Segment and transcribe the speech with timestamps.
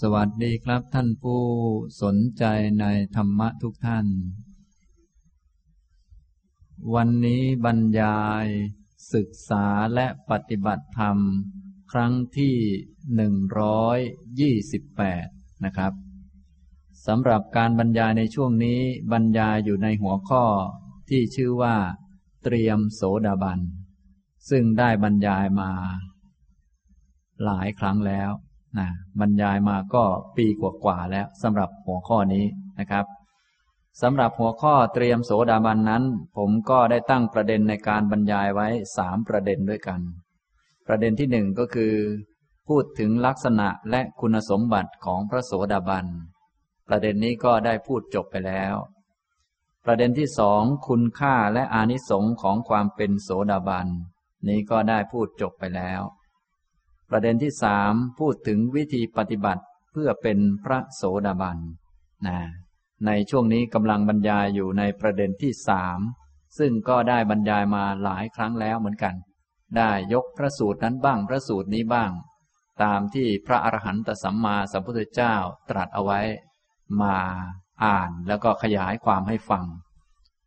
[0.00, 1.42] สวัสดีครับท่านผู้
[2.02, 2.44] สนใจ
[2.80, 2.86] ใน
[3.16, 4.06] ธรรมะทุกท่าน
[6.94, 8.46] วันนี้บรรยาย
[9.14, 11.18] ศึกษาและปฏิบัติธรรม
[11.92, 12.56] ครั้งที่
[13.14, 13.98] หนึ่งร้อย
[14.40, 15.26] ยี่สิบแปด
[15.64, 15.92] นะครับ
[17.06, 18.80] สำหรับการบรรยายในช่วงนี้
[19.12, 20.44] บรรยายอยู่ในหัวข้อ
[21.08, 21.76] ที่ชื่อว่า
[22.44, 23.60] เตรียมโสดาบัน
[24.50, 25.70] ซึ่งได้บรรยายมา
[27.44, 28.32] หลายครั้งแล้ว
[28.78, 28.88] นะ
[29.20, 30.04] บรรยายมาก็
[30.36, 32.44] ปีกว่าๆแล้วสำหรับหัวข้อนี้
[32.78, 33.06] นะครับ
[34.02, 36.04] สำหรับหัวข้อเตรียมโสดาบันนั้น
[36.36, 40.00] ผมก็ได้ตั้งประเด็นในการบรรยายไว้สามประเด็นด้วยกัน
[40.86, 41.94] ประเด็นที่หนึ่งก็คือ
[42.68, 46.06] พูดถึงลักษณะและคุณสมบัติของพระโสดาบัน
[46.88, 48.74] ประเด็นนี้ก็ได้พูดจบไปแล้ว
[49.84, 53.86] ประเด็นที่สองคุณค่าและอานิสงค์ของความเป็นโสดาบัน
[54.48, 56.02] นี้ก็ได้พูดจบไปแล้ว
[57.10, 61.58] ประเด็นที่สามพูดถึงวิธีปฏิบัติเพื่อเป็นพระโสดาบัน
[62.26, 62.38] นะ
[63.06, 66.00] ในช่วงนี้กำลังบรรยายอยู่ในประเด็นที่สาม
[66.58, 69.14] ซึ่งก็ได้บรรยายมาหลายครั้งแล้วเหมือนกัน
[69.76, 72.10] ได้ยกพระสูตรนั้นบ้างพระสูตรนี้บ้าง
[72.82, 75.34] ตามที่พระอรหันตสัมมาสัมพุทธเจ้า
[75.70, 76.20] ตรัสเอาไว้
[77.02, 77.16] มา
[77.84, 79.64] อ่านแล้วก็ขยายความให้ฟัง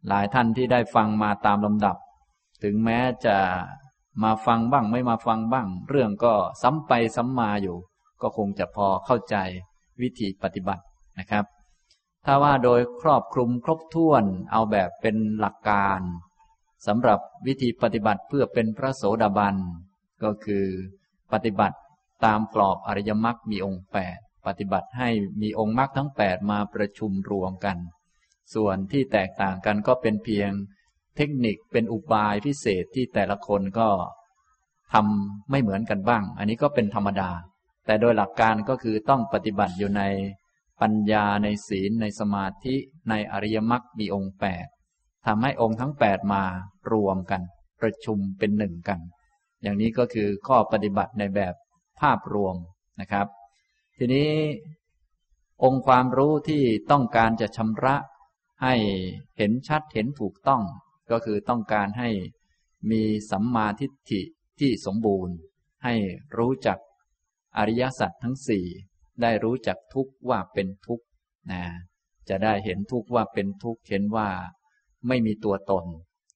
[0.08, 1.98] หลายท่านที่ได้ฟังมาตามลำดับ
[2.64, 3.38] ถึงแม้จะ
[4.24, 7.78] มาฟังบ้างไม่มาฟังบ้าง เรื่องก็ซ้ำไปซ้ำมาอยู่
[8.22, 9.36] ก็คงจะพอเข้าใจ
[10.02, 10.84] วิธีปฏิบัติ
[11.20, 11.46] นะครับ
[12.26, 16.02] ถ้าว่าโดยครอบคลุมครบถ้วนเอาแบบเป็นหลักการ
[16.88, 19.56] สำหรับวิธีปฏิบัติเพื่อเป็นพระโสดาบัน
[20.24, 20.66] ก็คือ
[21.34, 21.78] ปฏิบัติ
[22.26, 25.10] ตามกรอบอริยมรรคมีองค์แปดปฏิบัติให้
[25.42, 27.78] มีองค์มรรคทั้งแปดมาประชุมรวมกัน
[28.54, 30.52] ส่วนที่แตกต่างกันก็เป็นเพียง
[31.22, 33.90] เทคนิคเป็นอุบายพิเศษที่แต่ละคนก็
[34.94, 37.30] ทำไม่เหมือนกันบ้าง อันนี้ก็เป็นธรรมดา
[37.86, 40.04] แต่โดยหลักการก็คือต้องปฏิบัติอยู่ใน
[40.82, 42.76] ปัญญาในศีลในสมาธิ
[43.10, 44.66] ในอริยมรรคมีองค์แปด
[45.26, 46.44] ทำให้องค์ทั้งแปดมา
[46.92, 47.42] รวมกัน
[47.82, 49.00] ประชุมเป็นหนึ่งกัน
[49.62, 51.54] อย่างนี้ก็คือข้อปฏิบัติในแบบ
[52.02, 52.56] ภาพรวม
[53.02, 53.28] นะครับ
[53.98, 54.32] ทีนี้
[55.64, 57.96] องค์ความรู้ที่ต้องการจะชำระ
[58.64, 58.76] ให้
[59.38, 60.64] เห็นชัดเห็นถูกต้อง
[61.12, 62.10] ก็คือต้องการให้
[62.92, 64.22] มีสัมมาทิฏฐิ
[64.60, 65.36] ที่สมบูรณ์
[65.84, 65.94] ให้
[66.38, 66.78] รู้จัก
[67.58, 68.66] อริยสัจทั้งสี่
[69.22, 71.02] ได้รู้จักทุกว่าเป็นทุก
[71.52, 71.64] นะ
[72.30, 74.30] จะได้เห็นทุกว่าเป็นทุกเห็นว่า
[75.08, 75.86] ไม่มีตัวตน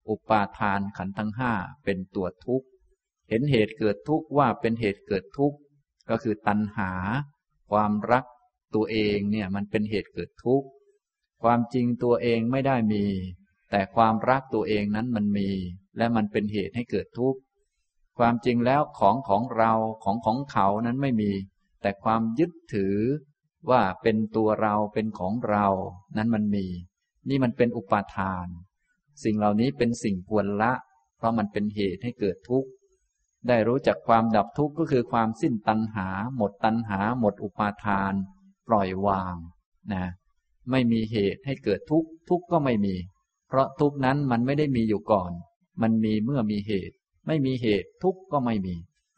[0.09, 1.53] อุปาทานขันธ์ทั้งห้า
[1.85, 2.67] เป็นตัวทุกข์
[3.29, 5.57] เห็นเหตุเกิดทุกข์ว่าเป็นเหตุเกิดทุกข์
[6.09, 6.91] ก็คือตัณหา
[7.71, 8.25] ความรัก
[8.75, 10.67] ตัวเองเนี่ยมันเป็นเหตุเกิดทุกข์
[11.43, 13.05] ความจริงตัวเองไม่ได้มี
[13.75, 15.49] แต่ความรักตัวเองนั้นมันมี
[15.97, 17.39] และมันเป็นเหตุให้เกิดทุกข์
[18.17, 19.73] ความจริงแล้วของของเรา
[20.03, 21.31] ของของเขานั้นไม่มี
[21.81, 22.97] แต่ความยึดถือ
[23.69, 25.67] ว่าเป็นตัวเราเป็นของเรา
[26.17, 26.65] นั้นมันมี
[27.29, 28.47] นี่มันเป็นอุปาทาน
[29.23, 30.73] สิ่งเหล่านี้เป็นสิ่งควรละ
[31.17, 32.69] เพราะมันเป็นเหตุให้เกิดทุกข์
[33.47, 38.13] ได้รู้จักความดับทุกข์ก็คือความสิ้นตัณหา หมดตัณหา หมดอุปาทาน
[38.67, 39.35] ปล่อยวาง
[39.93, 40.05] นะ
[40.71, 42.95] ไม่มีเหตุให้เกิดทุกข์ทุกข์ก็ไม่มี
[43.53, 45.31] เพราะทุกนั้นมันไม่ได้มีอยู่ก่อน
[45.81, 46.95] มันมีเมื่อมีเหตุ
[47.27, 48.75] ไม่มีเหตุทุกก็ไม่มี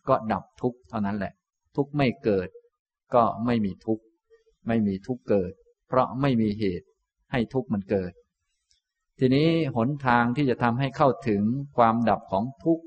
[0.07, 1.33] ก็ดับทุกเท่านั้นแหละ
[1.75, 2.49] ทุกไม่เกิด
[3.15, 3.99] ก็ไม่มีทุก
[4.67, 5.51] ไม่มีทุกเกิด
[5.87, 6.85] เพราะไม่มีเหตุ
[7.31, 8.13] ให้ทุกมันเกิด
[9.19, 11.43] ทีนี้หนทางที่จะทำให้เข้าถึง
[11.77, 12.79] ความดับของทุก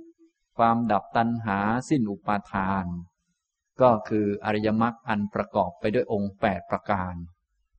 [0.59, 2.87] ความดับตัณหาสิ้นอุปาทาน
[3.81, 7.15] ก็คืออริยมรรคอันประกอบไปด้วยองค์แปดประการ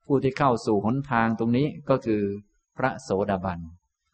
[0.06, 2.24] ผู้ที่เข้าสู่หนทางตรงนี้ก็คือ
[2.79, 3.59] พระโสดาบัน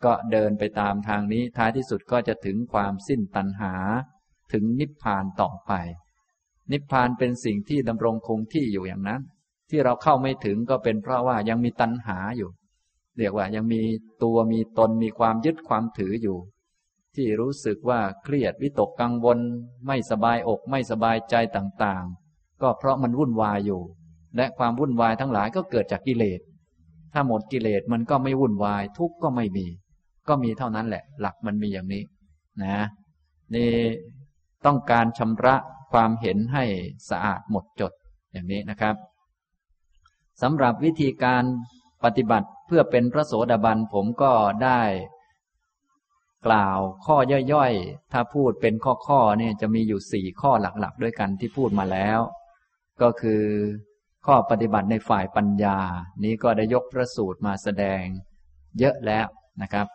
[0.05, 3.73] ก็เดินไปตามทางนี้ท้ายที่สุดก็จะถึงความสิ้นตัณหา
[4.53, 5.71] ถึงนิพพานต่อไป
[6.71, 9.21] นิพพานเป็นสิ่งที่ดำรงคงที่อยู่อย่างนั้น
[9.69, 12.49] ที่เราเข้าไม่ถึงก็เป็นเพราะว่ายังมีตัณหาอยู่
[13.17, 13.81] เรียกว่ายังมี
[14.23, 16.37] ตัวมีตนมีความยึดความถืออยู่
[17.15, 19.39] ที่รู้สึกว่าเครียดวิตกกังวล
[19.87, 23.81] ไม่สบายอกไม่สบายใจต่างๆ ก็เพราะมันวุ่นวายอยู่
[24.37, 26.39] และความวุ่นวายทั้งหลายก็เกิดจากกิเลส
[27.17, 29.65] ถ้าหมดกิเลสมันก็ไม่วุ่นวาย ทุกข์ก็ไม่มี
[30.27, 32.03] ก็มีเท่านั้นแหละ หลักมันมีอย่างนี้
[32.63, 32.77] นะ
[33.55, 33.71] นี่
[34.65, 35.55] ต้องการชำระ
[35.91, 36.63] ความเห็นให้
[37.09, 37.91] สะอาดหมดจด
[38.31, 38.95] อย่างนี้นะครับ
[40.41, 41.43] สำหรับวิธีการ
[42.03, 44.31] ปฏิบัติเพื่อเป็นพระโสดาบันผมก็
[44.63, 44.81] ได้
[46.47, 47.17] กล่าวข้อ
[47.53, 48.73] ย่อยๆ ถ้าพูดเป็น
[49.07, 52.19] ข้อๆเนี่ยจะมีอยู่สี่ข้อหลักๆ ด้วยกันที่พูดมาแล้ว
[53.01, 53.43] ก็คือ
[54.25, 55.77] ข้อปฏิบัติในฝ่ายปัญญา
[56.23, 58.03] นี้ก็ได้ยกพระสูตรมาแสดง
[58.79, 59.27] เยอะแล้ว
[59.61, 59.87] นะครับ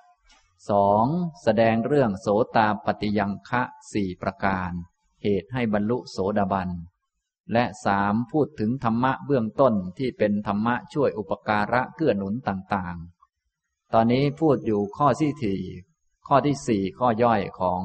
[0.71, 1.05] สอง
[1.43, 3.63] แสดงเรื่องโสตาปฏิยังคะ
[3.93, 4.71] สี่ประการ
[5.23, 6.71] เหตุให้บรรลุโสดาบัน
[7.53, 15.61] และสามพูดถึงธรรมะเบื้องต้นที่เป็นธรรมะช่วยอุปการะเกื้อหนุนต่างๆ ตอนนี้พูดอยู่ข้อที่สี่
[16.27, 17.83] ข้อที่สี่ข้อย่อยของ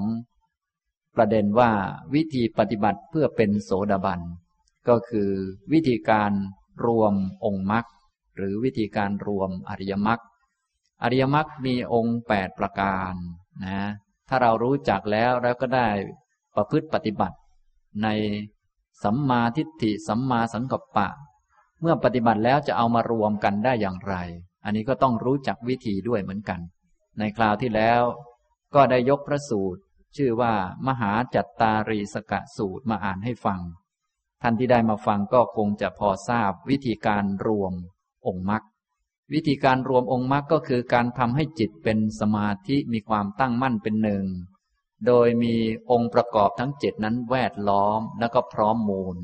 [1.16, 1.72] ประเด็นว่า
[2.14, 4.22] วิธีปฏิบัติเพื่อเป็นโสดาบัน
[4.90, 5.30] ก็คือ
[5.74, 6.32] วิธีการ
[6.86, 7.14] รวม
[7.46, 7.86] องค์มรรค
[8.38, 10.20] หรือวิธีการรวมอริยมรรค
[11.04, 13.14] อริยมรรคมีองค์แปดประการ
[13.66, 13.82] นะ
[14.30, 15.88] ถ้าเรารู้จักแล้วเราก็ได้
[16.56, 17.38] ประพฤติปฏิบัติ
[18.04, 18.08] ใน
[19.04, 21.08] สัมมาทิฏฐิสัมมาสังกัปปะ
[21.82, 24.16] เมื่อปฏิบัติแล้วจะเอามารวมกันได้อย่างไร
[24.64, 26.60] อันนี้ก็ต้องรู้จักวิธีด้วยเหมือนกัน
[27.20, 28.02] ในคราวที่แล้ว
[28.76, 29.82] ก็ได้ยกพระสูตร
[30.18, 30.54] ชื่อว่า
[30.88, 33.60] มหาจัตตารีสกะสูตรมาอ่านให้ฟัง
[34.42, 37.74] ท่านที่ได้มาฟังก็คงจะพอทราบวิธีการรวม
[38.28, 38.64] องค์มรรค
[39.34, 44.26] วิธีการรวมองค์มรรคก็คือการทำให้จิตเป็นสมาธิมีความตั้งมั่นเป็นหนึ่ง
[45.08, 45.56] โดยมี
[45.92, 49.18] องค์ประกอบทั้งเจ็ดนั้นแวดล้อมแล้วก็พร้อมมูล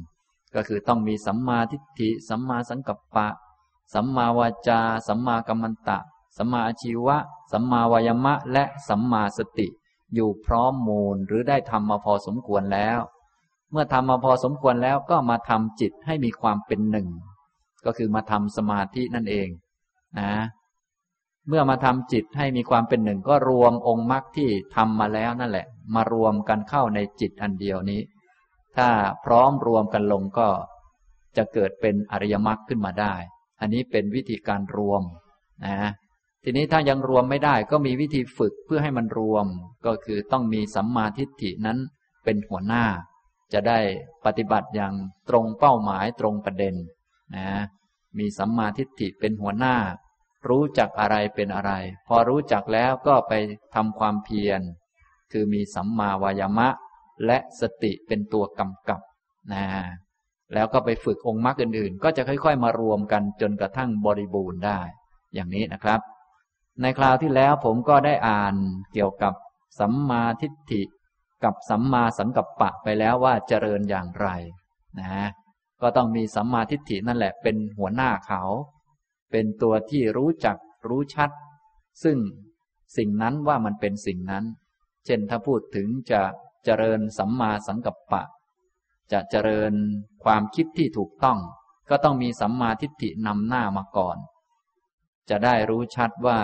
[0.56, 3.28] ก็คือต้องมีสัมมาทิฏฐิ สัมมาสังกัปปะ
[3.94, 6.00] สัมมาวาจา สัมมากัมมันตะ
[6.38, 7.18] สัมมาอาชีวะ
[7.52, 9.68] สัมมาวายมะ และสัมมาสติ
[10.14, 13.00] อยู่พร้อมมูลหรือได้ทำมาพอสมควรแล้ว
[13.72, 17.08] เมื่อทำมาพอสมควรแล้วก็มาทำจิตให้มีความเป็นหนึ่ง
[17.86, 19.50] ก็คือมาทำสมาธินั่นเอง
[20.20, 20.34] นะ
[21.48, 25.66] เมื่อมาทำจิตให้มีความเป็นหนึ่ง ก็รวมองค์มรรคที่ทำมาแล้วนั่นแหละ
[25.96, 28.02] มารวมกันเข้าในจิตอันเดียวนี้
[28.78, 28.90] ถ้า
[29.26, 30.50] พร้อมรวมกันลงก็
[31.38, 33.14] จะเกิดเป็นอริยมรรคขึ้นมาได้
[33.62, 35.02] อันนี้เป็นวิธีการรวม
[35.66, 35.92] นะ
[36.44, 39.46] ทีนี้ถ้ายังรวมไม่ได้ก็มีวิธีฝึกเพื่อให้มันรวม
[39.86, 41.78] ก็คือต้องมีสัมมาทิฏฐินั้น
[42.24, 42.86] เป็นหัวหน้า
[43.54, 43.80] จะได้
[44.26, 44.94] ปฏิบัติอย่าง
[45.30, 46.76] ตรงเป้าหมายตรงประเด็น
[47.36, 47.48] นะ
[48.18, 49.76] มีสัมมาทิฏฐิเป็นหัวหน้า
[50.50, 51.72] รู้จักอะไรเป็นอะไร
[52.08, 53.34] พอรู้จักแล้วก็ไป
[53.76, 54.62] ทำความเพียร
[55.32, 56.70] คือมีสัมมาวายามะ
[57.26, 59.02] และสติเป็นตัวกำกับ
[59.54, 59.66] นะ
[60.54, 64.80] แล้วก็ไปฝึกองค์มรรคอื่นๆ ก็จะค่อย ๆ มารวมกันจนกระทั่งบริบูรณ์ได้
[65.34, 66.00] อย่างนี้นะครับ
[66.82, 68.56] ในคราวที่แล้วผมก็ได้อ่าน
[68.94, 69.34] เกี่ยวกับ
[69.80, 70.82] สัมมาทิฏฐิ
[71.44, 74.28] กับสัมมาสังกัปปะไปแล้วว่าเจริญอย่างไร
[75.00, 75.30] นะ
[75.82, 78.44] ก็ต้องมีสัมมาทิฏฐินั่นแหละเป็นหัวหน้าเขา
[79.32, 80.58] เป็นตัวที่รู้จัก
[80.88, 81.30] รู้ชัด
[82.04, 82.18] ซึ่ง
[82.98, 84.46] สิ่งนั้นว่ามันเป็นสิ่งนั้น
[85.06, 86.22] เช่นถ้าพูดถึงจะ
[86.66, 88.24] เจริญสัมมาสังกัปปะ
[89.12, 89.74] จะเจริญ
[90.24, 91.40] ความคิดที่ถูกต้อง
[91.90, 94.18] ก็ต้องมีสัมมาทิฏฐินำหน้ามาก่อน
[95.30, 96.40] จะได้รู้ชัดว่า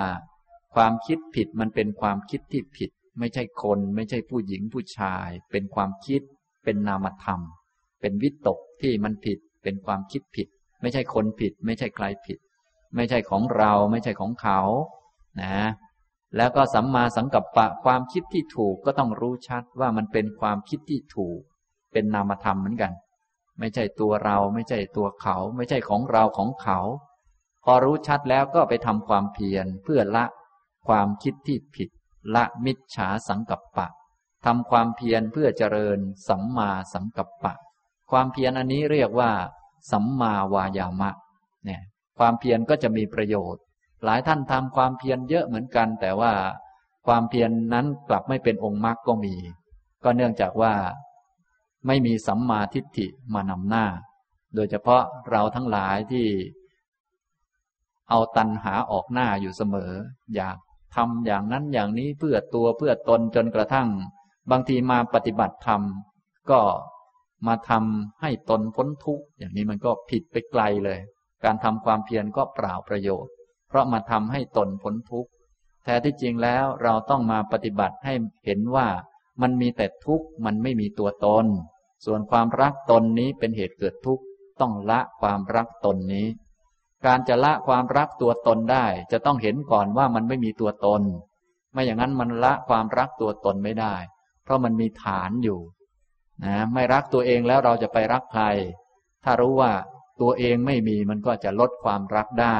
[0.75, 6.21] ความคิดผิดมันเป็นความคิดที่ผิด ไม่ใช่คน ไม่ใช่ผู้หญิงผู้ชาย เป็นความคิด
[6.63, 7.39] เป็นนามธรรม
[8.01, 10.47] เป็นวิตกที่มันผิด เป็นความคิดผิด
[10.81, 12.39] ไม่ใช่คนผิด ไม่ใช่ใครผิด
[12.95, 14.59] ไม่ใช่ของเรา ไม่ใช่ของเขา
[15.41, 15.57] นะ
[16.35, 21.39] แล้วก็สัมมาสังกัปปะความคิดที่ถูกก็ต้องรู้ชัดว่ามันเป็นความคิดที่ถูก
[21.93, 22.91] เป็นนามธรรมเหมือนกัน
[23.59, 26.79] ไม่ใช่ตัวเรา ไม่ใช่ตัวเขา ไม่ใช่ของเราของเขา
[27.63, 30.25] พอรู้ชัดแล้วก็ไปทำความเพียรเพื่อละ
[30.87, 31.89] ความคิดที่ผิด
[32.35, 33.87] ละมิจฉาสังกัปปะ
[34.45, 37.53] ทำความเพียรเพื่อเจริญสัมมาสังกัปปะ
[38.11, 39.31] ความเพียรอันนี้เรียกว่า
[39.91, 41.11] สัมมาวายามะ
[41.65, 41.81] เนี่ย
[42.17, 43.61] ความเพียรก็จะมีประโยชน์
[44.03, 46.33] หลายท่านทำความเพียรเยอะเหมือนกัน แต่ว่า
[47.07, 49.35] ความเพียรนนั้นกลับไม่เป็นองค์มรรคก็มี
[50.03, 50.73] ก็เนื่องจากว่า
[51.87, 53.85] ไม่มีสัมมาทิฏฐิมานำหน้า
[54.55, 56.27] โดยเฉพาะเราทั้งหลายที่
[58.09, 59.91] เอาตันหาออกหน้าอยู่เสมอ
[60.35, 60.57] อยาก
[60.95, 63.89] ทำอย่างนั้นอย่างนี้เพื่อตัวเพื่อตนจนกระทั่ง
[64.51, 65.81] บางทีมาปฏิบัติธรรม
[66.51, 66.61] ก็
[67.47, 70.99] มาทำให้ตนพ้นทุกข์อย่างนี้มันก็ผิดไปไกลเลย
[71.43, 73.33] การทำความเพียรก็เปล่าประโยชน์
[73.67, 75.29] เพราะมาทำให้ตนพ้นทุกข์
[75.83, 78.13] แท้ที่จริงแล้วเราต้องมาปฏิบัติให้
[78.45, 78.87] เห็นว่า
[79.41, 81.45] มันมีแต่ทุกข์มันไม่มีตัวตน
[82.05, 84.23] ส่วนความรักตนนี้เป็นเหตุเกิดทุกข์
[84.61, 86.27] ต้องละความรักตนนี้
[87.07, 91.01] การจะละความรักตัวตนได้ จะต้องเห็นก่อนว่ามันไม่มีตัวตน
[91.73, 93.95] ไม่อย่างนั้นมันละความรักตัวตนไม่ได้
[94.43, 95.59] เพราะมันมีฐานอยู่
[96.43, 98.43] นะไม่รักตัวเองแล้วเราจะไปรักใคร
[99.23, 99.71] ถ้ารู้ว่า
[100.21, 102.59] ตัวเองไม่มีมันก็จะลดความรักได้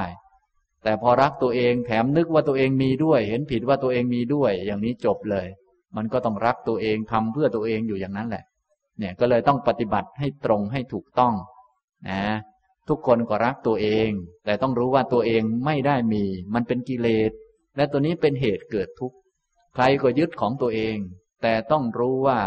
[0.84, 5.48] แต่พอรักตัวเองแถมนึกว่าตัวเองมีด้วย เห็นผิดว่าตัวเองมีด้วย อย่างนี้จบเลย
[5.96, 8.44] มันก็ต้องรักตัวเองทำเพื่อตัวเองอยู่อย่างนั้นแหละ
[9.00, 11.34] เนี่ยก็เลยต้องปฏิบัติให้ตรงให้ถูกต้อง
[12.10, 12.22] นะ
[12.90, 14.10] ทุกคนก็รักตัวเอง
[14.46, 17.32] แต่ต้องรู้ว่าตัวเองไม่ได้มี มันเป็นกิเลส
[17.76, 19.18] และตัวนี้เป็นเหตุเกิดทุกข์
[19.74, 20.96] ใครก็ยึดของตัวเอง
[21.42, 22.40] แต่ต้องรู้ว่า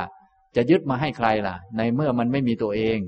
[0.56, 2.98] จะยึดมาให้ใครล่ะ ในเมื่อมันไม่มีตัวเอง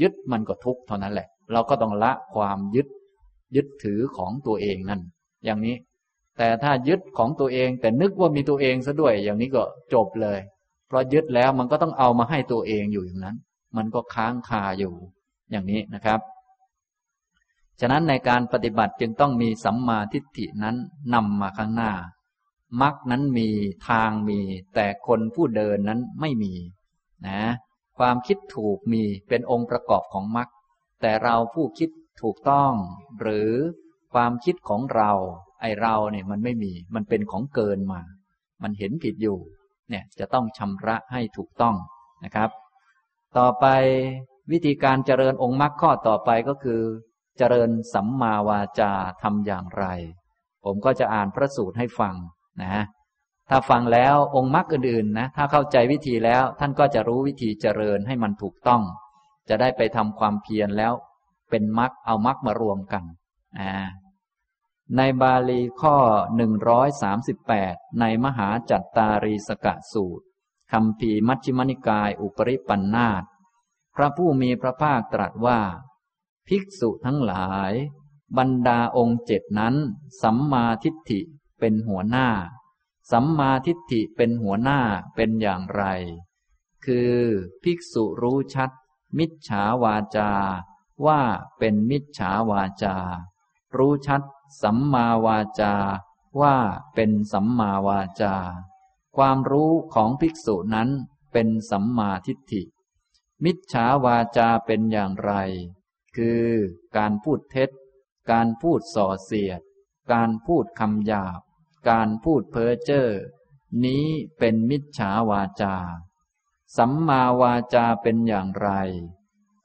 [0.00, 2.88] ยึดมันก็ทุกข์เท่านั้นแหละ เราก็ต้องละความยึด
[3.56, 5.00] ยึดถือของตัวเองนั่น
[5.44, 5.76] อย่างนี้
[6.38, 9.62] แต่ถ้ายึดของตัวเอง แต่นึกว่ามีตัวเองซะด้วย อย่างนี้ก็
[9.94, 10.38] จบเลย
[10.86, 13.36] เพราะยึดแล้วมันก็ต้องเอามาให้ตัวเองอยู่อย่างนั้น
[13.76, 14.94] มันก็ค้างคาอยู่
[15.50, 16.20] อย่างนี้นะครับ
[17.80, 20.76] ฉะนั้นในการปฏิบัติจึงต้องมีสัมมาทิฏฐินั้น
[21.14, 21.92] นำมาข้างหน้า
[22.82, 23.48] มรรคนั้นมี
[23.88, 24.38] ทางมี
[24.74, 26.54] แต่คนผู้เดินนั้นไม่มี
[27.26, 27.40] นะ
[27.98, 30.48] ความคิดถูกมีเป็นองค์ประกอบของมรรค
[31.00, 31.90] แต่เราผู้คิด
[32.22, 32.72] ถูกต้อง
[33.20, 33.50] หรือ
[34.14, 35.10] ความคิดของเรา
[35.60, 38.00] ไอเราเนี่ยมันไม่มี มันเป็นของเกินมา
[38.62, 39.38] มันเห็นผิดอยู่
[39.90, 41.74] เนี่ยจะต้องชำระให้ถูกต้อง
[42.24, 42.50] นะครับ
[43.38, 43.66] ต่อไป
[44.52, 46.80] วิธีการเจริญองค์มรรคข้อต่อไปก็คือ
[47.38, 48.92] เจริญสัมมาวาจา
[49.22, 49.84] ทำอย่างไร
[50.64, 52.14] ผมก็จะอ่านพระสูตรให้ฟัง
[52.62, 52.84] นะ
[53.50, 58.82] ถ้าฟังแล้วองค์มรรคอื่นๆนะถ้าเข้าใจวิธีแล้วท่านก็จะรู้วิธีเจริญให้มันถูกต้อง
[59.48, 60.92] จะได้ไปทำความเพียรแล้ว
[61.50, 63.04] เป็นมรรคเอามรรคมารวมกัน
[63.58, 63.72] อ่า
[64.96, 65.96] ในบาลีข้อ
[66.98, 70.24] 138 ในมหาจัตตารีสกะสูตร
[70.72, 73.22] คำพีมัชฌิมนิกายอุปริปันธาต
[73.94, 75.60] พระผู้มีพระภาคตรัสว่า
[76.48, 77.72] ภิกษุทั้งหลาย
[78.36, 79.74] บรรดาองค์เจ็ดนั้น
[80.22, 81.20] สัมมาทิฏฐิ
[81.58, 82.28] เป็นหัวหน้า
[83.10, 84.80] สัมมาทิฏฐิเป็นหัวหน้า
[85.14, 85.84] เป็นอย่างไร
[86.84, 87.16] คือ
[87.62, 88.70] ภิกษุรู้ชัด
[89.18, 90.30] มิจฉาวาจา
[91.06, 91.20] ว่า
[91.58, 92.96] เป็นมิจฉาวาจา
[93.76, 94.22] รู้ชัด
[94.62, 95.74] สัมมาวาจา
[96.40, 96.56] ว่า
[96.94, 98.34] เป็นสัมมาวาจา
[99.16, 100.88] ความรู้ของภิกษุนั้น
[101.32, 102.62] เป็นสัมมาทิฏฐิ
[103.44, 105.32] มิจฉาวาจาเป็นอย่างไร
[106.18, 106.48] คือ
[106.96, 107.70] การพูดเท็จ
[108.30, 109.60] การพูดส่อเสียด
[110.12, 111.40] การพูดคำหยาบ
[111.90, 113.08] การพูดเพ้อเจ้อ
[113.84, 114.06] นี้
[114.38, 115.76] เป็นมิจฉาวาจา
[116.76, 118.70] สัมมาวาจาเป็นอย่างไร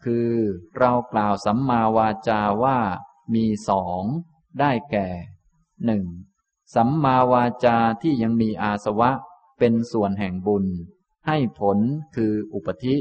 [0.04, 0.32] คือ
[0.78, 2.80] เรากล่าวสัมมาวาจาว่า
[3.34, 4.04] มีสอง
[4.60, 5.08] ได้แก่
[5.86, 6.06] หนึ่ง
[6.76, 9.12] สัมมาวาจาที่ยังมีอาสวะ
[9.60, 10.66] เป็นส่วนแห่งบุญ
[11.28, 11.78] ให้ผล
[12.16, 12.96] คืออุปธิ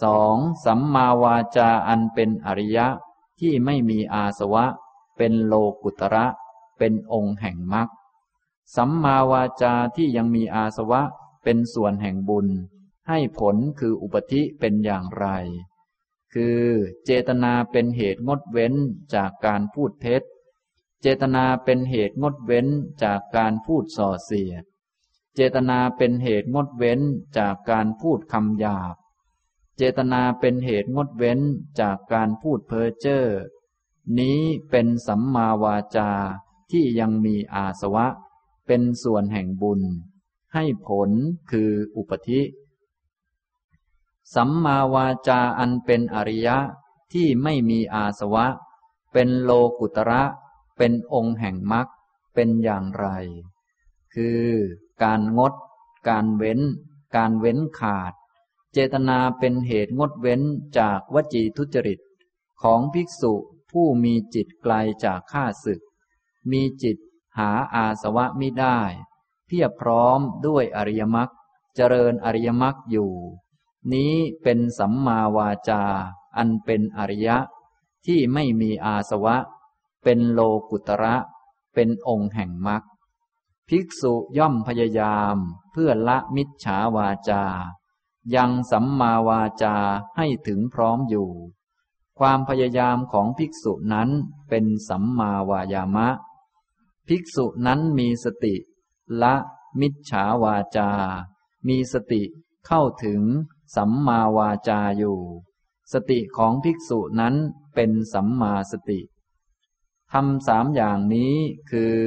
[0.00, 2.86] สองสัมมาวาจาอันเป็นอริยะ
[3.40, 4.64] ที่ไม่มีอาสวะ
[5.16, 6.26] เป็นโลกุตระ
[6.78, 7.88] เป็นองค์แห่งมรรค
[8.76, 11.02] สัมมาวาจาที่ยังมีอาสวะ
[11.42, 12.48] เป็นส่วนแห่งบุญ
[13.08, 15.26] ให้ผลคืออุปธิเป็นอย่างไร
[16.32, 16.60] คือ
[17.04, 18.74] เจตนาเป็นเหตุงดเว้น
[19.14, 20.22] จากการพูดเท็จ
[21.00, 22.66] เจตนาเป็นเหตุงดเว้น
[23.02, 24.64] จากการพูดส่อเสียด
[25.34, 27.00] เจตนาเป็นเหตุงดเว้น
[27.38, 28.94] จากการพูดคำหยาบ
[29.76, 31.40] เจตนาเป็นเหตุงดเว้น
[31.80, 33.24] จากการพูดเพ้อเจ้อ
[34.18, 36.10] นี้เป็นสัมมาวาจา
[36.70, 38.06] ที่ยังมีอาสวะ
[38.66, 39.80] เป็นส่วนแห่งบุญ
[40.54, 41.10] ให้ผล
[41.50, 42.42] คืออุปธิ
[44.34, 46.58] สัมมาวาจาอันเป็นอริยะ
[47.12, 48.46] ที่ไม่มีอาสวะ
[49.12, 50.22] เป็นโลกุตระ
[50.78, 51.86] เป็นองค์แห่งมรรค
[52.34, 53.06] เป็นอย่างไร
[54.14, 54.44] คือ
[55.02, 55.52] การงด
[56.08, 56.60] การเว้น
[57.16, 58.12] การเว้นขาด
[58.72, 60.42] เจตนาเป็นเหตุงดเว้น
[60.78, 62.00] จากวจีทุจริต
[62.62, 63.34] ของภิกษุ
[63.70, 64.74] ผู้มีจิตไกล
[65.04, 65.80] จากข้าศึก
[66.50, 66.96] มีจิต
[67.38, 68.78] หาอาสวะมิได้
[69.46, 71.30] เพียบพร้อมด้วยอริยมรรค
[71.74, 73.12] เจริญอริยมรรคอยู่
[73.92, 75.82] นี้เป็นสัมมาวาจา
[76.36, 77.36] อันเป็นอริยะ
[78.06, 79.36] ที่ไม่มีอาสวะ
[80.02, 81.16] เป็นโลกุตระ
[81.74, 82.82] เป็นองค์แห่งมรรค
[83.68, 85.36] ภิกษุย่อมพยายาม
[85.72, 87.44] เพื่อละมิจฉาวาจา
[88.34, 89.76] ยังสัมมาวาจา
[90.16, 91.28] ให้ถึงพร้อมอยู่
[92.18, 94.10] ความพยายามของภิกษุนั้น
[94.48, 96.08] เป็นสัมมาวายามะ
[97.08, 98.54] ภิกษุนั้นมีสติ
[99.22, 99.34] ละ
[99.80, 100.90] มิจฉาวาจา
[101.68, 102.22] มีสติ
[102.66, 103.22] เข้าถึง
[103.76, 105.18] สัมมาวาจาอยู่
[105.92, 107.34] สติของภิกษุนั้น
[107.74, 109.00] เป็นสัมมาสติ
[110.12, 111.34] ทำสามอย่างนี้
[111.70, 111.98] คือ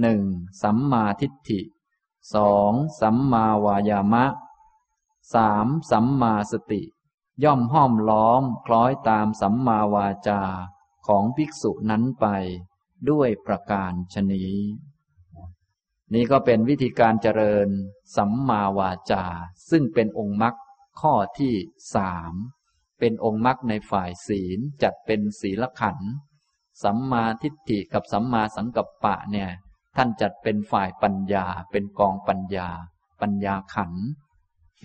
[0.00, 0.22] หนึ่ง
[0.62, 1.60] สัมมาทิฏฐิ
[2.34, 4.24] สองสัมมาวายามะ
[5.34, 6.82] สามสัมมาสติ
[7.44, 10.42] ย่อมห้อมล้อมคล้อยตามสัมมาวาจา
[11.06, 12.26] ของภิกษุนั้นไป
[13.10, 14.44] ด้วยประการชนี
[16.14, 17.68] นี่ก็เป็นวิธีการเจริญ
[18.16, 19.24] สัมมาวาจา
[19.70, 20.54] ซึ่งเป็นองค์มรรค
[21.00, 21.54] ข้อที่
[21.94, 22.32] สาม
[22.98, 26.10] เป็นองค์มรรคในฝ่ายศีลจัดเป็นศีลขันธ์
[26.82, 29.50] สัมมาทิฏฐิกับสัมมาสังกัปปะเนี่ย
[29.96, 32.68] ท่านจัดเป็นฝ่ายปัญญาเป็นกองปัญญา
[33.20, 34.04] ปัญญาขันธ์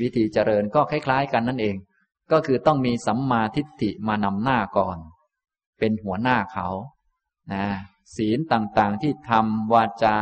[0.02, 1.76] วิธีเจริญก็คล้ายๆ กันนั่นเอง
[2.32, 4.98] ก็คือต้องมีสัมมาทิฏฐิมานำหน้าก่อน
[5.80, 6.68] เป็นหัวหน้าเขา
[7.54, 7.66] นะ
[8.16, 10.18] ศีลต่างๆที่ทำวาจา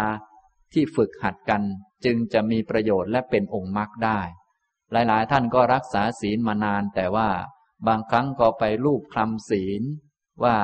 [0.73, 1.63] ที่ฝึกหัดกัน
[2.05, 4.19] จึงจะมีประโยชน์และเป็นองค์มรรคได้
[4.91, 7.29] หลายๆ ท่านก็รักษาศีลมานานแต่ว่า
[7.87, 9.83] บางครั้งก็ไปลูบคลำศีล
[10.43, 10.57] ว่า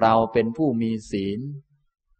[0.00, 1.40] เราเป็นผู้มีศีล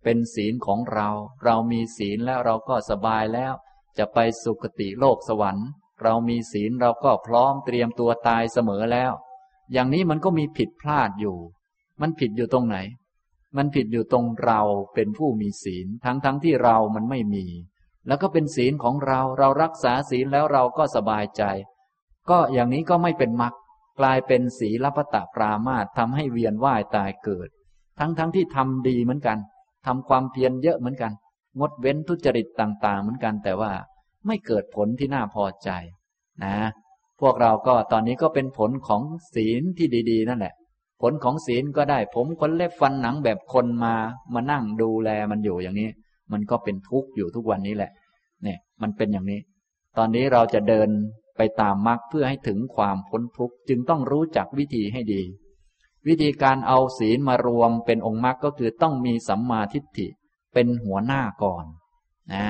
[0.04, 1.08] เป็นศีลของเรา
[1.44, 3.52] เรามีศีลแล้วเราก็สบายแล้ว
[3.98, 5.68] จะไปสุคติโลกสวรรค์
[6.04, 9.12] เรามีศีลเราก็พร้อมเตรียมตัวตายเสมอแล้ว
[9.72, 11.36] อย่างนี้มันก็มีผิดพลาดอยู่
[12.00, 12.76] มันผิดอยู่ตรงไหน
[13.56, 14.60] มันผิดอยู่ตรงเรา
[14.94, 17.46] เป็นผู้มีศีล ทั้งทั้งที่เรามันไม่มี
[18.06, 21.42] แล้วก็เป็นศีลของเรา เรารักษาศีลแล้วเราก็สบายใจ
[22.30, 23.54] ก็อย่างนี้ก็ไม่เป็นมรรค
[24.00, 27.48] กลายเป็นศีลปตะปรามาททำให้เวียนว่ายตายเกิด
[27.98, 29.38] ทั้งทั้งที่ทำดีเหมือนกัน
[29.86, 31.12] ทำความเพียรเยอะเหมือนกัน
[31.60, 33.72] งดเว้นทุจริตต่าง ๆ เหมือนกันแต่ว่า
[34.26, 35.70] ไม่เกิดผลที่น่าพอใจ
[36.44, 36.56] นะ
[37.20, 39.02] พวกเราก็ตอนนี้ก็เป็นผลของ
[39.34, 40.54] ศีลที่ดีๆ นั่นแหละ
[41.02, 43.94] ผลของศีลก็ได้ผมคนเล็บฟันหนังแบบคนมา
[44.34, 45.88] มานั่งดูแลมันอยู่อย่างนี้
[46.32, 47.90] มันก็เป็นทุกข์อยู่ทุกวันนี้แหละ
[48.42, 49.40] เนี่ย มันเป็นอย่างนี้
[49.96, 50.88] ตอนนี้เราจะเดิน
[51.36, 55.22] ไปตามมรรคเพื่อให้ถึงความพ้นทุกข์จึงต้องรู้จักวิธีให้ดี
[56.08, 60.06] วิธีการเอาศีลมารวมเป็นองค์มรรคก็คือต้องมีสัมมาทิฏฐิ
[60.54, 61.64] เป็นหัวหน้าก่อน
[62.32, 62.46] นะ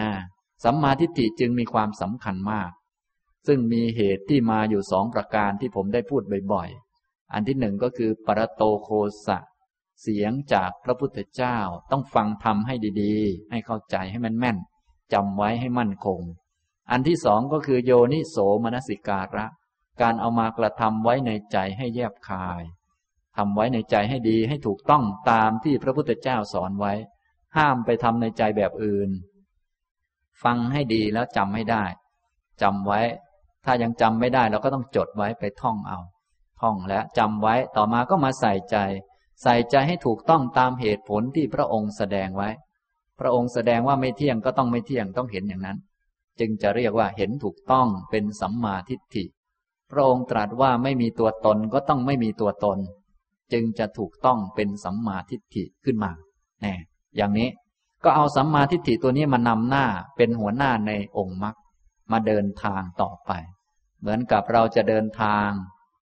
[0.65, 2.71] สัมมาทิฏฐิจึงมีความสำคัญมาก
[3.47, 8.89] ซึ่งมีเหตุที่มาอยู่สองประการที่ผมได้พูดบ่อยๆ อันที่หนึ่งก็คือ ปรโตโค
[9.27, 9.39] สะ
[10.03, 11.59] เสียงจากพระพุทธเจ้า
[11.91, 14.57] ต้องฟังธรรมให้ดีๆ ให้เข้าใจให้มันแม่น
[15.13, 16.21] จำไว้ให้มั่นคง
[16.91, 19.47] อันที่สองก็คือโยนิโสมนสิการะ
[20.01, 22.63] การเอามากระทำไว้ในใจให้แยบคาย
[23.37, 26.93] ทำไว้ในใจให้ดีให้ถูกต้องตามที่พระพุทธเจ้าสอนไว้
[27.57, 29.11] ห้ามไปทำในใจแบบอื่น
[30.43, 31.85] ฟังให้ดีแล้วจำให้ได้
[32.63, 33.01] จำไว้
[33.65, 35.99] ถ้ายังจำไม่ได้เราก็ต้องจดไว้ไปท่องเอา
[36.61, 38.77] ท่องแล้วจำไว้ต่อมาก็มาใส่ใจ
[39.43, 42.49] ใส่ใจให้ถูกต้องตามเหตุผลที่พระองค์แสดงไว้
[43.21, 45.79] พระองค์แสดงว่าไม่เที่ยงก็ต้องไม่เที่ยงต้องเห็นอย่างนั้น
[46.41, 49.25] จึงจะเรียกว่าเห็นถูกต้องเป็นสัมมาทิฏฐิ
[49.91, 52.79] พระองค์ตรัสว่าไม่มีตัวตนก็ต้องไม่มีตัวตน
[53.53, 56.13] จึงจะถูกต้องเป็นสัมมาทิฏฐิขึ้นมา
[56.63, 56.75] แน่
[57.17, 57.49] อย่างนี้
[58.05, 59.85] ก็เอาสัมมาทิฏฐิตัวนี้มานำหน้า
[60.17, 61.55] เป็นหัวหน้าในองค์มรรค
[62.13, 63.31] มาเดินทางต่อไป
[64.01, 65.49] เหมือนกับเราจะเดินทาง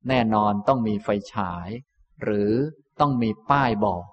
[0.09, 1.69] แน่นอนต้องมีไฟฉาย
[2.23, 2.53] หรือ
[3.01, 4.05] ต้องมีป้ายบอก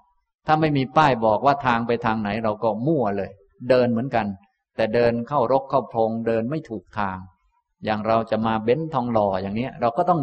[0.46, 3.30] ถ้าไม่มีป้ายบอกว่าทางไปทางไหนเราก็มั่วเลย
[3.70, 4.26] เดินเหมือนกัน
[4.76, 7.18] แต่เดินเข้ารกเข้าพงเดินไม่ถูกทาง
[7.84, 10.20] อย่างเราจะมาเบ้นทองหล่ออย่างนี้เราก็ต้อง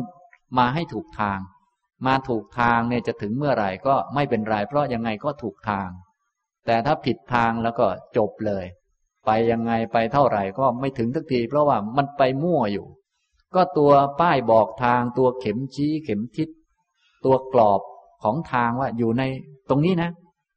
[0.57, 1.39] มาให้ถูกทาง
[2.07, 5.89] มาถูกทางเนี่ยจะถึงเมื่อไหร่ก็ไม่เป็นไรเพราะยังไงก็ถูกทาง
[6.67, 8.65] แต่ถ้าผิดทางแล้วก็จบเลย
[9.25, 12.85] ไปยังไงไปเท่าไหร่ก็ไม่ถึงทักที เพราะว่ามันไปมั่วอยู่
[13.55, 16.49] ก็ตัวป้ายบอกทางตัวเข็มชี้เข็มทิศ
[17.25, 17.81] ตัวกรอบ
[18.23, 19.23] ของทางว่าอยู่ใน
[19.69, 20.09] ตรงนี้นะ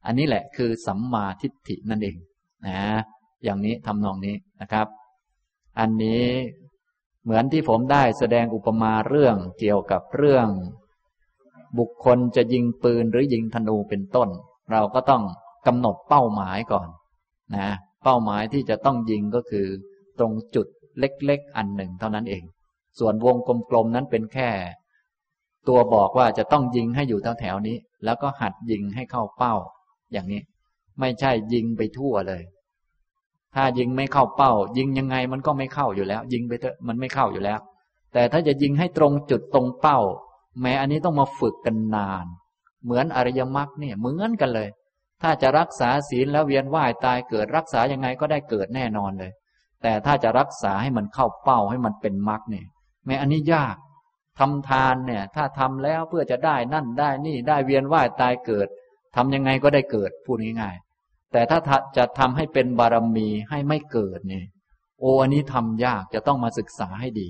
[0.07, 2.17] อันนี้แหละคือสัมมาทิฏฐินั่นเอง
[2.67, 2.81] นะ
[3.45, 4.87] อย่างนี้ทำนองนี้นะครับ
[5.79, 6.25] อันนี้
[7.25, 10.47] เหมือนที่ผมได้แสดงอุปมาเรื่องเกี่ยวกับเรื่อง
[11.79, 14.29] บุคคลจะยิงปืนหรือยิงธนูเป็นต้น
[14.73, 15.23] เราก็ต้อง
[15.67, 16.89] กำหนดเป้าหมายก่อน
[17.57, 17.69] นะ
[18.05, 19.67] เป้าหมายที่จะต้องยิงก็คือ
[20.19, 20.67] ตรงจุด
[20.99, 22.45] เล็กๆ อันหนึ่งเท่านั้นเอง
[22.99, 23.37] ส่วนวง
[23.71, 24.49] กลมๆนั้นเป็นแค่
[25.69, 29.55] ตัวบอกว่าจะต้องยิงให้อยู่แถวๆนี้ แล้วก็หัดยิงให้เข้าเป้า
[30.13, 30.43] อย่างนี้
[31.01, 32.43] ไม่ใช่ยิงไปทั่วเลย
[33.55, 37.59] ถ้ายิงไม่เข้าเป้า ยิงยังไงมันก็ไม่เข้าอยู่แล้ว ยิงไปเถอะมันไม่เข้าอยู่แล้ว
[38.13, 39.99] แต่ถ้าจะยิงให้ตรงจุดตรงเป้า
[40.61, 42.27] แม้อันนี้ต้องมาฝึกกันนาน
[42.85, 44.69] เหมือนอริยมรรคเนี่ยเหมือนกันเลย
[45.23, 49.33] ถ้าจะรักษาศีลแล้วเวียนว่ายตายเกิดรักษายังไงก็ได้เกิดแน่นอนเลย
[49.83, 52.67] แต่ถ้าจะรักษาให้มันเข้าเป้าให้มันเป็นมรรคเนี่ย
[53.07, 53.77] แม้อันนี้ยาก
[54.39, 58.69] ทำทานเนี่ย ถ้าทำแล้วเพื่อจะได้นั่นได้นี่ได้เวียนว่ายตายเกิด
[59.17, 61.59] ทำยังไงก็ได้เกิดพูดง่ายๆแต่ถ้า
[61.97, 64.47] จะทำให้เป็นบารมีให้ไม่เกิดเนี่ย
[65.01, 67.29] โอ้อันนี้ทำยากจะต้องมาศึกษาให้ดี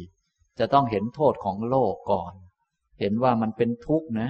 [0.59, 2.33] จะต้องเห็นโทษของโลกก่อน
[3.01, 4.29] เห็นว่ามันเป็นทุกข์นะ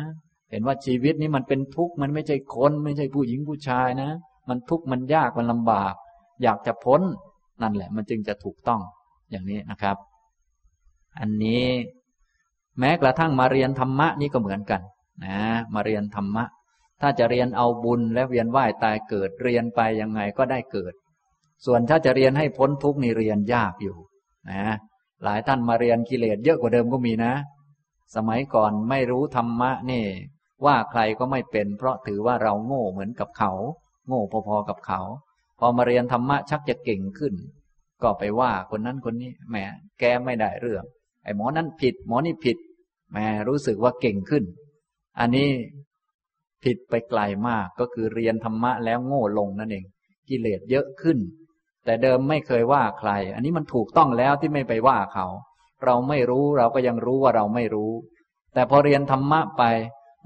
[0.50, 4.10] เห็นว่าชีวิตนี้มันเป็นทุกข์มันไม่ใช่คนไม่ใช่ผู้หญิงผู้ชายนะ
[4.48, 5.94] มันทุกข์มันยากมันลำบาก
[6.42, 7.02] อยากจะพ้น
[7.62, 8.80] นั่นแหละ มันจึงจะถูกต้อง
[9.30, 9.96] อย่างนี้นะครับ
[11.18, 11.64] อันนี้
[12.78, 14.80] แม้กระทั่งมาเรียนธรรมะนี่ก็เหมือนกัน
[15.24, 15.38] นะ
[15.74, 16.44] มาเรียนธรรมะ
[17.00, 20.92] ถ้าจะเรียนเอาบุญและเวียนว่ายตายเกิดเรียนไปยังไงก็ได้เกิด
[21.64, 23.96] ส่วนถ้าจะเรียนให้พ้นทุกข์นี่เรียนยากอยู่
[24.50, 24.64] นะ
[25.24, 27.32] หลายท่านมาเรียนกิเลสเยอะกว่าเดิมก็มีนะ
[28.16, 30.04] สมัยก่อนไม่รู้ธรรมะนี่
[30.64, 33.52] ว่าใครก็ไม่เป็น เพราะถือว่าเราโง่เหมือนกับเขา
[34.06, 35.00] โง่พอๆกับเขา
[35.58, 37.34] พอมาเรียนธรรมะชักจะเก่งขึ้น
[38.02, 39.56] ก็ไปว่าคนนั้นคนนี้แหม
[40.00, 40.84] แกไม่ได้เรื่อง
[41.24, 42.58] ไอ้หมอนั้นผิด หมอนี่ผิด
[43.10, 43.18] แหม
[43.48, 44.44] รู้สึกว่าเก่งขึ้น
[45.20, 45.48] อันนี้
[46.64, 49.84] ผิดไปไกลมากก็คือเรียนธรรมะแล้วโง่ลงนั่นเอง
[50.28, 51.18] กิเลสเยอะขึ้น
[51.84, 55.26] แต่เดิมไม่เคยว่าใคร อันนี้มันถูกต้องแล้วที่ไม่ไปว่าเขา
[55.84, 57.92] เราไม่รู้เราก็ยังรู้ว่าเราไม่รู้
[58.54, 59.62] แต่พอเรียนธรรมะไป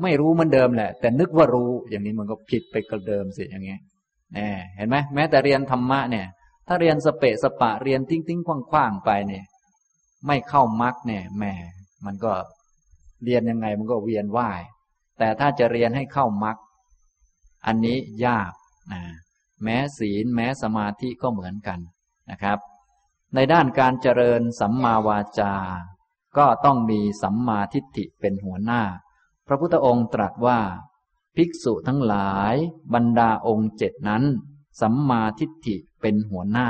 [0.03, 3.81] ไม่รู้เหมือนเดิมแหละ แต่นึกว่ารู้อย่างนี้มันก็ผิดไปกับเดิมสิอย่างเงี้ย
[4.77, 6.27] เห็นไหมแม้แต่เรียนธรรมะเนี่ย
[6.69, 9.45] ถ้าเรียนสเปะสปะเรียนทิ้งทิ้งขว้างขว้างไปเนี่ย
[10.27, 11.45] ไม่เข้ามรรคเนี่ยแหม
[12.07, 12.33] มันก็
[13.25, 14.61] เรียนยังไงมันก็เวียนว่าย
[15.19, 16.57] แต่ถ้าจะเรียนให้เข้ามรรค
[17.67, 18.53] อันนี้ยาก
[18.93, 19.03] นะ
[19.63, 21.79] แม้ศีลแม้สมาธิก็เหมือนกัน
[22.31, 22.59] นะครับ
[23.35, 25.55] ในด้านการเจริญสัมมาวาจา
[26.39, 28.83] ก็ต้องมีสัมมาทิฏฐิเป็นหัวหน้า
[29.47, 30.61] พระพุทธองค์ตรัสว่า
[31.37, 32.55] ภิกษุทั้งหลาย
[32.95, 34.25] บรรดาองค์เจ็ดนั้น
[34.81, 36.69] สัมมาทิฏฐิเป็นหัวหน้า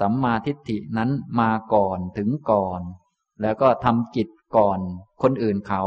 [0.00, 2.80] สัมมาทิฏฐินั้นมาก่อนถึงก่อน
[3.40, 4.80] แล้วก็ทำกิจก่อน
[5.22, 5.82] คนอื่นเขา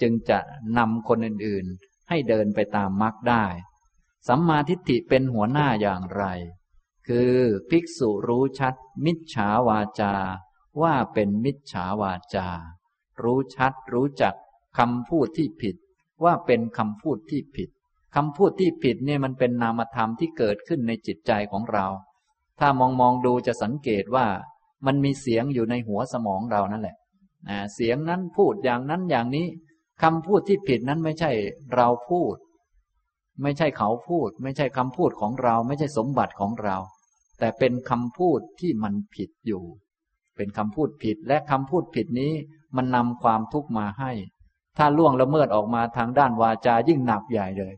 [0.00, 0.38] จึงจะ
[0.78, 3.44] นำคนอื่นๆ ให้เดินไปตามมรรคได้
[4.28, 6.24] สัมมาทิฏฐิเป็นหัวหน้าอย่างไร
[7.08, 7.36] คือ
[7.70, 10.14] ภิกษุรู้ชัด มิจฉาวาจา
[10.82, 12.48] ว่าเป็นมิจฉาวาจา
[13.22, 14.34] รู้ชัดรู้จัก
[14.78, 15.76] คำพูดที่ผิด
[16.24, 17.68] ว่าเป็นคำพูดที่ผิด
[18.14, 21.86] คำพูดที่ผิดเนี่ยมันเป็นนามธรรมที่เกิดขึ้นในจิตใจของเรา
[22.60, 24.26] ถ้ามองมองดูจะสังเกตว่า
[24.86, 26.96] มันมีเสียงอยู่ในหัวสมองเรานั่นแหละ
[27.74, 29.46] เสียงนั้นพูดอย่างนั้นอย่างนี้
[30.02, 31.30] คำพูดที่ผิดนั้นไม่ใช่
[31.74, 32.36] เราพูด
[33.42, 36.76] ไม่ใช่เขาพูด ไม่ใช่คำพูดของเรา ไม่ใช่สมบัติของเรา
[37.38, 39.62] แต่เป็นคำพูดที่มันผิดอยู่
[40.36, 42.32] เป็นคำพูดผิดและคำพูดผิดนี้
[42.76, 44.12] มันนำความทุกข์มาให้
[44.78, 47.74] ถ้าล่วงละเมิดออกมาทางด้านวาจายิ่งหนักใหญ่เลย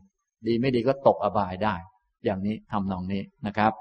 [0.47, 1.75] ดีไม่ดีก็ตกอบายได้
[2.23, 3.73] อย่างนี้ทำนองนี้นะครับ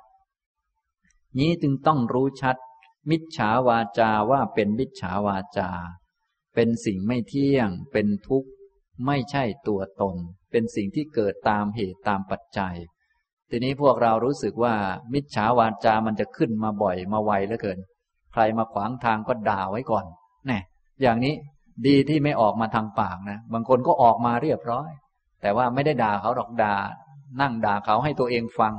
[1.38, 2.56] นี้จึงต้องรู้ชัด
[3.10, 5.70] มิจฉาวาจาว่าเป็นมิจฉาวาจา
[6.54, 8.50] เป็นสิ่งไม่เที่ยง เป็นทุกข์
[9.06, 10.16] ไม่ใช่ตัวตน
[10.50, 12.74] เป็นสิ่งที่เกิดตามเหตุตามปัจจัย
[13.50, 14.74] ทีนี้พวกเรารู้สึกว่า
[15.12, 17.78] มิจฉาวาจามันจะขึ้นมาบ่อยมาไวเหลือเกิน
[18.32, 20.04] ใครมาขวางทางก็ด่าไว้ก่อน
[20.46, 20.58] แน่
[21.02, 21.34] อย่างนี้
[21.86, 24.90] ดีที่ไม่ออกมาทางปากนะ บางคนก็ออกมาเรียบร้อย
[25.42, 26.74] แต่ว่าไม่ได้ด่าเขาดอกด่า
[27.40, 28.72] นั่งด่าเขาให้ตัวเองฟัง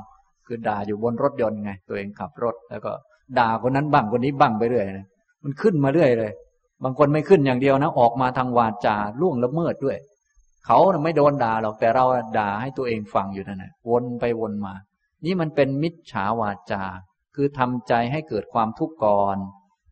[0.46, 2.92] คือด่าอยู่บนรถยนต์ไง ตัวเองขับรถ แล้วก็
[3.40, 5.08] ด่าคนนั้นบ้างคนนี้บ้างไปเรื่อยนะ
[5.44, 6.32] มันขึ้นมาเรื่อยเลย
[6.84, 9.98] บางคนไม่ขึ้นอย่างเดียวนะ ออกมาทางวาจาล่วงละเมิดด้วย
[10.66, 12.06] เขาไม่โดนด่าหรอกแต่เรา
[12.40, 14.74] ด่าให้ตัวเองฟังอยู่นั่นแหละวนไปวนมา
[15.26, 16.84] นี่มันเป็นมิจฉาวาจา
[17.36, 19.38] คือทำใจให้เกิดความทุกข์ก่อน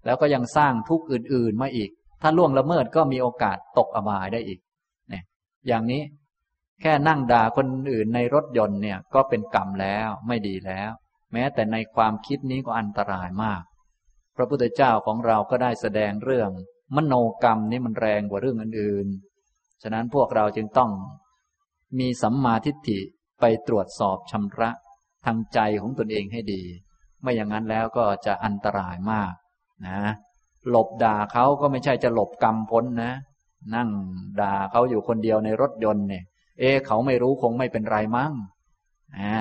[0.06, 1.90] แล้วก็ยังสร้างทุกข์อื่น ๆมาอีก
[2.24, 4.60] ถ้าล่วงละเมิดก็มีโอกาสตกอบายได้อีก
[5.10, 5.24] เนี่ย
[5.68, 6.02] อย่างนี้
[6.82, 10.92] แค่นั่งด่าคนอื่นในรถยนต์เนี่ยก็เป็นกรรมแล้วไม่ดีแล้ว
[11.34, 13.62] แม้แต่ในความคิดนี้ก็อันตรายมาก
[14.36, 16.50] พระพุทธเจ้าของเราก็ได้แสดงเรื่อง
[16.96, 20.92] มโนกรรมนี้มันแรงกว่าเรื่องอื่นๆ ฉะนั้นพวกเราจึงต้อง
[22.00, 23.00] มีสัมมาทิฏฐิ
[23.40, 24.70] ไปตรวจสอบชำระ
[25.26, 26.64] ทางใจของตนเองให้ดี
[27.22, 29.34] ไม่อย่างนั้นแล้วก็จะอันตรายมาก
[29.88, 30.14] นะ
[30.70, 33.12] หลบด่าเขาก็ไม่ใช่จะหลบกรรมพ้นนะ
[33.76, 33.90] นั่ง
[34.42, 36.24] ด่าเขาอยู่คนเดียวในรถยนต์เนี่ย
[36.60, 38.34] เอเขาไม่รู้คงไม่เป็นไรมั้ง
[39.20, 39.38] อ่า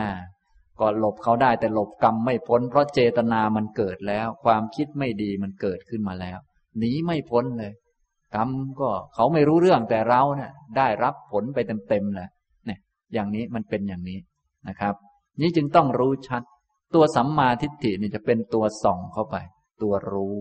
[0.81, 6.39] ก็หลบเขาได้แต่หลบกรรมไม่พ้น เพราะเจตนามันเกิดแล้ว ความคิดไม่ดีมันเกิดขึ้นมาแล้ว
[6.79, 7.73] หนีไม่พ้นเลย
[8.35, 11.59] กรรมก็เขาไม่รู้เรื่องแต่เราเนี่ยได้รับผลไป
[11.89, 12.29] เต็มๆแหละ
[12.67, 12.79] เนี่ย
[13.13, 14.19] อย่างนี้มันเป็นอย่างนี้
[14.69, 14.95] นะครับ
[15.41, 16.43] นี้จึงต้องรู้ชัด
[16.95, 19.37] ตัวสัมมาทิฏฐินี่จะเป็นตัวส่องเข้าไป
[19.83, 20.37] ตัวรู้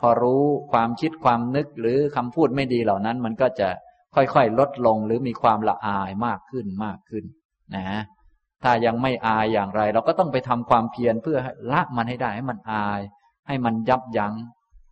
[0.00, 3.68] พอรู้ความคิดความนึกหรือคำพูดไม่ดีเหล่านั้น มันก็จะ
[4.14, 7.24] ค่อยๆ ลดลงหรือมีความละอายมากขึ้นมากขึ้น
[7.76, 7.84] นะ
[8.62, 11.38] ถ้ายังไม่อายอย่างไร เราก็ต้องไปทำความเพียรเพื่อ
[11.72, 13.00] ละมันให้ได้ให้มันอาย
[13.46, 14.34] ให้มันยับยัง้ง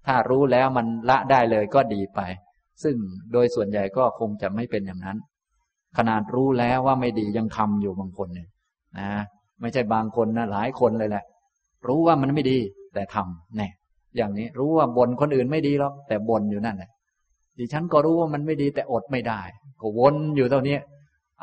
[0.07, 2.21] ถ้ารู้แล้วมันละได้เลยก็ดีไป
[2.83, 2.97] ซึ่ง
[3.33, 5.19] โดยส่วนใหญ่ก็คงจะไม่เป็นอย่างนั้น
[5.99, 8.49] ขนาดรู้แล้วว่าไม่ดียังทำอยู่บางคนเนี่ย
[8.99, 9.11] นะ
[9.61, 11.25] ไม่ใช่บางคนนะหลายคนเลยแหละ
[11.87, 12.59] รู้ว่ามันไม่ดี
[12.95, 13.69] แต่ทำแน่
[14.17, 16.91] อย่างนี้รู้ว่าบ่นคนอื่นไม่ดีหรอกแต่บ่นอยู่นั่นแหละ
[17.59, 19.41] ดิฉันก็รู้ว่ามันไม่ดีแต่อดไม่ได้
[19.81, 20.79] ก็วนอยู่เท่านี้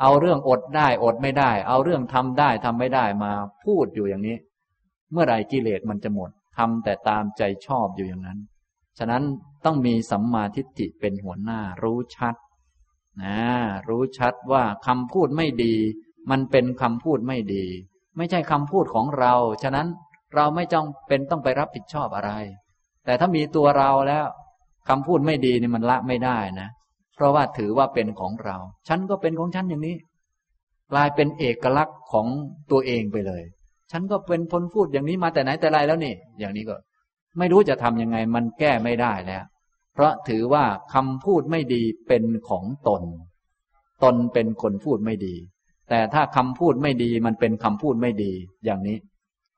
[0.00, 3.32] เอาเรื่องอดได้อดไม่ได้ เอาเรื่องทำได้ทำไม่ได้มา
[3.64, 4.36] พูดอยู่อย่างนี้
[5.12, 8.38] เมื่อไหร่กิเลสมันจะหมดทำแต่ตามใจชอบอยู่อย่างนั้น
[8.98, 9.22] ฉะนั้น
[9.64, 12.34] ต้องมีสัมมาทิฏฐิเป็นหัวหน้ารู้ชัด
[13.22, 13.38] นะ
[13.88, 15.74] รู้ชัดว่าคำพูดไม่ดี
[16.30, 17.64] มันเป็นคำพูดไม่ดี
[18.16, 19.86] ไม่ใช่คำพูดของเรา ฉะนั้น
[20.36, 22.30] เราไม่จ้องเป็นต้องไปรับผิดชอบอะไร
[23.04, 24.26] แต่ถ้ามีตัวเราแล้ว
[24.88, 26.68] คำพูดไม่ดีนี่มันละไม่ได้นะ
[27.14, 28.56] เพราะว่าถือว่าเป็นของเรา
[28.88, 29.96] ฉันก็เป็นของฉันอย่างนี้
[30.92, 32.26] กลายเป็นเอกลักษณ์ของ
[32.70, 33.42] ตัวเองไปเลย
[33.92, 36.76] ฉันก็เป็นคนพูดอย่างนี้มาแต่ไหนแต่ไรแล้วนี่ อย่างนี้ก็
[37.38, 39.44] ไม่รู้จะทำยังไงมันแก้ไม่ได้แล้ว
[39.94, 43.02] เพราะถือว่าคำพูดไม่ดีเป็นของตน
[44.04, 45.34] ตนเป็นคนพูดไม่ดี
[45.88, 48.32] แต่ถ้าคำพูดไม่ดีมันเป็นคำพูดไม่ดี
[48.64, 48.96] อย่างนี้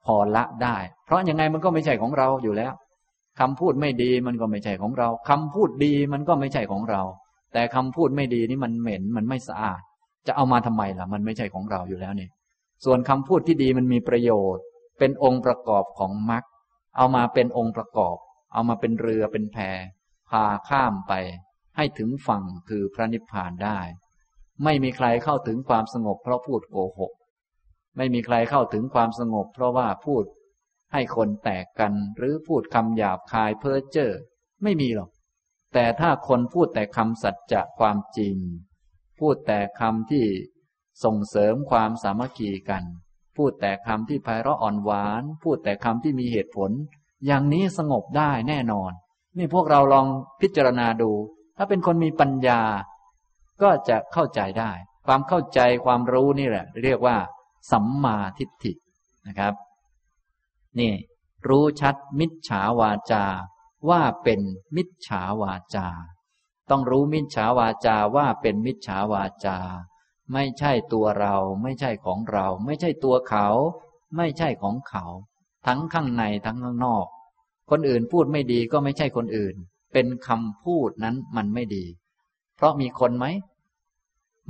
[0.09, 2.73] พอละได้ เพราะยังไงมันก็ไม่ใช่ของเราอยู่แล้ว
[3.41, 7.03] คำพูดไม่ดีมันก็ไม่ใช่ของเราคำพูดดีมันก็ไม่ใช่ของเรา
[7.53, 9.81] แต่คำพูดไม่ดีนี่มันเหม็นมันไม่สะอาด
[10.27, 12.29] จะเอามาทำไมล่ะ มันไม่ใช่ของเราอยู่แล้วนี่
[12.85, 14.65] ส่วนคำพูดที่ดีมันมีประโยชน์
[14.99, 16.45] เป็นองค์ประกอบของมรรค
[16.97, 18.17] เอามาเป็นองค์ประกอบ
[18.53, 19.57] เอามาเป็นเรือเป็นแพ
[20.31, 21.13] พาข้ามไป
[21.77, 23.79] ให้ถึงฝั่งคือพระนิพพานได้
[24.65, 27.13] ไม่มีใครเข้าถึงความสงบเพราะพูดโกหก
[27.99, 30.25] ไม่มีใครเข้าถึงความสงบ เพราะว่าพูด
[30.93, 34.13] ให้คนแตกกัน หรือพูดคำหยาบคายเพ้อเจ้อ
[34.63, 35.11] ไม่มีหรอก
[35.75, 38.37] แต่ถ้าคนพูดแต่คำสัจจะความจริง
[39.19, 40.25] พูดแต่คำที่
[41.05, 42.85] ส่งเสริมความสามัคคีกัน
[43.37, 46.71] พูดแต่คำที่ไพเราะอ่อนหวาน พูดแต่คำที่มีเหตุผล
[47.27, 48.93] อย่างนี้สงบได้แน่นอน
[49.39, 50.07] นี่พวกเราลอง
[50.41, 51.11] พิจารณาดู
[51.57, 52.61] ถ้าเป็นคนมีปัญญา
[53.63, 54.73] ก็จะเข้าใจได้
[55.07, 57.17] ความเข้าใจความรู้นี่แหละ เรียกว่า
[57.71, 58.73] สัมมาทิฏฐิ
[59.27, 59.55] นะครับ
[60.79, 60.93] นี่
[61.49, 63.25] รู้ชัดมิจฉาวาจา
[63.89, 64.41] ว่าเป็น
[64.77, 65.87] มิจฉาวาจา
[66.71, 69.59] ต้องรู้มิจฉาวาจาว่าเป็นมิจฉาวาจา
[70.33, 73.49] ไม่ใช่ตัวเรา ไม่ใช่ของเรา ไม่ใช่ตัวเขา
[74.17, 75.05] ไม่ใช่ของเขา
[75.67, 77.07] ทั้งข้างในทั้งข้างนอก
[77.71, 79.55] คนอื่นพูดไม่ดีก็ไม่ใช่คนอื่น
[79.93, 81.85] เป็นคำพูดนั้นมันไม่ดี
[82.57, 83.27] เพราะมีคนไหม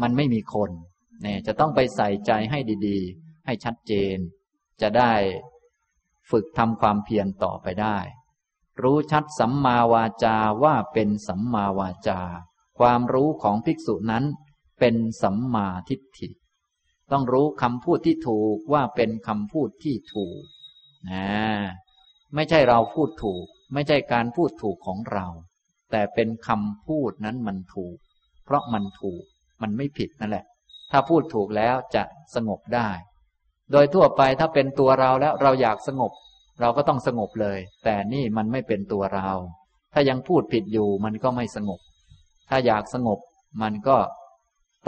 [0.03, 0.71] มันไม่มีคน
[1.22, 4.16] เนี่ยจะต้องไปใส่ใจให้ดีๆ ให้ชัดเจน
[4.81, 5.12] จะได้
[6.31, 7.98] ฝึกทำความเพียรต่อไปได้
[8.83, 12.20] รู้ชัดสัมมาวาจาว่าเป็นสัมมาวาจา
[12.78, 14.24] ความรู้ของภิกษุนั้น
[14.81, 16.28] เป็นสัมมาทิฏฐิ
[17.12, 20.42] ต้องรู้คำพูดที่ถูกว่าเป็นคำพูดที่ถูก
[21.11, 21.28] นะ
[22.35, 25.26] ไม่ใช่เราพูดถูก ไม่ใช่การพูดถูกของเรา
[25.90, 27.96] แต่เป็นคำพูดนั้นมันถูก
[28.44, 29.22] เพราะมันถูก
[29.62, 30.44] มันไม่ผิดนั่นแหละ
[30.92, 32.03] ถ้าพูดถูกแล้วจะ
[32.35, 32.88] สงบได้
[33.72, 36.12] โดยทั่วไปถ้าเป็นตัวเราแล้วเราอยากสงบ
[36.61, 39.31] เราก็ต้องสงบเลย แต่นี่มันไม่เป็นตัวเรา
[39.92, 41.81] ถ้ายังพูดผิดอยู่มันก็ไม่สงบ
[42.48, 43.18] ถ้าอยากสงบ
[43.62, 43.96] มันก็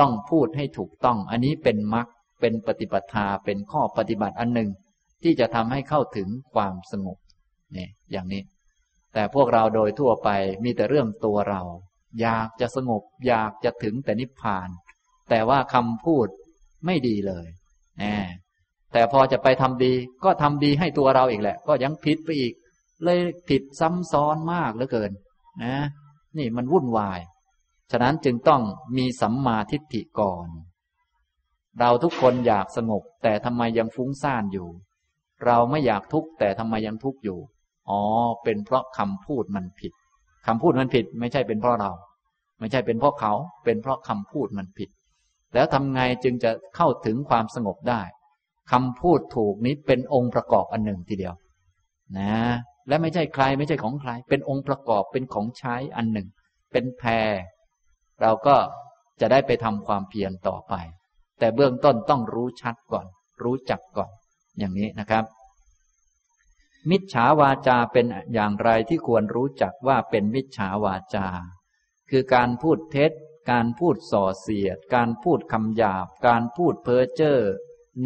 [0.00, 2.06] ต้องพูดให้ถูกต้อง อันนี้เป็นมรรค
[2.40, 4.70] เป็นปฏิปทาเป็นข้อปฏิบัติอันหนึ่ง
[5.22, 7.18] ที่จะทำให้เข้าถึงความสงบ
[7.76, 8.42] นี่อย่างนี้
[9.14, 10.28] แต่พวกเราโดยทั่วไป
[10.64, 11.62] มีแต่เรื่องตัวเรา
[12.20, 14.68] อยากจะสงบ อยากจะถึงแต่นิพพาน
[15.30, 16.26] แต่ว่าคำพูด
[16.86, 17.46] ไม่ดีเลย
[17.98, 18.16] แน่
[18.92, 19.92] แต่พอจะไปทำดี
[20.24, 22.52] ก็ทำดีให้ตัวเราอีกแหละ ก็ยังผิดไปอีก
[23.04, 25.10] เลยผิดซ้ำซ้อนมากเหลือเกิน
[25.64, 25.76] นะ
[26.38, 27.20] นี่มันวุ่นวาย
[27.90, 28.62] ฉะนั้นจึงต้อง
[28.96, 30.48] มีสัมมาทิฏฐิก่อน
[31.80, 34.68] เราทุกคนอยากสงบ แต่ทำไมยังฟุ้งซ่านอยู่
[35.46, 37.38] เราไม่อยากทุกข์แต่ทำไมยังทุกข์อยู่
[37.90, 38.00] อ๋อ
[38.44, 39.92] เป็นเพราะคำพูดมันผิด
[40.46, 41.92] คำพูดมันผิด ไม่ใช่เป็นเพราะเรา
[42.60, 43.32] ไม่ใช่เป็นเพราะเขา
[43.64, 44.90] เป็นเพราะคำพูดมันผิด
[45.54, 48.02] แล้วทำไงจึงจะเข้าถึงความสงบได้
[48.72, 51.34] คำพูดถูกนี้เป็นองค์ประกอบอันหนึ่งทีเดียว
[52.18, 52.36] นะ
[52.88, 56.28] และไม่ใช่ใครไม่ใช่ของใคร เป็นองค์ประกอบเป็นของใช้อันหนึ่ง
[56.72, 57.08] เป็นแพร
[58.20, 58.56] เราก็
[59.20, 60.74] จะได้ไปทำความเพียรต่อไป
[61.38, 63.06] แต่เบื้องต้นต้องรู้ชัดก่อน
[63.42, 64.10] รู้จักก่อน
[64.58, 65.24] อย่างนี้นะครับ
[66.90, 71.26] มิจฉาวาจาเป็นอย่างไรที่ควรรู้จักว่าเป็นมิจฉาวาจา
[72.10, 73.10] คือการพูดเท็จ
[73.50, 77.38] การพูดส่อเสียด การพูดคำหยาบ การพูดเพ้อเจ้อ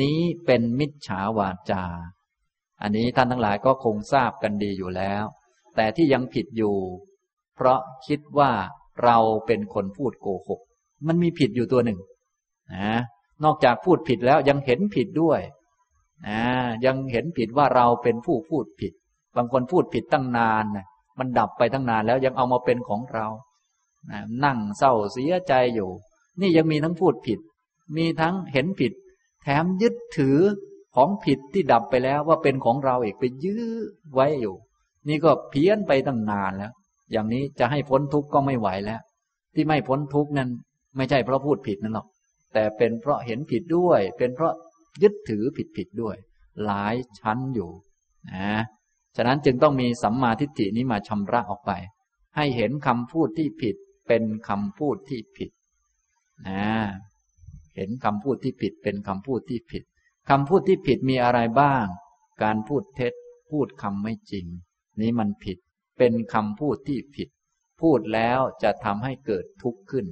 [0.01, 1.85] นี้เป็นมิจฉาวาจา
[2.83, 5.25] อันนี้ท่านทั้งหลายก็คงทราบกันดีอยู่แล้ว
[5.77, 6.77] แต่ที่ยังผิดอยู่
[7.55, 8.53] เพราะคิดว่า
[9.05, 10.61] เราเป็นคนพูดโกหก
[11.07, 11.99] มันมีผิดอยู่ตัวหนึ่ง
[12.75, 12.93] นะ
[13.45, 15.41] นอกจากพูดผิดแล้วยังเห็นผิดด้วย
[16.27, 16.41] นะ
[16.87, 18.93] ยังเห็นผิดว่าเราเป็นผู้พูดผิด
[19.37, 20.87] บางคนพูดผิดตั้งนานนะ
[21.19, 23.27] มันดับไปตั้งนานแล้วยังเอามาเป็นของเรา
[24.11, 25.91] นะนั่งเศร้าเสียใจอยู่
[26.41, 27.41] นี่ยังมีทั้งพูดผิด
[27.97, 28.93] มีทั้งเห็นผิด
[29.43, 30.39] แถมยึดถือ
[30.95, 33.67] ของผิดที่ดับไปแล้วว่าเป็นของเราเอกไปยื้อ
[34.15, 34.55] ไว้อยู่
[35.09, 36.73] นี่ก็เพี้ยนไปตั้งนานแล้ว
[37.13, 39.01] อย่างนี้จะให้พ้นทุกข์ก็ไม่ไหวแล้ว
[39.55, 40.51] ที่ไม่พ้นทุกข์นั้น
[40.97, 42.07] ไม่ใช่เพราะพูดผิดนั่นหรอก
[42.55, 44.53] แต่เป็นเพราะเห็นผิดด้วย เป็นเพราะ
[45.03, 46.17] ยึดถือผิดผิดด้วย
[46.65, 47.71] หลายชั้นอยู่
[48.35, 48.63] นะ
[49.17, 51.73] ฉะนั้นจึงต้องมีสัมมาทิฏฐินี้มาชำระออกไป
[52.37, 55.51] ให้เห็นคำพูดที่ผิด เป็นคำพูดที่ผิด
[56.49, 56.65] นะ
[57.77, 59.83] เห็นคำพูดที่ผิดเป็นคำพูดที่ผิด
[60.31, 61.85] คำพูดที่ผิดมีอะไรบ้าง
[62.43, 63.13] การพูดเท็จ
[63.51, 64.47] พูดคำไม่จริง
[65.01, 65.59] นี้มันผิด
[65.99, 67.29] เป็นคำพูดที่ผิด
[67.81, 70.07] พูดแล้วจะทำให้เกิดทุกข์ขึ้น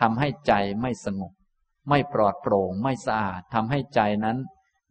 [0.00, 1.32] ทำให้ใจไม่สงบ
[1.88, 4.38] ไม่ปลอดโปร่ง ไม่สะอาดทำให้ใจนั้น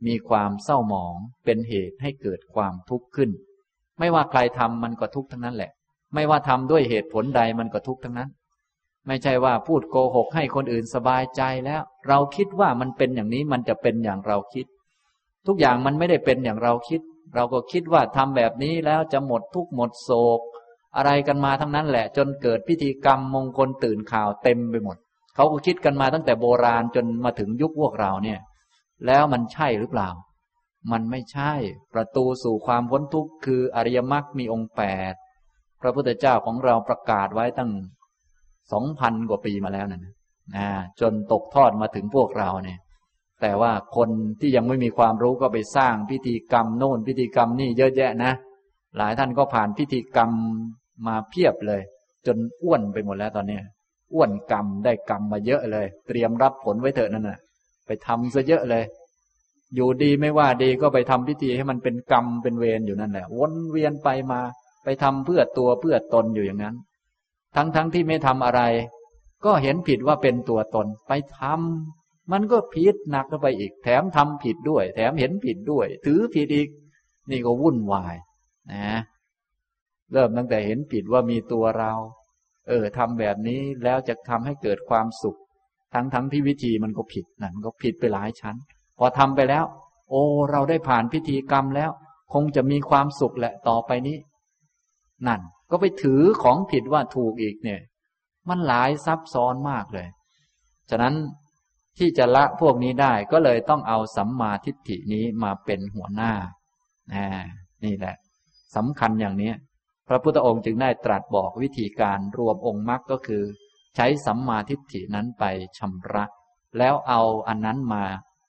[0.08, 3.30] มีความเศร้าหมอง เป็นเหตุให้เกิดความทุกข์ขึ้น
[4.00, 5.72] ไม่ว่าใครทำมันก็ทุกข์ทั้งนั้นแหละ
[6.14, 8.30] ไม่ว่าทำด้วยเหตุผลใดมันก็ทุกข์ทั้งนั้น
[9.08, 14.66] ไม่ใช่ว่าพูดโกหกให้คนอื่นสบายใจแล้ว เราคิดว่ามันเป็นอย่างนี้มันจะเป็นอย่างเราคิด
[15.48, 17.02] ทุกอย่างมันไม่ได้เป็นอย่างเราคิด
[17.36, 20.40] เราก็คิดว่าทำแบบนี้แล้วจะหมดทุกหมดโศก
[20.96, 24.98] อะไรกันมาทั้งนั้นแหละ จนเกิดพิธีกรรมมงคลตื่นข่าวเต็มไปหมด
[25.36, 28.40] เขาก็คิดกันมาตั้งแต่โบราณจนมาถึงยุคพวกเราเนี่ย
[29.06, 30.10] แล้วมันใช่หรือเปล่า
[30.92, 31.52] มันไม่ใช่
[31.94, 35.14] ประตูสู่ความพ้นทุกข์คืออริยมรรคมีองค์แปด
[35.82, 37.72] พระพุทธเจ้าของเราประกาศไว้ตั้ง
[38.72, 40.68] สองพันกว่าปีมาแล้วนะนะ
[41.00, 42.80] จนตกทอดมาถึงพวกเราเนี่ย
[43.42, 44.10] แต่ว่าคน
[44.40, 48.32] ที่ยังไม่มีความรู้ก็ไปสร้างพิธีกรรมโน่นพิธีกรรมนี่เยอะแยะนะ
[48.98, 50.32] หลายท่านก็ผ่านพิธีกรรม
[51.08, 51.82] มาเพียบเลย
[52.28, 53.60] จนอ้วนไปหมดแล้วตอนนี้
[54.14, 57.40] อ้วนกรรมได้กรรมมาเยอะเลย เตรียมรับผลไว้เถอะนั่นน่ะ
[57.86, 58.84] ไปทำซะเยอะเลย
[59.76, 64.42] อยู่ดีไม่ว่าดีก็ไปทำพิธีให้มันเป็นกรรมเป็นเวรอยู่นั่นแหละวนเวียนไปมา
[64.90, 66.76] ไปทำเพื่อตัวเพื่อตนอยู่อย่างนั้น
[67.56, 68.62] ทั้งๆทที่ไม่ทำอะไร
[69.46, 76.70] ก็เห็นผิดว่าเป็นตัวตนไปทำมันก็ผิดหนักเข้าไปอีก แถมทำผิดด้วย แถมเห็นผิดด้วย ถือผิดอีก
[77.30, 78.16] นี่ก็วุ่นวาย
[78.72, 79.00] นะ
[80.14, 81.92] เริ่มตั้งแต่เห็นผิดว่ามีตัวเรา
[82.68, 85.38] เออทำแบบนี้แล้วจะทำให้เกิดความสุข
[85.94, 88.56] ทั้งทั้งที่วิธีมันก็ผิดนั่นก็ผิดไปหลายชั้น
[88.98, 89.66] พอทำไปแล้ว
[90.10, 91.92] โอ้ เราได้ผ่านพิธีกรรมแล้ว
[92.34, 94.18] คงจะมีความสุขแหละต่อไปนี้
[95.28, 97.82] นั่น ก็ไปถือของผิดว่าถูกอีกเนี่ย
[98.50, 100.08] มันหลายซับซ้อนมากเลย
[100.90, 101.16] ฉะนั้น
[101.98, 106.32] ที่จะละพวกนี้ได้ก็เลยต้องเอาสัมมาทิฏฐินี้มาเป็นหัวหน้า
[107.86, 108.16] นี่แหละ
[108.76, 109.54] สำคัญอย่างนี้
[110.08, 113.44] พระพุทธองค์จึงได้ตรัสบอกวิธีการรวมองค์มรรคก็คือ
[113.96, 115.44] ใช้สัมมาทิฏฐินั้นไป
[115.78, 116.26] ชำระ
[116.78, 118.04] แล้วเอาอันนั้นมา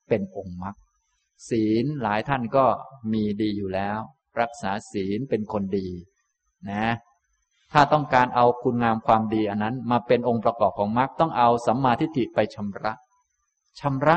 [0.09, 0.77] เป็นองค์มรรค
[1.49, 2.67] ศีลหลายท่านก็
[3.13, 3.99] มีดีอยู่แล้ว
[4.41, 5.89] รักษาศีลเป็นคนดี
[6.71, 6.87] นะ
[7.73, 12.93] ถ้าต้องการเอาคุณงามความดีอันนั้น มาเป็นองค์ประกอบของมรรคต้องเอาสัมมาทิฏฐิไปชำระ
[13.81, 14.17] ชำระ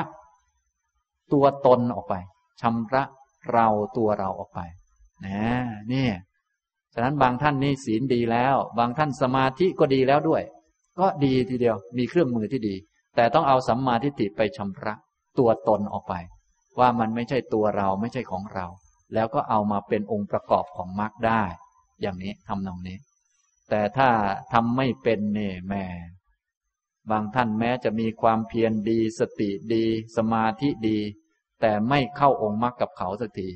[1.33, 2.15] ตัวตนออกไป
[2.61, 3.03] ชำระ
[3.51, 4.59] เราตัวเราออกไป
[5.25, 5.43] นะ
[5.89, 6.13] เนี่ย
[6.93, 10.43] ฉะนั้นบางท่านนี่ศีลดีแล้ว บางท่านสมาธิก็ดีแล้วด้วย
[10.99, 12.75] ก็ดีทีเดียวมีเครื่องมือที่ดี
[13.15, 14.93] แต่ต้องเอาสัมมาทิฏฐิไปชำระ
[15.39, 16.13] ตัวตนออกไป
[16.79, 18.65] ว่ามันไม่ใช่ตัวเราไม่ใช่ของเรา
[19.13, 21.43] แล้วก็เอามาเป็นองค์ประกอบของมรรคได้
[22.01, 22.97] อย่างนี้ทำนองนี้
[23.69, 24.09] แต่ถ้า
[24.53, 25.85] ทำไม่เป็นเนี่ยแม่
[27.11, 29.85] บางท่านแม้จะมีความเพียรดี สติดี
[30.17, 30.99] สมาธิดี
[31.61, 33.49] แต่ไม่เข้าองค์มรรคกับเขาสักที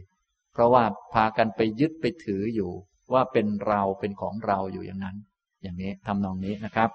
[0.53, 2.71] เพราะว่าพากันไปยึดไปถืออยู่
[3.13, 5.17] ว่าเป็นเราเป็นของเราอยู่อย่างนั้น
[5.61, 6.89] อย่างนี้ทำนองนี้นะครับ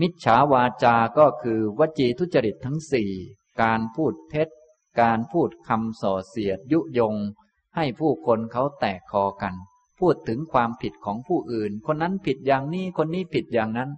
[0.00, 3.10] มิจฉาวาจาก็คือวจีทุจริตทั้งสี่
[3.62, 4.48] การพูดเท็จ
[5.00, 7.14] การพูดคำส่อเสียดยุยง
[7.78, 9.54] ให้ผู้คนเขาแตกคอกัน
[9.98, 13.90] พูดถึงความผิดของผู้อื่น คนนั้นผิดอย่างนี้คนนี้ผิดอย่างนั้น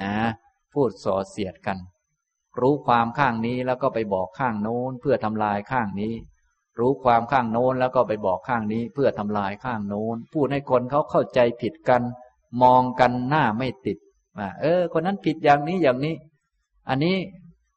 [0.00, 0.14] นะ
[0.74, 1.78] พูดส่อเสียดกัน
[2.60, 6.14] รู้ความข้างนี้แล้วก็ไปบอกข้างโน้นเพื่อทำลายข้างนี้
[6.78, 12.02] รู้ความข้างโน้นแล้วก็ไปบอกข้างนี้ เพื่อทำลายข้างโน้น พูดให้คนเขาเข้าใจผิดกัน
[12.62, 13.98] มองกันหน้าไม่ติด
[14.38, 16.14] ว่าเออ คนนั้นผิดอย่างนี้อย่างนี้
[16.88, 17.16] อันนี้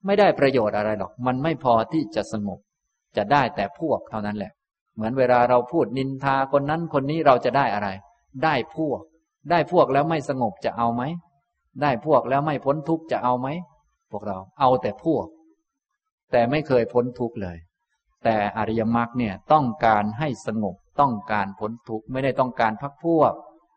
[0.06, 2.60] ไม่ได้ประโยชน์อะไรหรอก มันไม่พอที่จะสงบ
[3.18, 4.52] จะได้แต่พวกเท่านั้นแหละ
[4.98, 7.90] เหมือนเวลาเราพูดนินทาคนนั้นคนนี้เราจะได้อะไร
[8.44, 9.02] ได้พวก
[9.50, 11.04] ได้พวกแล้วไม่สงบจะเอาไหม
[11.82, 13.48] ได้พวกแล้วไม่พ้นทุกข์จะเอาไหม
[14.12, 15.26] พวกเราเอาแต่พวก
[16.32, 17.58] แต่ไม่เคยพ้นทุกข์เลย
[18.24, 23.34] แต่อริยมรรคเนี่ยต้องการให้สงบต้องการพ้นทุกข์ไม่ได้ต้องการพักพวก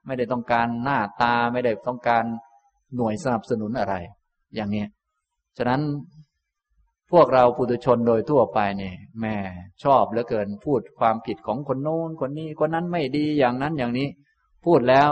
[0.07, 2.25] ไม่ได้ต้องการหน้าตาไม่ได้ต้องการ
[2.97, 3.95] หน่วยสนับสนุนอะไร
[4.55, 4.85] อย่างนี้
[5.57, 5.81] ฉะนั้น
[7.13, 9.37] พวกเราปุถุชนโดยทั่วไปเนี่ยแม่
[9.83, 14.09] ชอบเหลือเกินพูดความผิดของคนโน้นคนนี้คนนั้นไม่ดีอย่างนั้นอย่างนี้
[14.65, 15.11] พูดแล้ว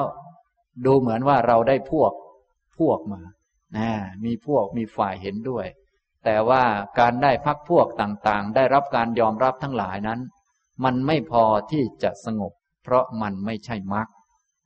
[0.87, 2.13] ดูเหมือนว่าเราได้พวก
[2.79, 3.21] พวกมา
[3.77, 3.91] นะ
[4.25, 5.67] มีพวกมีฝ่ายเห็นด้วย
[6.25, 6.65] แต่ว่า
[6.99, 10.21] การได้พักพวกต่างๆ ได้รับการยอมรับทั้งหลายนั้น
[10.85, 14.09] มันไม่พอที่จะสงบ เพราะมันไม่ใช่มรรค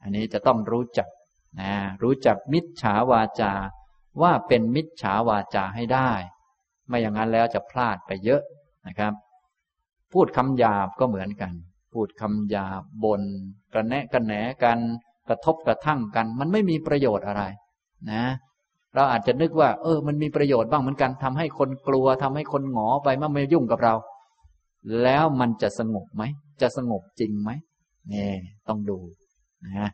[0.03, 1.09] อันนี้จะต้องรู้จัก
[1.61, 3.53] นะรู้จักมิจฉาวาจา
[4.23, 6.11] ว่าเป็นมิจฉาวาจาให้ได้
[6.93, 8.43] ไม่อย่างนั้นแล้วจะพลาดไปเยอะ
[8.87, 9.13] นะครับ
[10.13, 11.53] พูดคำหยาบก็เหมือนกัน
[11.93, 13.21] พูดคำหยาบบน
[13.73, 14.79] กระแนะกระแหนกัน
[15.29, 17.43] กระทบกระทั่งกัน มันไม่มีประโยชน์อะไร
[18.11, 18.23] นะ
[18.95, 23.95] เราอาจจะนึกว่า เออ มันมีประโยชน์บ้างเหมือนกันทำให้คนกลัวทำให้คนหงอไปมื่อไม่ยุ่งกับเรา
[25.03, 26.23] แล้วมันจะสงบไหม
[26.63, 27.51] จะสงบจริงไหม
[28.09, 28.29] เนี่
[28.69, 28.99] ต้องดู
[29.65, 29.90] นะ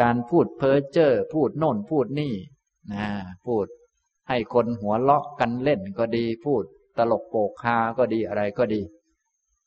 [0.00, 2.32] การพูดเพ้อเจ้อพูดโน่นพูดนี่
[2.92, 3.06] นะ
[3.46, 3.66] พูด
[4.28, 6.62] ให้คนหัวเลาะกันเล่นก็ดี พูด
[6.98, 8.82] ตลกโปกฮาก็ดีอะไรก็ดี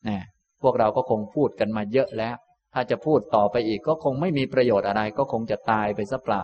[0.08, 0.18] นะ
[0.62, 2.36] พวกเราก็คงพูดกันมาเยอะแล้ว
[2.74, 6.42] ถ้าจะพูดต่อไปอีกก็คงไม่มีประโยชน์อะไร ก็คงจะตายไปซะเปล่า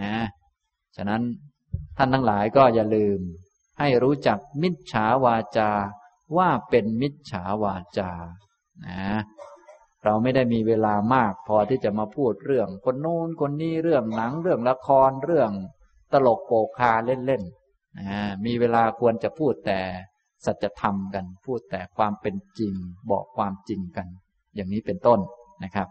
[0.00, 0.12] นะ
[0.96, 1.22] ฉะนั้น
[1.96, 3.20] ท่านทั้งหลายก็อย่าลืม
[3.78, 5.70] ให้รู้จักมิจฉาวาจา
[6.36, 8.10] ว่าเป็นมิจฉาวาจา
[8.86, 9.20] นะ
[10.04, 15.50] เราไม่ได้มีเวลามากพอที่จะมาพูดเรื่อง คนโน้นคนนี้เรื่องหนังเรื่องละครเรื่อง
[16.26, 19.80] ลกโปกคาเล่นๆมีเวลาควรจะพูดแต่
[20.44, 22.74] สัจธรรมกัน พูดแต่ความเป็นจริง
[23.10, 24.06] บอกความจริงกัน
[24.54, 25.20] อย่างนี้เป็นต้น
[25.64, 25.88] นะครับ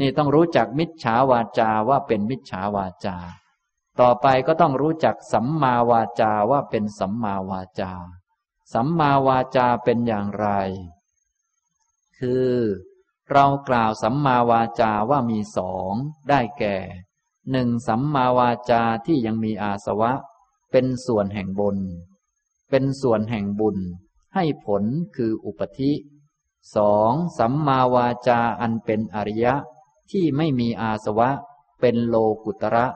[0.00, 3.16] นี่ต้องรู้จักมิจฉาวาจาว่าเป็นมิจฉาวาจา
[4.00, 7.92] ต่อไปก็ต้องรู้จักสัมมาวาจาว่าเป็นสัมมาวาจา
[8.74, 10.48] สัมมาวาจาเป็นอย่างไร
[12.18, 12.50] คือ
[13.32, 15.92] เรากล่าวสัมมาวาจาว่ามีสอง
[16.28, 16.76] ได้แก่
[17.50, 20.12] หนึ่งสัมมาวาจาที่ยังมีอาสวะ
[20.70, 21.76] เป็นส่วนแห่งบน
[22.70, 23.76] เป็นส่วนแห่งบุญ
[24.34, 24.84] ให้ผล
[25.16, 25.92] คืออุปธิ
[26.76, 29.54] สองสัมมาวาจาอันเป็นอริยะ
[30.10, 31.30] ที่ไม่มีอาสวะ
[31.80, 32.86] เป็นโลกุตระ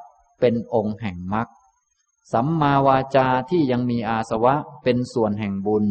[0.41, 1.49] เป็นองค์แห่งมรรค
[2.33, 5.87] สัมมาวาจาที่ยังมีอาสวะ เป็นส่วนแห่งบุญ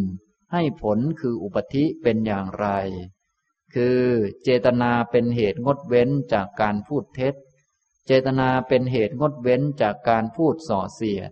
[0.52, 2.68] ให้ผลคืออุปธิเป็นอย่างไร
[3.74, 4.00] คือ
[4.44, 7.34] เจตนาเป็นเหตุงดเว้นจากการพูดเท็จ
[8.12, 11.32] เจตนาเป็นเหตุงดเว้นจากการพูดส่อเสียด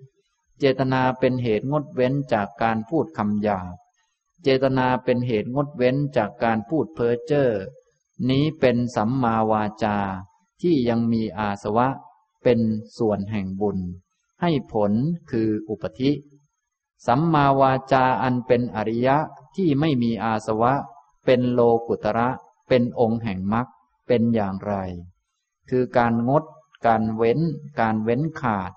[0.60, 3.76] เจตนาเป็นเหตุงดเว้นจากการพูดคำหยาบ
[4.44, 7.50] เจตนาเป็นเหตุงดเว้นจากการพูดเพ้อเจ้อ
[8.30, 9.98] นี้เป็นสัมมาวาจา
[10.62, 11.88] ที่ยังมีอาสวะ
[12.44, 12.60] เป็น
[12.98, 13.78] ส่วนแห่งบุญ
[14.42, 14.92] ให้ผล
[15.32, 16.12] คืออุปธิ
[17.08, 19.18] สัมมาวาจาอันเป็นอริยะ
[19.56, 20.74] ที่ไม่มีอาสวะ
[21.26, 22.30] เป็นโลกุตระ
[22.68, 23.68] เป็นองค์แห่งมรรค
[24.08, 24.74] เป็นอย่างไร
[25.70, 26.44] คือการงด
[26.86, 27.40] การเว้น
[27.80, 28.72] การเว้นขาด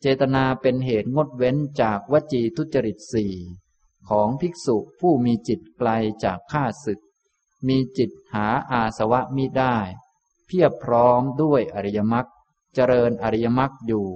[0.00, 3.34] เจตนาเป็นเหตุงดเว้นจากวจีทุจริตสี่
[4.08, 5.90] ของภิกษุผู้มีจิตไกล
[6.24, 7.00] จากข้าศึก
[7.66, 9.76] มีจิตหาอาสวะมิได้
[10.46, 12.26] เพียบพร้อมด้วยอริยมรรค
[12.74, 14.08] เจริญอริยมรรคอยู่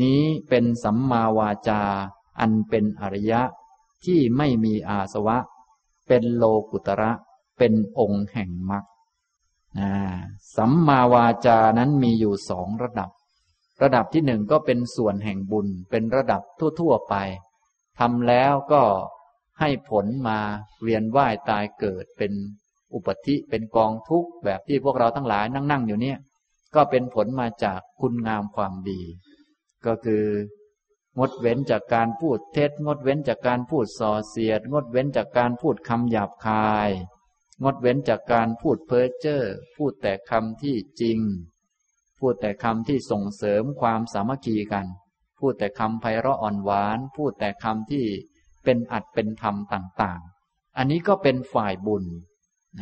[0.00, 1.82] นี้เป็นสัมมาวาจา
[2.40, 3.42] อันเป็นอริยะ
[4.04, 5.38] ที่ไม่มีอาสวะ
[6.08, 7.12] เป็นโลกุตระ
[7.58, 8.84] เป็นองค์แห่งมรรค
[10.56, 13.10] สัมมาวาจานั้นมีอยู่สองระดับ
[13.82, 16.42] ระดับที่หนึ่งก็เป็นส่วนแห่งบุญ เป็นระดับ
[16.80, 17.14] ทั่ว ๆไป
[17.98, 18.82] ทำแล้วก็
[19.60, 20.38] ให้ผลมา
[20.82, 22.32] เวียนว่ายตายเกิดเป็น
[22.94, 26.18] อุปธิเป็นกองทุกข์แบบที่พวกเราทั้งหลายนั่งนั่งอยู่เนี่ย
[26.74, 29.00] ก็เป็นผลมาจากคุณงามความดี
[29.86, 30.24] ก็คือ
[31.18, 36.90] งดเว้นจากการพูดเท็จงดเว้นจากการพูดส่อเสียด งดเว้นจากการพูดคำหยาบคาย
[37.62, 39.42] งดเว้นจากการพูดเพ้อเจ้อ
[39.76, 41.18] พูดแต่คำที่จริง
[42.18, 44.86] พูดแต่คำที่ส่งเสริมความสามัคคีกัน
[45.38, 48.04] พูดแต่คำไพเราะอ่อนหวาน พูดแต่คำที่
[48.64, 52.04] เป็นอัดเป็นธรรมต่างๆ อันนี้ก็เป็นฝ่ายบุญ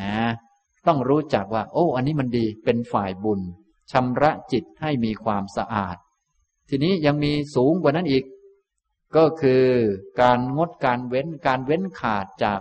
[0.01, 0.17] นะ
[0.87, 3.41] ต้องรู้จักว่า โอ้ อันนี้มันดีเป็นฝ่ายบุญ
[3.93, 5.97] ชำระจิตให้มีความสะอาด
[6.69, 8.25] ทีนี้ยังมีสูงกว่านั้นอีก
[9.17, 9.65] ก็คือ
[10.21, 12.61] การงดการเว้นการเว้นขาดจาก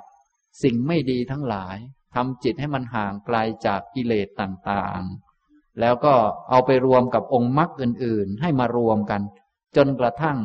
[0.63, 1.77] สิ่งไม่ดีทั้งหลาย
[2.15, 6.13] ทำจิตให้มันห่างไกลจากกิเลสต่างๆ แล้วก็
[6.49, 9.21] เอาไปรวมกับองค์มรรคอื่นๆ ให้มารวมกัน
[9.75, 10.37] จนกระทั่ง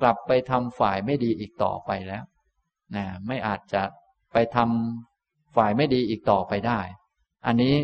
[0.00, 2.24] กลับไปทำฝ่ายไม่ดีอีกต่อไปแล้ว
[2.94, 3.82] นะไม่อาจจะ
[4.32, 6.80] ไปทำฝ่ายไม่ดีอีกต่อไปได้
[7.46, 7.76] อันนี้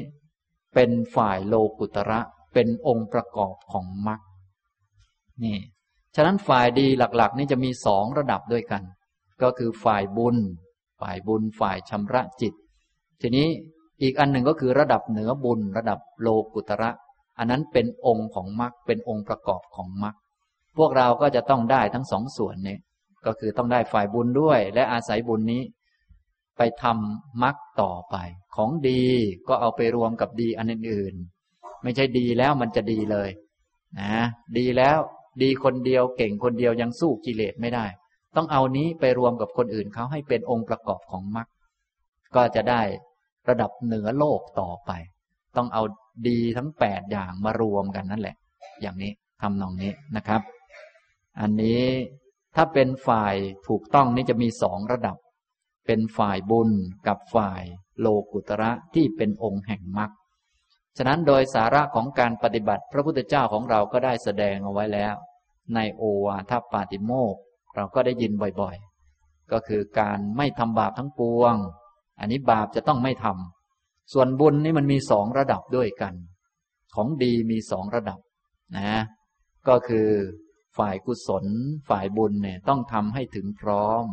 [0.74, 2.20] เป็นฝ่ายโลกุตระ
[2.54, 4.20] เป็นองค์ประกอบของมรรค
[5.44, 5.58] นี่
[6.14, 8.82] ฉะนั้นฝ่ายดีหลัก ๆ นี่จะมีสองระดับด้วยกัน
[9.42, 10.36] ก็คือฝ่ายบุญ
[11.00, 12.54] ฝ่ายบุญฝ่ายชำระจิต
[13.26, 13.48] ทีนี้
[14.02, 16.90] อีกอันหนึ่งก็คือระดับเหนือบุญระดับโลกุตระ
[17.38, 20.14] อันนั้นเป็นองค์ของมรรคเป็นองค์ประกอบของมรรค
[20.76, 22.76] พวกเราก็จะต้องได้ทั้งสองส่วนนี้
[23.26, 25.62] ก็คือต้องได้ฝ่ายบุญด้วย และอาศัยบุญนี้
[26.58, 28.16] ไปทำมรรคต่อไป
[28.56, 29.02] ของดี
[29.48, 33.30] ก็เอาไปรวมกับดีอันอื่นๆ ไม่ใช่ดีแล้วมันจะดีเลย
[34.00, 34.14] นะ
[34.58, 34.98] ดีแล้ว
[35.42, 37.86] ดีคนเดียวเก่งคนเดียวยังสู้กิเลสไม่ได้
[38.36, 41.48] ต้องเอานี้ไปรวมกับคนอื่นเขาให้เป็นองค์ประกอบของมรรค
[42.36, 42.82] ก็จะได้
[43.48, 44.90] ระดับเหนือโลกต่อไป
[45.56, 45.82] ต้องเอา
[46.28, 48.36] ดีทั้งแปดอย่างมารวมกันนั่นแหละ
[48.80, 50.42] อย่างนี้ทำนองนี้นะครับ
[51.40, 51.82] อันนี้
[52.56, 53.34] ถ้าเป็นฝ่าย
[53.68, 55.16] ถูกต้องนี่จะมีสองระดับ
[55.86, 56.70] เป็นฝ่ายบุญ
[57.08, 57.62] กับฝ่าย
[58.00, 60.10] โลกุตระที่เป็นองค์แห่งมรรค
[60.96, 65.14] ฉะนั้นโดยสาระของการปฏิบัติพระพุทธเจ้าของเราก็ได้แสดงเอาไว้แล้ว
[65.74, 67.36] ในโอวาทปาติโมก
[67.76, 71.54] เราก็ได้ยินบ่อยๆ ก็คือการไม่ทำบาปทั้งปวง
[72.20, 76.14] อันนี้บาปจะต้องไม่ทำส่วนบุญนี่มันมีสองระดับด้วยกัน
[76.94, 78.18] ของดีมีสองระดับ
[78.76, 79.02] นะ
[79.68, 80.08] ก็คือ
[80.78, 81.44] ฝ่ายกุศล
[81.88, 84.04] ฝ่ายบุญเนี่ยต้องทำให้ถึงพร้อม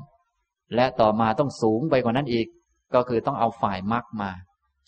[0.76, 2.48] และต่อมาต้องสูงไปกว่านั้นอีก
[2.94, 4.32] ก็คือต้องเอาฝ่ายมรรคมา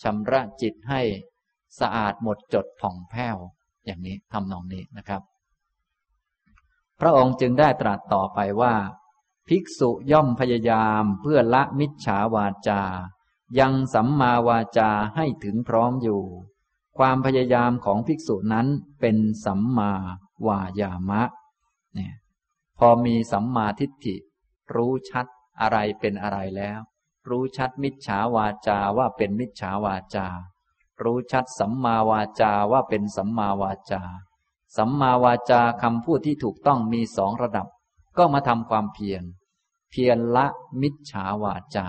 [0.02, 1.00] ชำระจิตให้
[1.80, 3.36] สะอาดหมดจดผ่องแผ้ว
[3.86, 5.22] อย่างนี้ทำนองนี้นะครับ
[7.00, 8.74] พระองค์จึงได้ตรัสต่อไปว่า
[9.48, 12.82] ภิกษุย่อมพยายามเพื่อละมิจฉาวาจา
[13.58, 16.22] ยังสัมมาวาจาให้ถึงพร้อมอยู่
[16.98, 18.66] ความพยายามของภิกษุนั้น
[19.00, 19.92] เป็นสัมมา
[20.46, 21.22] วายามะ
[21.94, 22.14] เนี่ย
[22.78, 24.16] พอมีสัมมาทิฏฐิ
[24.74, 25.26] รู้ชัด
[25.60, 26.80] อะไรเป็นอะไรแล้ว
[27.28, 30.26] รู้ชัดมิจฉาวาจาว่าเป็นมิจฉาวาจา
[31.02, 34.02] รู้ชัดสัมมาวาจาว่าเป็นสัมมาวาจา
[34.76, 37.66] สัมมาวาจาคำพูดที่ถูกต้องมีสองระดับ
[38.18, 39.22] ก็มาทำความเพียร
[39.90, 40.46] เพียรละ
[40.82, 41.88] มิจฉาวาจา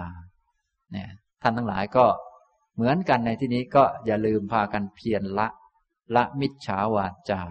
[0.91, 1.09] เนี่ย
[1.41, 2.05] ท่านทั้งหลายก็
[2.76, 5.47] เหมือนกันในที่นี้ก็อย่าลืมพากันเพียรละ
[6.15, 7.41] ละมิจฉาวาจา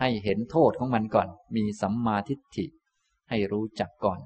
[0.00, 2.66] ให้เห็นโทษของมันก่อน มีสัมมาทิฏฐิ
[3.30, 4.20] ให้รู้จักก่อน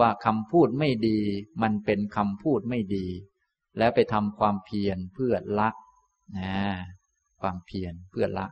[0.00, 1.18] ว่าคำพูดไม่ดี
[1.62, 3.06] มันเป็นคำพูดไม่ดี
[3.78, 5.68] แล้วไปทำความเพียรเพื่อละ
[6.38, 6.54] นะ
[7.40, 8.46] ความเพียรเพื่อละ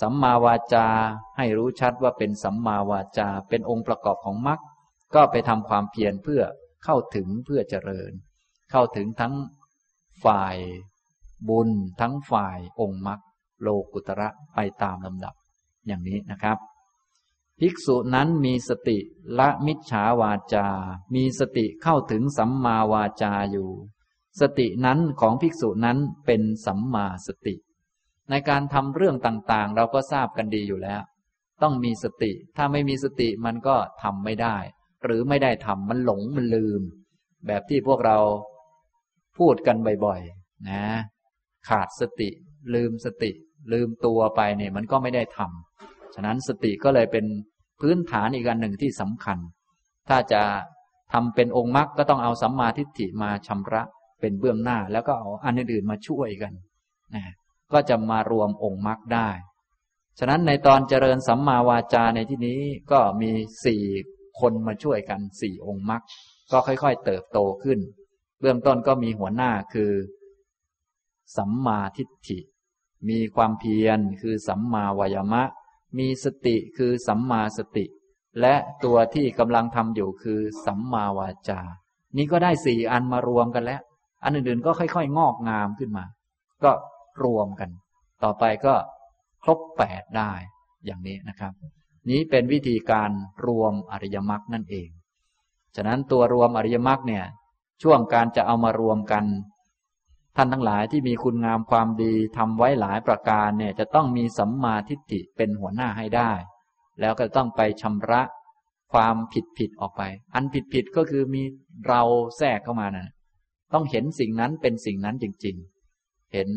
[0.00, 0.86] สัมมาวาจา
[1.36, 4.60] ให้รู้ชัดว่าเป็นสัมมาวาจา เป็นองค์ประกอบของมรรค
[5.14, 6.42] ก็ไปทำความเพียรเพื่อ
[6.84, 8.12] เข้าถึงเพื่อเจริญ
[8.70, 9.34] เข้าถึงทั้ง
[10.24, 10.56] ฝ่าย
[11.48, 11.70] บุญ
[12.00, 13.20] ทั้งฝ่ายองค์มรรค
[13.60, 15.34] โลกุตระไปตามลำดับ
[15.86, 16.58] อย่างนี้นะครับ
[17.60, 18.98] ภิกษุนั้นมีสติ
[19.38, 20.66] ละมิจฉาวาจา
[21.14, 23.70] มีสติเข้าถึงสัมมาวาจาอยู่
[24.40, 27.54] สตินั้นของภิกษุนั้นเป็นสัมมาสติ
[28.30, 31.02] ในการทำเรื่องต่างๆ เราก็ทราบกันดีอยู่แล้ว
[31.62, 34.56] ต้องมีสติ ถ้าไม่มีสติมันก็ทำไม่ได้
[35.04, 36.80] หรือไม่ได้ทำมันหลงมันลืม
[37.46, 38.18] แบบที่พวกเรา
[39.38, 40.84] พูดกันบ่อยๆนะ
[41.68, 42.28] ขาดสติ
[42.74, 43.30] ลืมสติ
[43.72, 47.24] ลืมตัวไปเนี่ยมันก็ไม่ได้ทำฉะนั้นสติก็เลยเป็น
[47.80, 49.38] พื้นฐานอีกอันหนึ่งที่สำคัญ
[50.08, 50.42] ถ้าจะ
[51.12, 53.82] ทำเป็นองค์มรรคก็ต้องเอาสัมมาทิฏฐิมาชำระ
[54.20, 56.52] เป็นเบื้องหน้า แล้วก็เอาอันอื่นๆมาช่วยกัน
[57.14, 57.24] นะ
[57.74, 59.28] ก็จะมารวมองค์มรรคได้
[60.18, 62.60] ฉะนั้นในตอนเจริญสัมมาวาจาในที่นี้
[62.92, 63.30] ก็มี
[63.64, 63.82] สี่
[64.40, 66.02] คนมาช่วยกันสี่องค์มรรค
[66.52, 67.78] ก็ค่อยๆเติบโตขึ้น
[68.40, 69.92] เบื้องต้นก็มีหัวหน้าคือ
[71.36, 72.38] สัมมาทิฏฐิ
[73.08, 75.42] มีความเพียรคือสัมมาวายมะ
[75.98, 77.84] มีสติคือสัมมาสติ
[78.40, 78.54] และ
[78.84, 81.60] ตัวที่กำลังทำอยู่คือสัมมาวาจา
[82.16, 83.80] นี้ก็ได้สี่อันมารวมกันแล้ว
[84.24, 86.04] อันอื่นๆก็ค่อยๆ งอกงามขึ้นมา
[86.62, 86.70] ก็
[87.24, 87.70] รวมกัน
[88.24, 88.74] ต่อไปก็
[89.42, 90.32] ครบแปดได้
[90.84, 91.52] อย่างนี้นะครับ
[92.10, 93.10] นี้เป็นวิธีการ
[93.46, 94.88] รวมอริยมรรคนั่นเอง
[95.76, 97.24] ฉะนั้นตัวรวมอริยมรรคเนี่ย
[97.82, 99.24] ช่วงการจะเอามารวมกัน
[100.36, 106.30] ท่านทั้งหลายที่มีคุณงามความดีทำไว้หลายประการเนี่ยจะต้องมีสัมมาทิฏฐิเป็นหัวหน้าให้ได้
[107.00, 108.22] แล้วก็ต้องไปชำระ
[108.92, 110.02] ความผิดผิดออกไป
[110.34, 111.42] อันผิดผิดก็คือมี
[111.88, 112.02] เรา
[112.38, 113.08] แทรกเข้ามานะ
[113.72, 115.56] ต้องเห็นสิ่งนั้นเป็นสิ่งนั้นจริง
[115.94, 116.48] ๆ เห็น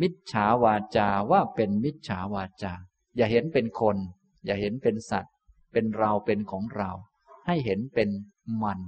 [0.00, 2.72] มิจฉาวาจาว่าเป็นมิจฉาวาจา
[3.16, 3.96] อย่าเห็นเป็นคน
[4.44, 5.34] อย่าเห็นเป็นสัตว์
[5.72, 6.90] เป็นเราเป็นของเรา
[7.46, 8.08] ให้เห็นเป็น
[8.62, 8.80] มัน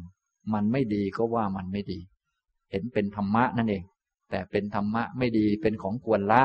[0.52, 2.00] มันไม่ดีก็ว่ามันไม่ดี
[2.70, 3.84] เห็นเป็นธรรมะนั่นเอง
[4.30, 6.42] แต่เป็นธรรมะไม่ดีเป็นของควรละ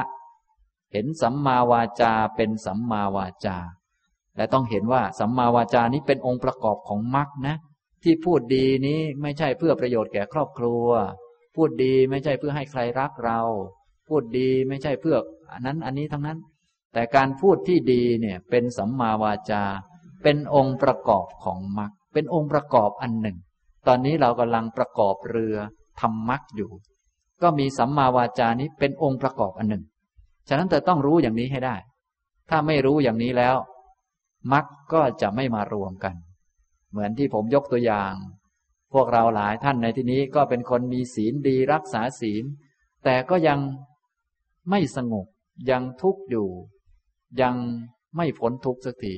[0.94, 3.58] เห็นสัมมาวาจาเป็นสัมมาวาจา
[4.36, 7.56] และต้องเห็นว่าสัมมาวาจานี้เป็นองค์ประกอบของมรรคนะ
[8.04, 10.86] ที่พูดดีนี้ไม่ใช่เพื่อประโยชน์แก่ครอบครัว
[11.56, 13.40] พูดดีไม่ใช่เพื่อให้ใครรักเรา
[14.10, 15.18] พูดดีไม่ใช่เพื่อ
[15.52, 16.40] อันนั้นอันนี้ทั้งนั้น
[16.94, 19.64] แต่การพูดที่ดีเนี่ยเป็นสัมมาวาจา
[20.24, 23.38] เป็นองค์ประกอบของมรรคเป็นองค์ประกอบอันหนึ่ง
[23.88, 25.56] ตอนนี้เรากำลังประกอบเรือ
[26.00, 26.72] ทำมรรคอยู่
[27.42, 29.84] ก็มีสัมมาวาจานี้เป็นองค์ประกอบอันหนึ่ง
[30.48, 31.76] ฉะนั้นเธอต้องรู้อย่างนี้ให้ได้
[32.50, 33.56] ถ้าไม่รู้อย่างนี้แล้ว
[34.54, 36.16] มรรคก็จะไม่มารวมกัน
[36.92, 38.14] เหมือนที่ผมยกตัวอย่าง
[38.94, 42.44] พวกเราหลายท่านในที่นี้ก็เป็นคนมีศีลดีรักษาศีล
[43.04, 43.60] แต่ก็ยัง
[44.70, 45.26] ไม่สงบ
[45.70, 46.48] ยังทุกข์อยู่
[47.42, 47.56] ยัง
[48.16, 49.16] ไม่พ้นทุกข์สักที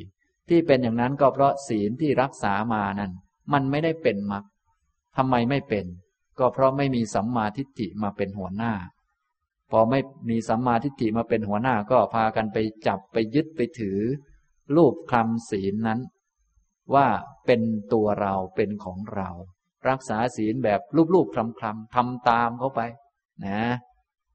[0.49, 3.11] ที่เป็นอย่างนั้นก็เพราะศีลที่รักษามานั้น
[3.53, 4.43] มันไม่ได้เป็นมรรค
[5.17, 5.85] ทำไมไม่เป็น
[6.39, 8.73] ก็เพราะไม่มีสัมมาทิฏฐิมาเป็นหัวหน้า
[9.71, 13.99] พอไม่มีสัมมาทิฏฐิมาเป็นหัวหน้าก็พากันไปจับไปยึดไปถือ
[14.75, 15.99] รูปคลำศีลนั้น
[16.93, 17.07] ว่า
[17.45, 17.61] เป็น
[17.93, 19.29] ตัวเราเป็นของเรา
[19.89, 20.81] รักษาศีลแบบ
[21.13, 22.81] รูปๆคลำๆทำตามเขาไป
[23.45, 23.61] นะ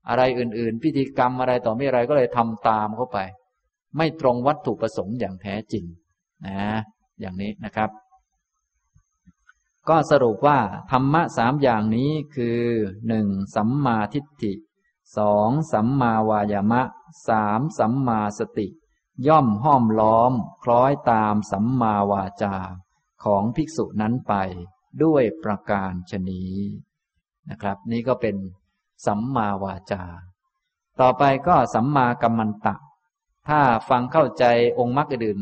[0.08, 3.18] อะไรอื่นๆ พิธีกรรมอะไรต่อไม่อะไรก็เลยทำตามเขาไป
[3.96, 5.84] ไม่ตรงวัตถุประสงค์อย่างแท้จริง
[6.46, 6.60] นะ
[7.20, 7.90] อย่างนี้นะครับ
[9.88, 10.58] ก็สรุปว่า
[10.90, 12.60] ธรรมะสามอย่างนี้คือ
[13.08, 14.52] หนึ่งสัมมาทิฏฐิ
[15.18, 16.82] สองสัมมาวายามะ
[17.28, 18.68] สามสัมมาสติ
[19.28, 20.32] ย่อมห้อมล้อม
[20.62, 22.56] คล้อยตามสัมมาวาจา
[23.24, 24.34] ของภิกษุนั้นไป
[25.02, 26.42] ด้วยประการชนี
[27.50, 28.36] นะครับ นี่ก็เป็น
[29.06, 30.02] สัมมาวาจา
[31.00, 32.74] ต่อไปก็สัมมากัมมันตะ
[33.48, 34.44] ถ้าฟังเข้าใจ
[34.78, 35.40] องค์มรรคอื่น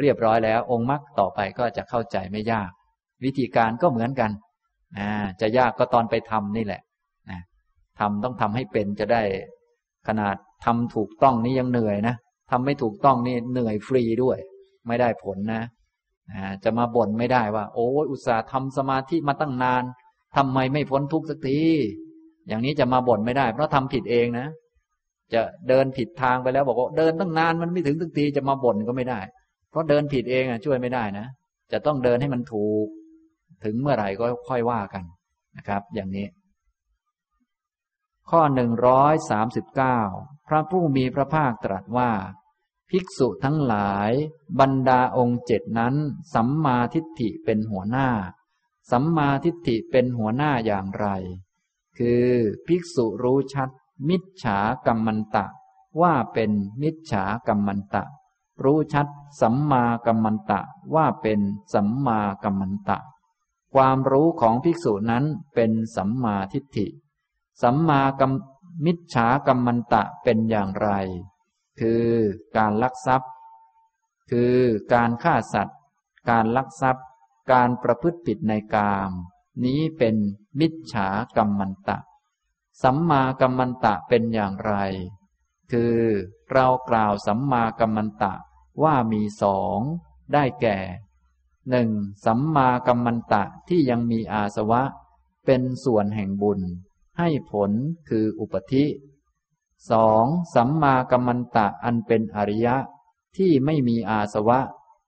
[0.00, 2.70] เรียบร้อยแล้ว องค์มรรคต่อไปก็จะเข้าใจไม่ยาก
[3.24, 4.30] วิธีการก็เหมือนกัน
[4.98, 5.08] นะ
[5.40, 6.82] จะยากก็ตอนไปทำนี่แหละ
[7.30, 7.40] นะ
[7.98, 9.22] ทำต้องทำให้เป็นจะได้
[10.08, 12.16] ขนาดทำถูกต้องนี่ยังเหนื่อยนะ
[12.50, 14.38] ทำไม่ถูกต้องนี่เหนื่อยฟรีด้วย
[14.86, 15.62] ไม่ได้ผลนะ
[16.32, 19.82] นะจะมาบ่นไม่ได้ว่า โอ้อุตส่าห์ทำสมาธิมาตั้งนาน
[20.36, 21.60] ทำไมไม่พ้นทุกข์สักที
[22.48, 24.46] อย่างนี้จะมาบ่นไม่ได้ เพราะทำผิดเองนะ
[25.34, 29.20] จะเดินผิดทางไปแล้วบอกว่าเดินตั้งนานมันไม่ถึงตั้งทีจะมาบ่นก็ไม่ได้
[29.70, 31.26] เพราะเดินผิดเองอะช่วยไม่ได้นะ
[31.72, 32.86] จะต้องเดินให้มันถูก
[33.64, 35.04] ถึงเมื่อไหร่ก็ค่อยว่ากัน
[35.56, 36.26] นะครับ อย่างนี้
[38.30, 39.98] ข้อหนึ่งร้อยสามสิบเก้า
[40.48, 42.10] พระผู้มีพระภาคตรัสว่า
[42.90, 44.10] ภิกษุทั้งหลาย
[44.60, 45.94] บรรดาองค์เจ็ดนั้น
[46.34, 48.08] สัมมาทิฏฐิเป็นหัวหน้า
[48.90, 51.06] สัมมาทิฏฐิเป็นหัวหน้าอย่างไร
[51.98, 52.26] คือ
[52.66, 53.70] ภิกษุรู้ชัด
[54.08, 55.46] มิจฉากรรมันตะ
[56.00, 56.50] ว่าเป็น
[56.82, 58.02] มิจฉากรรมันตะ
[58.64, 59.06] รู้ชัด
[59.40, 60.60] สัมมากัมมันตะ
[60.94, 61.40] ว่าเป็น
[61.74, 62.98] สัมมากัมมันตะ
[63.74, 65.24] ความรู้ของภิกษุนั้น
[65.54, 66.86] เป็นสัมมาทิฏฐิ
[67.62, 68.32] สัมมากัม
[68.84, 70.88] มิจฉากรรมันตะเป็นอย่างไร
[71.80, 72.08] คือ
[72.56, 73.30] การลักทรัพย์
[74.30, 74.56] คือ
[74.92, 75.78] การฆ่าสัตว์
[76.30, 77.06] การลักทรัพย์
[77.52, 79.12] การประพฤติผิดในกาม
[79.64, 80.16] นี้เป็น
[80.60, 81.98] มิจฉากรรมันตะ
[82.82, 84.74] สัมมากัมมันตะเป็นอย่างไร
[85.72, 85.96] คือ
[86.52, 88.32] เรากล่าวสัมมากัมมันตะ
[88.82, 89.78] ว่ามีสอง
[90.32, 90.78] ได้แก่
[91.70, 91.90] หนึ่ง
[92.26, 94.82] สัมมากัมมันตะที่ยังมีอาสวะ
[95.46, 96.60] เป็นส่วนแห่งบุญ
[97.18, 97.70] ให้ผล
[98.08, 98.84] คืออุปธิ
[99.90, 102.76] สองสัมมากัมมันตะอันเป็นอริยะ
[103.36, 104.60] ที่ไม่มีอาสวะ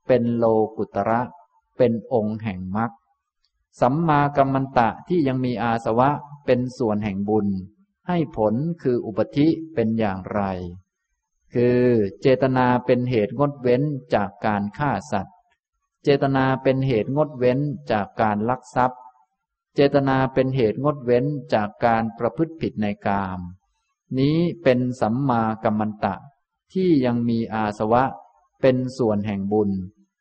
[0.07, 0.45] เป็นโล
[0.77, 1.21] กุตระ
[1.77, 2.91] เป็นองค์แห่งมรรค
[3.81, 6.11] สัมมากัมมันตะที่ยังมีอาสวะ
[6.47, 7.47] เป็นส่วนแห่งบุญ
[8.09, 10.41] ให้ผลคืออุปธิเป็นอย่างไร
[11.55, 11.81] คือ
[12.21, 13.83] เจตนาเป็นเหตุงดเว้น
[14.15, 15.37] จากการฆ่าสัตว์
[16.05, 17.59] เจตนาเป็นเหตุงดเว้น
[17.93, 19.01] จากการลักทรัพย์
[19.75, 21.25] เจตนาเป็นเหตุงดเว้น
[21.55, 23.41] จากการประพฤติผิดในกาม
[24.19, 26.15] นี้เป็นสัมมากัมมันตะ
[26.73, 28.05] ที่ยังมีอาสวะ
[28.61, 29.71] เป็นส่วนแห่งบุญ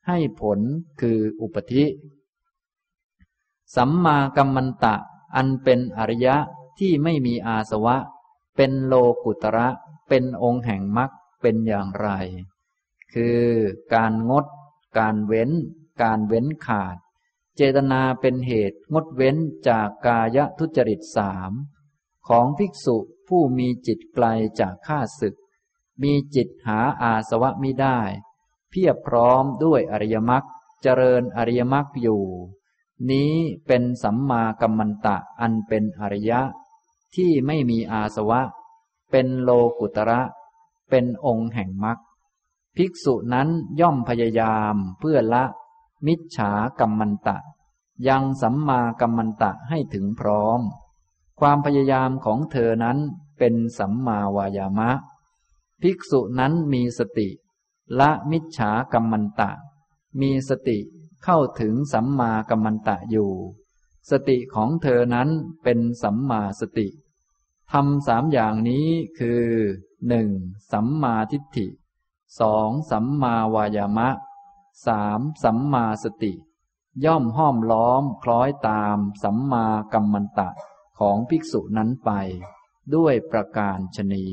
[0.08, 0.60] ให้ผล
[1.02, 1.86] คืออุปธิ
[3.76, 4.96] สัมมากัมมันตะ
[5.36, 6.36] อันเป็นอริยะ
[6.80, 7.98] ที่ไม่มีอาสวะ
[8.56, 8.94] เป็นโล
[9.24, 9.68] กุตระ
[10.10, 11.10] เป็นองค์แห่งมรรค
[11.42, 12.10] เป็นอย่างไร
[13.14, 13.44] คือ
[13.94, 14.46] การงด
[14.98, 15.52] การเว้น
[16.02, 16.98] การเว้นขาด
[17.56, 19.38] เจตนาเป็นเหตุงดเว้น
[19.68, 21.52] จากกายทุจริตสาม
[22.28, 22.98] ของภิกษุ
[23.28, 24.26] ผู้มีจิตไกล
[24.60, 25.36] จากข้าศึก
[26.04, 28.00] มีจิตหาอาสวะไมิได้
[28.70, 30.44] เพียบพร้อมด้วยอริยมรรค
[30.82, 32.24] เจริญอริยมรรคอยู่
[33.12, 33.32] นี้
[33.68, 36.42] เป็นสัมมากัมมันตะอันเป็นอริยะ
[37.16, 38.42] ที่ไม่มีอาสวะ
[39.12, 40.22] เป็นโลกุตระ
[40.90, 41.98] เป็นองค์แห่งมรรค
[42.76, 45.44] ภิกษุนั้นย่อมพยายามเพื่อละ
[46.06, 47.38] มิจฉากัมมันตะ
[48.08, 50.60] ยังสัมมากัมมันตะให้ถึงพร้อม
[51.40, 52.98] ความพยายามของเธอนั้น
[53.38, 54.90] เป็นสัมมาวายามะ
[55.82, 57.30] ภิกษุนั้นมีสติ
[58.00, 59.52] ละมิจฉากัมมันตะ
[60.22, 60.78] มีสติ
[61.24, 63.32] เข้าถึงสัมมากัมมันตะอยู่
[64.10, 65.30] สติของเธอนั้น
[65.64, 66.88] เป็นสัมมาสติ
[67.72, 68.88] ทำสามอย่างนี้
[69.20, 69.44] คือ
[70.08, 70.30] หนึ่ง
[70.72, 71.68] สัมมาทิฏฐิ
[72.40, 74.10] สองสัมมาวายามะ
[74.88, 76.34] สามสัมมาสติ
[77.06, 80.50] ย่อมห้อมล้อมคล้อยตามสัมมากัมมันตะ
[81.00, 82.12] ของภิกษุนั้นไป
[82.96, 84.26] ด้วยประการชนี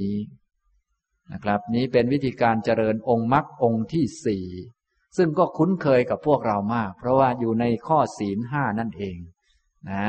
[1.32, 4.46] นะครับ นี้เป็นวิธีการเจริญองค์มรรคองค์ที่สี่
[5.16, 9.16] ซึ่งก็คุ้นเคยกับพวกเรามาก เพราะว่าอยู่ในข้อศีลห้านั่นเอง
[9.90, 10.08] นะ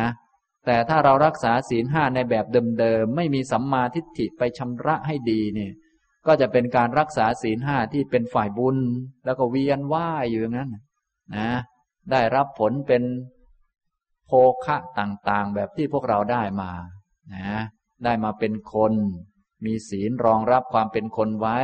[0.65, 2.45] แต่ถ้าเรารักษาศีลห้าในแบบ
[2.79, 5.73] เดิมๆไม่มีสัมมาทิฏฐิไปชำระให้ดีเนี่ย
[6.27, 8.77] ก็จะเป็นการรักษาศีลห้าที่เป็นฝ่ายบุญ
[9.25, 10.69] แล้วก็เวียนว่ายอยู่อย่างนั้น
[11.35, 11.49] นะ
[12.11, 13.03] ได้รับผลเป็น
[14.27, 14.31] โภ
[14.65, 16.71] คะต่างๆ แบบที่พวกเราได้มา
[17.35, 17.61] นะ
[18.03, 18.93] ได้มาเป็นคน
[19.65, 21.59] มีศีลรองรับความเป็นคนไว้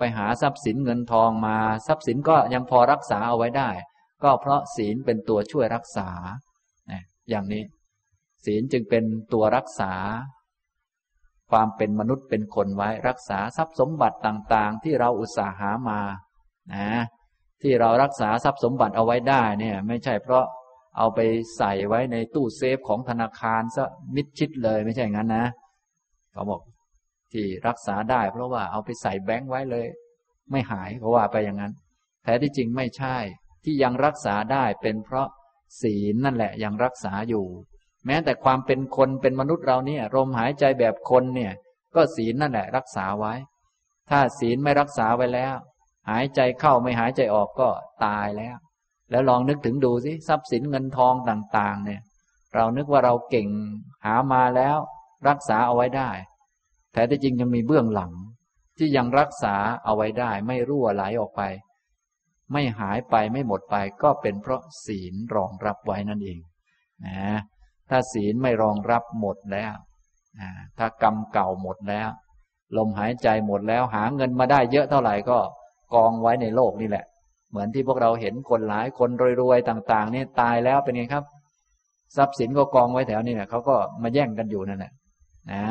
[0.00, 3.70] ไปหาทรัพย์สินเงินทองมาทรัพย์สินก็ยังพอรักษาเอาไว้ได้
[4.22, 6.08] ก็เพราะศีลเป็นตัวช่วยรักษา
[7.30, 7.62] อย่างนี้
[8.44, 9.92] ศีลจึงเป็นตัวรักษา
[11.50, 16.00] ความเป็นมนุษย์เป็นคนไว้รักษาทรัพย์สมบัติต่างๆ ที่เราอุตสาหามา
[16.74, 16.88] นะ
[17.62, 20.44] ที่เรารักษาทรัพย์สมบัติเอาไว้ได้เนี่ย ไม่ใช่เพราะ
[20.98, 21.20] เอาไป
[21.56, 23.84] ใส่ไว้ในตู้เซฟของธนาคารซะ
[24.14, 25.46] มิดชิดเลยไม่ใช่งั้นนะ
[26.32, 26.60] เขาบอก
[27.32, 29.88] ที่รักษาได้ เพราะว่าเอาไปใส่แบงค์ไว้เลย
[30.50, 31.72] ไม่หายเขาว่าไปอย่างนั้น
[32.22, 33.16] แท้ที่จริงไม่ใช่
[33.64, 35.28] ที่ยังรักษาได้เป็นเพราะ
[35.82, 37.46] ศีลนั่นแหละยังรักษาอยู่
[38.06, 41.52] แม้แต่ความเป็นคนเป็นมนุษย์เราเนี่ยลมหายใจแบบคนเนี่ย
[41.94, 43.34] ก็ศีลนั่นแหละรักษาไว้
[44.10, 45.54] ถ้าศีลไม่รักษาไว้แล้ว
[46.10, 47.68] หายใจเข้าไม่หายใจออกก็
[48.04, 48.56] ตายแล้ว
[49.10, 52.00] แล้วลองนึกถึงดูสิทรัพย์สินเงินทองต่าง ๆ เนี่ย
[52.54, 53.48] เรานึกว่าเราเก่ง
[54.04, 54.76] หามาแล้ว
[55.28, 56.10] รักษาเอาไว้ได้
[56.92, 58.12] แต่ที่จริงยังมีเบื้องหลัง
[58.78, 61.42] ที่ยังรักษาเอาไว้ได้ ไม่รั่วไหลออกไป
[62.52, 66.40] ไม่หายไปไม่หมดไป ก็เป็นเพราะศีลรองรับไว้นั่นเอง
[67.06, 67.40] นะ
[67.90, 69.74] ถ้าศีลไม่รองรับหมดแล้ว
[70.78, 72.08] ถ้ากรรมเก่าหมดแล้ว
[72.76, 75.38] ลมหายใจหมดแล้วหาเงินมาได้เยอะเท่าไหร่ก็
[75.94, 77.04] กองไว้ในโลกนี่แหละ
[77.50, 79.10] เหมือนที่พวกเราเห็นคนหลายคน
[79.40, 81.24] รวยๆต่าง ๆ นี่ตายแล้วเป็นไงครับ
[82.16, 84.92] ทรัพย์สินก็กองไว้แถวนี้แหละเขาก็มาแย่งกันอยู่นั่นแหละ
[85.52, 85.62] นะ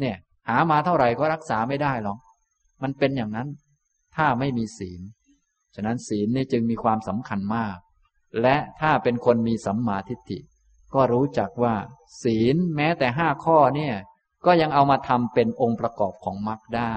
[0.00, 0.16] เนี่ย
[0.48, 2.18] หามาเท่าไหร่ก็รักษาไม่ได้หรอก
[2.82, 3.48] มันเป็นอย่างนั้น
[4.16, 5.00] ถ้าไม่มีศีล
[5.74, 7.76] ฉะนั้นศีลนี่จึงมีความสำคัญมาก
[8.42, 10.38] และถ้าเป็นคนมีสัมมาทิฏฐิ
[10.94, 11.74] ก็รู้จักว่า
[12.22, 13.94] ศีลแม้แต่ห้าข้อเนี่ย
[14.46, 16.96] ก็ยังเอามาทำเป็นองค์ประกอบของมรรคได้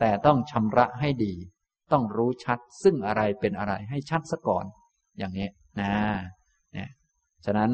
[0.00, 1.34] แต่ต้องชำระให้ดี
[1.92, 4.64] ต้องรู้ชัดซึ่งอะไรเป็นอะไรให้ชัดซะก่อน
[5.18, 5.48] อย่างนี้
[5.80, 5.92] นะ
[6.72, 6.90] เนี่ย
[7.44, 7.70] ฉะนั้น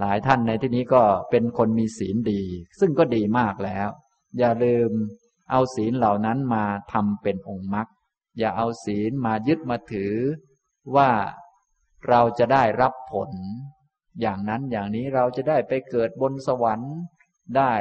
[0.00, 2.42] หลายท่านในที่นี้ก็เป็นคนมีศีลดี
[2.80, 3.88] ซึ่งก็ดีมากแล้ว
[4.38, 4.90] อย่าลืม
[5.50, 7.86] เอาศีลเหล่านั้นมาทำเป็นองค์มรรค
[8.38, 10.14] อย่าเอาศีลมายึดมาถือ
[10.96, 11.10] ว่า
[12.08, 13.30] เราจะได้รับผล
[14.20, 16.94] อย่างนั้นอย่างนี้เราจะได้ไปเกิดบนสวรรค์
[17.56, 17.72] ได้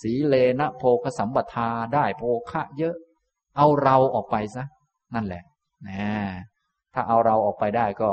[0.00, 2.96] สีเลนะโภคสัมปทาได้โภคะเยอะ
[3.56, 4.64] เอาเราออกไปซะ
[5.14, 5.42] นั่นแหละ
[5.88, 6.10] นะ
[6.94, 8.10] ถ้าเอาเราออกไปได้ก็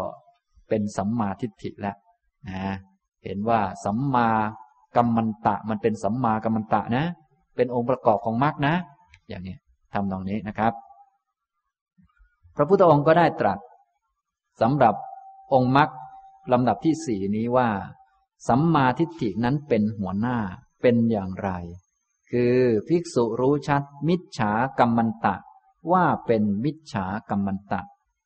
[0.70, 1.98] เป็นสัมมาทิฏฐิแล้ว
[2.50, 2.74] นะ
[3.24, 4.30] เห็นว่าสัมมา
[4.96, 7.06] กัมมันตะมันเป็นสัมมากัมมันตะนะ
[7.56, 8.76] เป็นองค์ประกอบของมรรคนะ
[9.30, 9.56] อย่างนี้
[9.94, 10.74] ทำตรงนี้นะครับ
[12.56, 13.60] พระพุทธองค์ก็ได้ตรัส
[14.62, 14.96] สำหรับ
[15.54, 15.90] องค์มรรค
[16.52, 17.70] ลำดับที่สี่นี้ว่า
[18.48, 20.38] สัมมาทิฏฐินั้นเป็นหัวหน้า
[20.82, 21.50] เป็นอย่างไร
[22.32, 25.36] คือภิกษุรู้ชัด มิจฉากรรมันตะ
[25.92, 27.82] ว่าเป็นมิจฉากรรมันตะ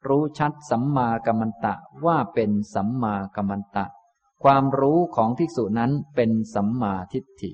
[0.08, 1.74] รู้ชัดสัมมากัมมันตะ
[2.06, 3.86] ว่าเป็นสัมมากัมมันตะ
[4.44, 7.52] ความรู้ของภิกษุนั้นเป็นสัมมาทิฏฐิ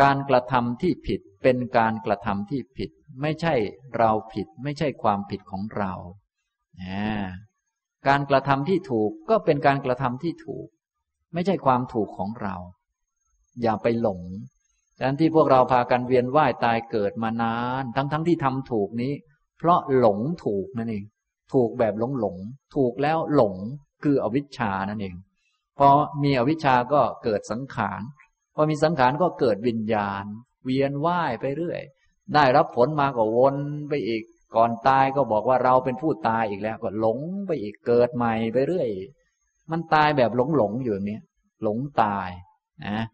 [0.00, 2.90] การกระทำที่ผิดเป็นการกระทำที่ผิด
[3.22, 3.54] ไม่ใช่
[3.98, 5.92] เราผิด ไม่ใช่ความผิดของเรา
[8.08, 10.66] การกระทำที่ถูกก็เป็นการกระทำที่ถูก
[11.34, 12.54] ไม่ใช่ความถูกของเรา
[13.62, 14.20] อย่าไปหลง
[14.98, 19.12] ดังนั้นที่พวกเราพากันเวียนว่ายตายเกิดมานาน ทั้งๆทที่ทำถูกนี้
[19.58, 21.04] เพราะหลงถูกนั่นเอง
[21.52, 22.36] ถูกแบบหลงหลง
[22.76, 23.54] ถูกแล้วหลง
[24.02, 25.14] คืออวิชชานั่นเอง
[25.78, 25.88] พอ
[26.22, 28.00] มีอวิชชาก็เกิดสังขาร
[28.54, 30.24] พอมีสังขารก็เกิดวิญญาณ
[30.64, 31.80] เวียนว่ายไปเรื่อย
[32.34, 33.56] ได้รับผลมาก็วน
[33.88, 34.22] ไปอีก
[34.56, 38.88] ก่อนตายก็บอกว่าเราเป็นผู้ตายอีกแล้ว ก็หลงไปอีกเกิดใหม่ไปเรื่อย
[39.70, 41.20] มันตายแบบหลงหลงอยู่อย่างนี้
[41.62, 42.28] หลงตาย
[42.86, 43.04] นะ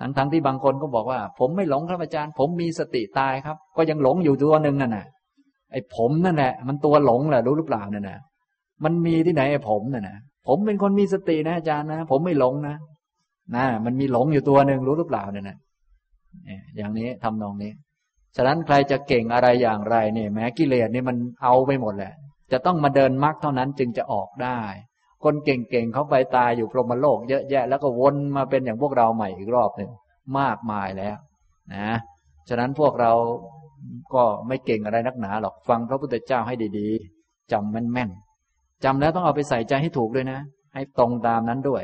[0.00, 5.06] ทั้งทั้งที่บางคนก็บอกว่า ผมไม่หลงครับอาจารย์ ผมมีสติตายครับ ก็ยังหลงอยู่ตัวหนึ่งนั่นแหะ
[5.72, 8.18] ไอ้ผมนั่นแหละมันตัวหลงแหละรู้หรือเปล่านั่นนะ
[8.84, 10.18] มันมีที่ไหนไอ้ผมนั่นนะ
[10.48, 12.76] ผมเป็นคนมีสตินะอาจารย์นะ ผมไม่หลงนะ
[13.56, 15.56] นะมันมีหลงอยู่ตัวหนึ่งรู้หรือเปล่าเนี่ยนะ
[16.76, 17.72] อย่างนี้ทำนองนี้
[18.36, 22.14] ฉะนั้นใครจะเก่งอะไรอย่างไรเนี่ยแม้กิเลสนี่ยมันเอาไปหมดแหละ
[22.52, 24.60] จะต้องมาเดินมรรคเท่านั้นจึงจะออกได้
[25.24, 29.90] คนเก่งๆเขาไปตายอยู่พรหมโลกเยอะแยะ แล้วก็วนมาเป็นอย่างพวกเราใหม่อีกรอบหนึ่ง
[30.38, 31.16] มากมายแล้ว
[31.74, 31.90] นะ
[32.48, 33.12] ฉะนั้นพวกเรา
[34.14, 40.38] ก็ไม่เก่งอะไรนักหนาหรอกฟังพระพุทธเจ้าให้ดีๆจำแม่นๆจำแล้วต้องเอาไปใส่ใจให้ถูกด้วยนะ
[40.74, 41.82] ให้ตรงตามนั้นด้วย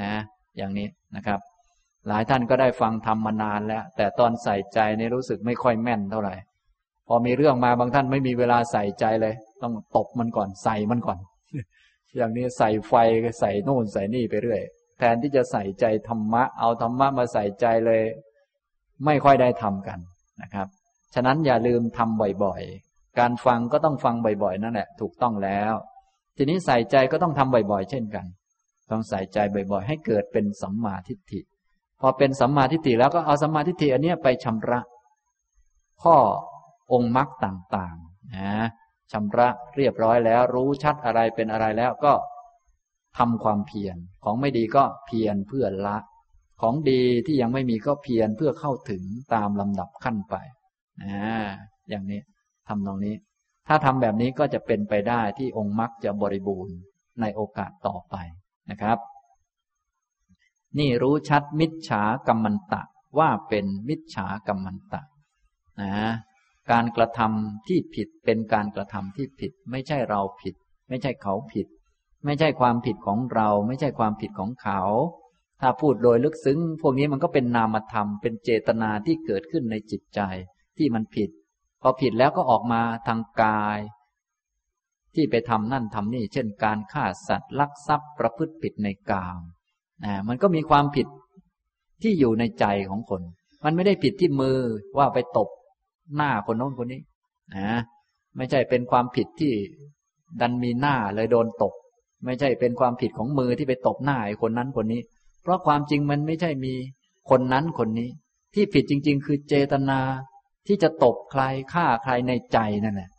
[0.00, 0.10] นะ
[0.56, 0.86] อย่างนี้
[1.16, 1.40] นะครับ
[2.08, 6.34] หลายท่านก็ได้ฟังทำมานานแล้ว แต่ตอนใส่ใจในรู้สึกไม่ค่อยแม่นเท่าไหร่
[7.08, 11.18] พอมีเรื่องมาบางท่านไม่มีเวลาใส่ใจเลย ต้องตบมันก่อนใส่มันก่อน
[12.16, 12.94] อย่างนี้ใส่ไฟ
[13.40, 14.62] ใส่โน่นใส่นี่ไปเรื่อย
[14.98, 18.02] แทนที่จะใส่ใจธรรมะ เอาธรรมะมาใส่ใจเลย
[19.04, 19.98] ไม่ค่อยได้ทำกัน
[20.42, 20.66] นะครับ
[21.14, 25.72] ฉะนั้นอย่าลืมทำบ่อยๆ การฟังก็ต้องฟังบ่อยๆ นั่นแหละ ถูกต้องแล้ว
[26.36, 28.24] ทีนี้ใส่ใจก็ต้องทำบ่อยๆ เช่นกัน
[28.90, 31.40] ต้องใส่ใจบ่อยๆ ให้เกิดเป็นสัมมาทิฏฐิ
[32.00, 34.80] พอเป็นสัมมาทิฏฐิแล้วก็เอาสัมมาทิฏฐิอันนี้ไปชำระ
[36.02, 36.16] ข้อ
[36.92, 38.52] องค์มรรคต่างๆนะ
[39.12, 42.12] ชำระเรียบร้อยแล้ว รู้ชัดอะไรเป็นอะไรแล้วก็
[43.18, 45.96] ทำความเพียรของไม่ดีก็เพียรเพื่อละ
[46.60, 49.02] ของดีที่ยังไม่มีก็เพียรเพื่อเข้าถึง
[49.34, 50.34] ตามลำดับขั้นไป
[51.02, 51.26] นะ
[51.88, 52.20] อย่างนี้
[52.68, 53.14] ทำตรงนี้
[53.68, 56.76] ถ้าทำแบบนี้ก็จะเป็นไปได้ที่องค์มรรคจะบริบูรณ์
[57.20, 58.16] ในโอกาสต่อไป
[58.70, 58.98] นะครับ
[60.78, 62.82] นี่รู้ชัดมิจฉากรรมันตะ
[63.18, 65.02] ว่าเป็นมิจฉากรรมันตะ
[65.80, 65.92] นะ
[66.70, 70.54] การกระทำที่ผิดเป็นการกระทำที่ผิด ไม่ใช่เราผิด
[70.88, 71.66] ไม่ใช่เขาผิด
[72.24, 74.80] ไม่ใช่ความผิดของเรา ไม่ใช่ความผิดของเขา
[75.60, 80.20] ถ้าพูดโดยลึกซึ้ง พวกนี้มันก็เป็นนามธรรมเป็นเจตนาที่เกิดขึ้นในจิตใจ
[80.76, 81.30] ที่มันผิด
[81.82, 83.78] พอผิดแล้วก็ออกมาทางกาย
[85.14, 89.40] ที่ไปทำนั่นทำนี่ เช่นการฆ่าสัตว์ลักทรัพย์ประพฤติผิดในกาม
[90.04, 91.06] นะมันก็มีความผิด
[92.02, 93.22] ที่อยู่ในใจของคน
[93.64, 94.58] มันไม่ได้ผิดที่มือ
[94.98, 95.48] ว่าไปตบ
[96.16, 97.00] หน้าคนโน้นคนนี้
[97.56, 97.70] นะ
[98.36, 99.52] ไม่ใช่เป็นความผิดที่
[100.40, 101.72] ดันมีหน้าเลยโดนตบ
[102.24, 105.00] ไม่ใช่เป็นความผิดของมือที่ไปตบหน้าไอ้คนนั้นคนนี้
[105.42, 106.74] เพราะความจริงมันไม่ใช่มี
[107.30, 108.10] คนนั้นคนนี้
[108.54, 110.00] ที่ผิดจริง ๆ คือเจตนา
[110.66, 111.42] ที่จะตบใคร
[111.72, 113.10] ฆ่าใครในใจนั่นแหละ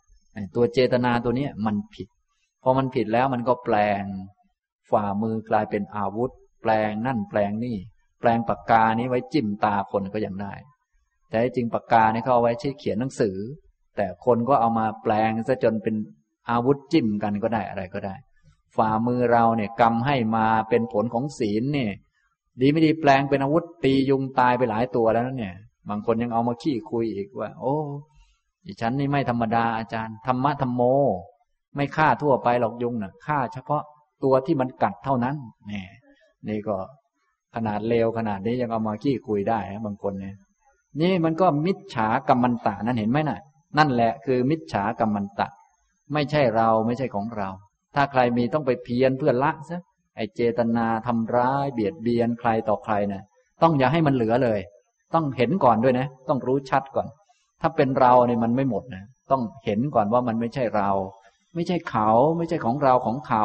[0.54, 2.08] ตัวเจตนาตัวนี้มันผิด
[2.62, 4.02] พอมันผิดแล้วมันก็แปลง
[4.90, 6.30] ฝ่ามือกลายเป็นอาวุธ
[6.62, 7.76] แปลงนั่นแปลงนี่
[8.20, 10.54] แปลงปากกานี้ไว้จิ้มตาคนก็ยังได้
[11.30, 13.36] แต่จริงปากกานี่เขาเอาไว้ใช้เขียนหนังสือ
[13.96, 15.94] แต่คนก็เอามาแปลงซะจนเป็น
[16.50, 18.14] อาวุธจิ้มกันก็ได้อะไรก็ได้
[18.76, 21.92] ฝ่ามือเราเนี่ยกรรมให้มาเป็นผลของศีลเนี่ย
[22.60, 25.54] ดีไม่ดีแปลงเป็นอาวุธตียุงตายไปหลายตัวแล้วเนี่ย
[25.88, 27.76] บางคนยังเอามาขี้คุยอีกว่า โอ้
[28.66, 30.82] ดิฉันนี่ไม่ธรรมดาอาจารย์ธรรมะธรรมโม
[31.76, 33.82] ไม่ฆ่าทั่วไปหรอกยุงนะ่ะฆ่าเฉพาะ
[34.24, 35.36] ตัวที่มันกัดเท่านั้น
[35.70, 35.84] นี่
[36.48, 36.76] นี่ก็
[37.54, 40.34] ขนาดเลวขนาดนี้ยังเอามาขี้คุยได้บางคนเนี่ย
[41.00, 43.40] นี่มันก็มิจฉากรรมันตะนั่นเห็นไหมนะ่ะ
[43.78, 45.48] นั่นแหละคือมิจฉากรรมันตะ
[46.12, 47.48] ไม่ใช่เราไม่ใช่ของเรา
[47.94, 49.80] ถ้าใครมีต้องไปเพียรเพื่อละซะ
[50.16, 53.22] ไอเจตนาทำร้าย เบียดเบียนใครต่อใครน่ะ
[53.62, 54.60] ต้องอย่าให้มันเหลือเลย
[55.14, 57.06] ต้องเห็นก่อนด้วยนะ ต้องรู้ชัดก่อน
[57.60, 60.90] ถ้าเป็นเราเนี่ยมันไม่หมดนะ ต้องเห็นก่อนว่ามันไม่ใช่เรา
[61.54, 63.44] ไม่ใช่เขา ไม่ใช่ของเราของเขา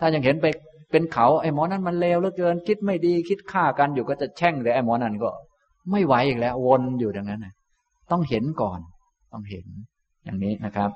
[0.00, 0.46] ถ้ายังเห็นไป
[0.90, 5.30] เป็นเขาไอ้หมอนั้นมันเลวเหลือเกิน คิดไม่ดีคิดฆ่ากันอยู่ก็จะแช่งเลยไอ้หมอนั้นก็
[5.90, 7.54] ไม่ไหวอีกแล้ว วนอยู่ดังนั้นนะ
[8.10, 8.80] ต้องเห็นก่อน
[9.32, 9.66] ต้องเห็น
[10.24, 10.90] อย่างนี้นะครับ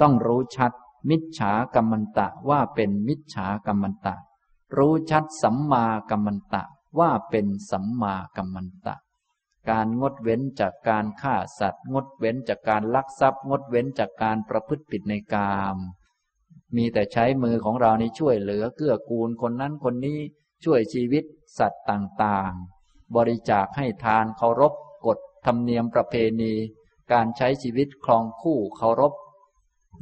[0.00, 0.72] ต้องรู้ชัด
[1.10, 4.14] มิจฉากรรมันตะว่าเป็นมิจฉากรรมันตะ
[4.76, 6.62] รู้ชัดสัมมากัมมันตะ
[6.98, 8.94] ว่าเป็นสัมมากัมมันตะ
[9.70, 15.76] การงดเว้นจากการฆ่าสัตว์ งดเว้นจากการลักทรัพย์ งดเว้นจากการประพฤติผิดในกาม
[16.76, 20.18] มีแต่ใช้มือของเรานี้ช่วยเหลือเกื้อกูลคนนั้นคนนี้
[20.64, 21.24] ช่วยชีวิต
[21.58, 24.72] สัตว์ต่างๆ บริจาคให้ทานเคารพ
[25.06, 26.52] กฎธรรมเนียมประเพณี
[27.12, 29.12] การใช้ชีวิตคลองคู่เคารพ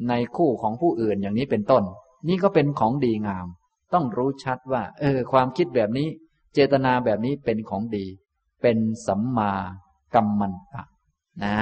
[0.09, 1.85] ในคู่ของผู้อื่นอย่างนี้เป็นต้น
[2.29, 3.47] นี่ก็เป็นของดีงาม
[3.93, 6.09] ต้องรู้ชัดว่า เออ ความคิดแบบนี้
[6.55, 8.07] เจตนาแบบนี้เป็นของดี
[8.65, 9.53] เป็นสัมมา
[10.15, 10.83] กัมมันตะ
[11.45, 11.57] นะ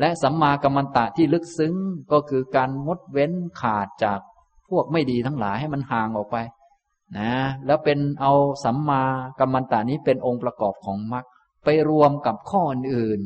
[0.00, 1.74] และสัมมากัมมันตะที่ลึกซึ้ง
[2.12, 4.20] ก็คือการงดเว้นขาดจาก
[4.68, 6.36] พวกไม่ดีทั้งหลายให้มันห่างออกไป
[7.18, 7.32] นะ
[7.66, 8.32] แล้วเป็นเอา
[8.64, 9.02] สัมมา
[9.38, 11.24] กัมมันตานี้เป็นองค์ประกอบของมรรค
[11.64, 12.62] ไปรวมกับข้อ
[12.94, 13.20] อื่น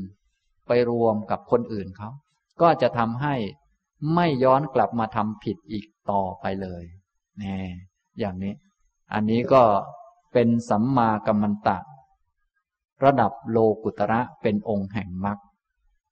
[0.68, 2.10] ไปรวมกับคนอื่นเขา
[2.60, 3.34] ก็จะทำให้
[4.14, 6.82] ไม่ย้อนกลับมาทำผิดอีกต่อไปเลย
[7.42, 7.60] นี่
[8.18, 8.54] อย่างนี้
[9.12, 9.62] อันนี้ก็
[10.32, 11.76] เป็นสัมมากัมมันตะ
[13.04, 15.38] ระดับโลกุตระเป็นองค์แห่งมรรค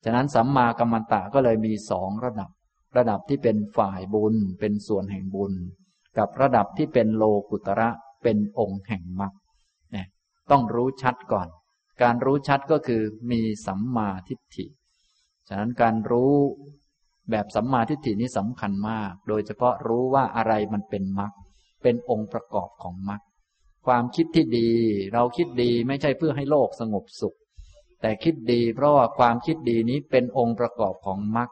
[0.05, 2.51] ฉะนั้นสัมมากัมมันตะก็เลยมีสองระดับ
[2.97, 5.53] ระดับที่เป็นฝ่ายบุญเป็นส่วนแห่งบุญ
[6.19, 7.89] กับระดับที่เป็นโลกุตระ
[8.23, 9.33] เป็นองค์แห่งมรรค
[9.93, 10.07] เนี่ย
[10.51, 11.49] ต้องรู้ชัดก่อน
[12.03, 14.67] การรู้ชัดก็คือมีสัมมาทิฏฐิ
[15.49, 16.33] ฉะนั้นการรู้
[17.31, 21.33] แบบสัมมาทิฏฐินี้สำคัญมาก โดยเฉพาะรู้ว่าอะไรมันเป็นมรรค
[21.83, 23.21] เป็นองค์ประกอบของมรรค
[23.89, 24.71] ความคิดที่ดี
[25.15, 27.37] เราคิดดีไม่ใช่เพื่อให้โลกสงบสุข
[28.01, 31.49] แต่คิดดีเพราะว่าความคิดดีนี้เป็นองค์ประกอบของมรรค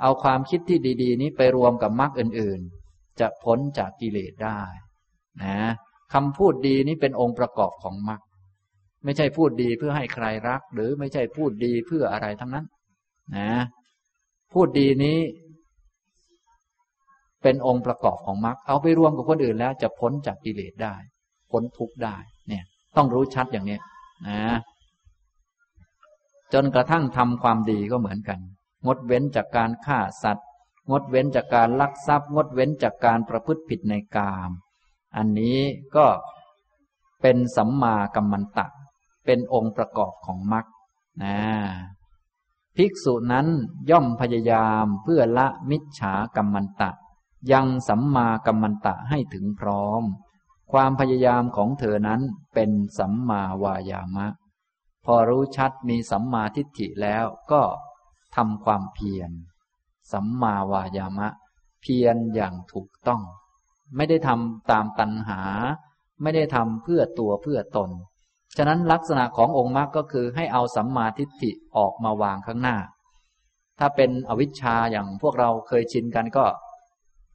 [0.00, 2.60] เอาความคิดที่ดี ๆ นี้ไปรวมกับมรรคอื่น
[2.90, 4.60] ๆ จะพ้นจากกิเลสได้
[5.42, 5.58] นะ
[6.12, 8.20] คำพูดดีนี้เป็นองค์ประกอบของมรรค
[9.04, 12.66] ไม่ใช่พูดดีเพื่อให้ใครรัก หรือไม่ใช่พูดดีเพื่ออะไรทั้งนั้น
[13.36, 13.50] นะ
[14.52, 15.18] พูดดีนี้
[17.42, 20.94] เป็นองค์ประกอบของมรรคเอาไปรวมกับคนอื่นแล้วจะพ้นจากกิเลสได้
[21.50, 22.16] พ้นทุกข์ได้
[22.48, 22.64] เนี่ย
[22.96, 23.78] ต้องรู้ชัดอย่างนี้
[24.28, 24.58] นะ
[26.52, 28.38] จนกระทั่งทำความดีก็เหมือนกัน
[28.86, 30.46] งดเว้นจากการฆ่าสัตว์
[30.90, 34.50] งดเว้นจากการลักทรัพย์ งดเว้นจากการประพฤติผิดในกาม
[35.16, 35.58] อันนี้
[35.96, 36.06] ก็
[37.22, 38.66] เป็นสัมมากัมมันตะ
[39.26, 40.66] เป็นองค์ประกอบของมรรค
[41.22, 41.38] นะ
[42.76, 43.46] ภิกษุนั้น
[43.90, 46.90] ย่อมพยายามเพื่อละมิจฉากัมมันตะ
[47.52, 50.02] ยังสัมมากัมมันตะให้ถึงพร้อม
[50.72, 52.20] ความพยายามของเธอนั้น
[52.54, 54.26] เป็นสัมมาวายามะ
[55.04, 57.62] พอรู้ชัดมีสัมมาทิฏฐิแล้วก็
[58.36, 59.30] ทำความเพียร
[60.12, 61.28] สัมมาวายามะ
[61.82, 63.22] เพียรอย่างถูกต้อง
[63.96, 65.42] ไม่ได้ทำตามตัณหา
[66.22, 67.90] ไม่ได้ทำเพื่อตัวเพื่อตน
[68.56, 72.76] ฉะนั้นลักษณะขององค์มรรคก็คือให้เอาสัมมาทิฏฐิออกมาวางข้างหน้า
[73.78, 76.44] ถ้าเป็นอวิชชาอย่างพวกเราเคยชินกันก็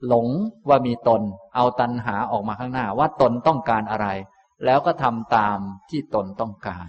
[0.08, 0.28] หลง
[0.68, 1.22] ว่ามีตน
[1.56, 4.08] เอาตัณหาออกมาข้างหน้าว่าตนต้องการอะไร
[4.66, 5.58] แล้วก็ทำตาม
[5.90, 6.88] ที่ตนต้องการ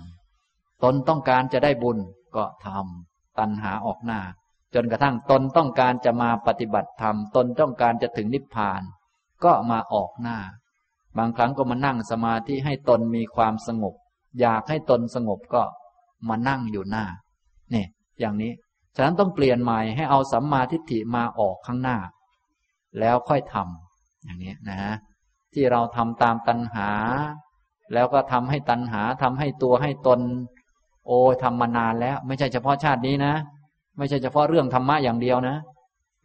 [0.85, 1.99] ตนต้องการจะได้บุญ
[2.37, 4.21] ก็ทำตัณหาออกหน้า
[4.75, 8.83] จนกระทั่งตนต้องการจะมาปฏิบัติธรรมตนต้องการจะถึงนิพพาน
[9.45, 10.39] ก็มาออกหน้า
[11.19, 13.95] บางครั้งก็มานั่งสมาธิให้ตนมีความสงบ
[14.41, 15.63] อยากให้ตนสงบก็
[16.29, 17.05] มานั่งอยู่หน้า
[17.71, 17.89] เนี่ย
[18.21, 18.53] อย่างนี้
[18.97, 21.99] ฉะนั้นต้องเปลี่ยนใหม่ให้เอาสัมมาทิฏฐิมาออกข้างหน้า
[23.01, 24.81] แล้วค่อยทำอย่างนี้นะ
[25.55, 26.91] ที่เราทำตามตัณหา
[27.95, 30.21] แล้วก็ทำให้ตัณหาทำให้ตัวให้ตน
[31.07, 33.35] โอ้ทำมานานแล้ว ไม่ใช่เฉพาะชาตินี้นะ
[33.99, 35.57] ไม่ใช่เฉพาะเรื่องธรรมะอย่างเดียวนะ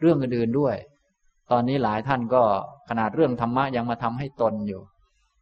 [0.01, 0.75] เรื่องอื่นๆด้วย
[1.51, 2.41] ตอนนี้หลายท่านก็
[2.89, 4.81] ขนาดเรื่องธรรมะยังมาทำให้ตนอยู่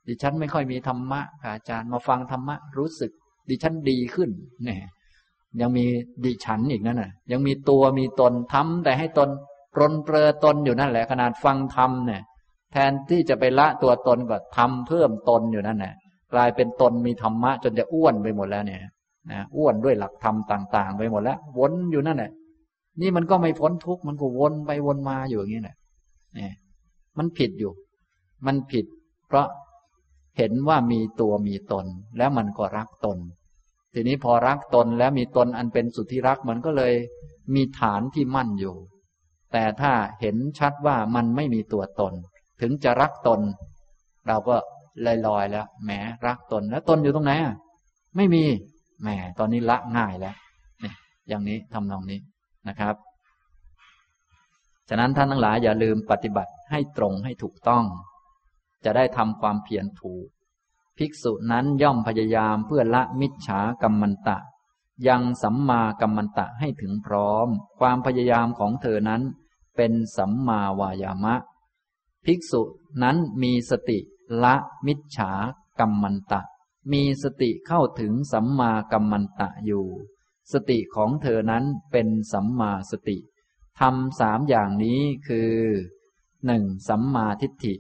[0.08, 3.12] ดิฉันไม่ค่อยมีธรรมะค่ะอาจารย์มาฟังธรรมะรู้สึก
[3.50, 4.30] ดิฉันดีขึ้น
[4.64, 4.80] เนี่ย
[5.62, 5.86] ยังมี
[6.26, 9.30] ดิฉันอีกนั่นน่ะ ยังมีตัวมีตนทำแต่ให้ตน
[9.74, 12.22] ปรนเปรอตนอยู่นั่นแหละ ขนาดฟังธรรมเนี่ย
[12.72, 15.94] แทนที่จะไปละตัวตนก็ทำเพิ่มตนอยู่นั่นแหละ
[16.34, 18.80] กลายเป็นตนมีธรรมะ จนจะอ้วนไปหมดแล้วเนี่ย
[19.32, 22.32] นะอ้วนด้วยหลักธรรมต่าง ๆ ไปหมดแล้ว วนอยู่นั่นแหละ
[23.02, 25.78] นี่มันก็ไม่พ้นทุกข์มันก็วนไปวนมาอยู่อย่างนี้แหละ
[26.36, 26.54] เนี่ย
[27.18, 27.72] มันผิดอยู่
[28.46, 28.86] มันผิด
[29.28, 29.48] เพราะ
[30.38, 31.86] เห็นว่ามีตัวมีตน
[32.18, 33.18] แล้วมันก็รักตน
[33.94, 36.94] ทีนี้พอรักตนแล้วมีตนอันเป็นสุดที่รักมันก็เลย
[37.56, 38.76] มีฐานที่มั่นอยู่
[39.52, 42.14] แต่ถ้าเห็นชัดว่ามันไม่มีตัวตน
[42.62, 43.40] ถึงจะรักตน
[44.28, 44.56] เราก็
[45.06, 45.92] ลอยลอยแล้วแหม
[46.28, 47.56] รักตนแล้วตนอยู่ตรงไหนอะ
[48.16, 48.44] ไม่มี
[49.02, 50.36] แหมตอนนี้ละง่ายแล้ว
[50.82, 50.96] เนี่ย
[51.28, 52.20] อย่างนี้ทำนองนี้
[52.68, 52.96] นะครับ
[54.90, 57.84] ฉะนั้นท่านทั้งหลายอย่าลืมปฏิบัติให้ตรงให้ถูกต้อง
[58.86, 60.28] จะได้ทำความเพียรถูก
[60.98, 64.38] ภิกษุนั้นย่อมพยายามเพื่อละมิจฉากรรมันตะ
[65.08, 67.48] ยังสัมมากัมมันตะให้ถึงพร้อม
[67.80, 69.22] ความพยายามของเธอนั้น
[69.82, 71.36] เป็นสัมมาวายามะ
[72.26, 72.62] ภิกษุ
[73.04, 74.00] นั้นมีสติ
[74.44, 74.56] ละ
[74.86, 75.32] มิจฉา
[75.80, 76.42] กรรมันตะ
[76.92, 79.86] มีสติเข้าถึงสัมมากัมมันตะอยู่
[80.52, 83.18] สติของเธอนั้นเป็นสัมมาสติ
[83.80, 85.54] ทำสามอย่างนี้คือ
[86.46, 87.76] หนึ่งสัมมาทิฏฐิ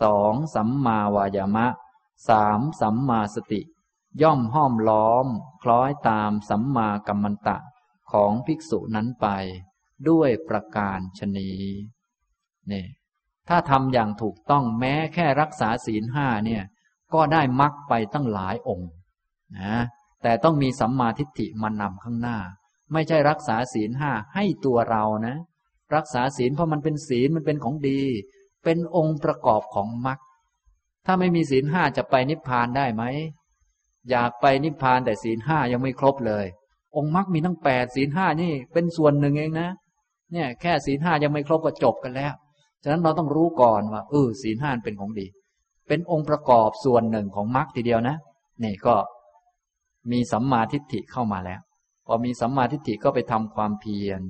[0.00, 1.66] สองสัมมาวายามะ
[2.28, 3.60] สามสัมมาสติ
[4.22, 5.26] ย่อมห้อมล้อม
[5.62, 7.56] คล้อยตามสัมมากัมมันตะ
[8.10, 9.26] ของภิกษุนั้นไป
[10.08, 11.50] ด้วยประการชนี
[12.72, 12.84] นี่
[13.48, 16.62] ถ้าทำอย่างถูกต้องแม้แค่รักษาศีลห้าเนี่ย
[17.14, 18.90] ก็ได้มรรคไปตั้งหลายองค์
[19.58, 19.74] นะ
[20.22, 22.38] แต่ต้องมีสัมมาทิฏฐิมานำข้างหน้า
[22.92, 25.36] ไม่ใช่รักษาศีลห้าให้ตัวเรานะ
[25.94, 28.00] รักษาศีลเพราะมันเป็นศีลมันเป็นของดี
[28.64, 30.18] เป็นองค์ประกอบของมรรค
[31.06, 33.02] ถ้าไม่มีศีลห้าจะไปนิพพานได้ไหม
[34.10, 36.46] อยากไปนิพพานแต่ศีลห้ายังไม่ครบเลย
[36.96, 39.68] องค์มรรคมีทั้งแปดศีลห้านี่เป็นส่วนหนึ่งเองนะ
[40.32, 42.32] เนี่ยแค่ศีลห้ายังไม่ครบก็จบกันแล้ว
[42.82, 45.26] ฉะนั้นเราต้องรู้ก่อนว่าเออศีลห้าเป็นของดี
[45.88, 48.16] เป็นองค์ประกอบส่วนหนึ่งของมรรคทีเดียวนะ
[48.64, 48.94] นี่ก็
[50.12, 51.60] มีสัมมาทิฏฐิเข้ามาแล้ว
[52.06, 54.20] พอมีสัมมาทิฏฐิก็ไปทำความเพียร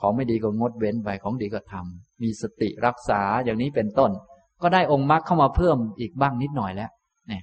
[0.00, 4.10] ของไม่ดีก็งดเว้นไปของดีก็ทำมีสติรักษาอย่างนี้เป็นต้น
[4.62, 6.90] ก็ได้องค์มรรคเข้ามาเพิ่มอีกบ้างนิดหน่อยแล้ว
[7.28, 7.42] เนี่ย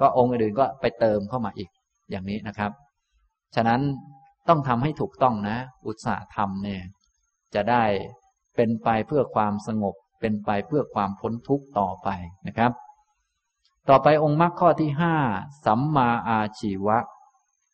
[0.00, 1.68] ก็องค์อื่นก็ไปเติมเข้ามาอีก
[2.10, 2.70] อย่างนี้นะครับ
[3.56, 3.80] ฉะนั้น
[4.48, 5.56] ต้องทำให้ถูกต้องนะ
[5.86, 6.82] อุตสาห์ทำเนี่ย
[7.54, 7.84] จะได้
[8.56, 12.08] เป็นไปเพื่อความสงบ เป็นไปเพื่อความพ้นทุกข์ต่อไป
[12.46, 12.72] นะครับ
[13.88, 15.16] ต่อไปองค์มรรคข้อที่ห้า
[15.66, 16.98] สัมมาอาชีวะ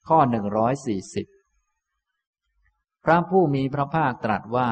[0.09, 1.27] ข้อหนึ่งร้อยสี่สิบ
[3.05, 4.71] พระผู้มีพระภาคตรัสว่า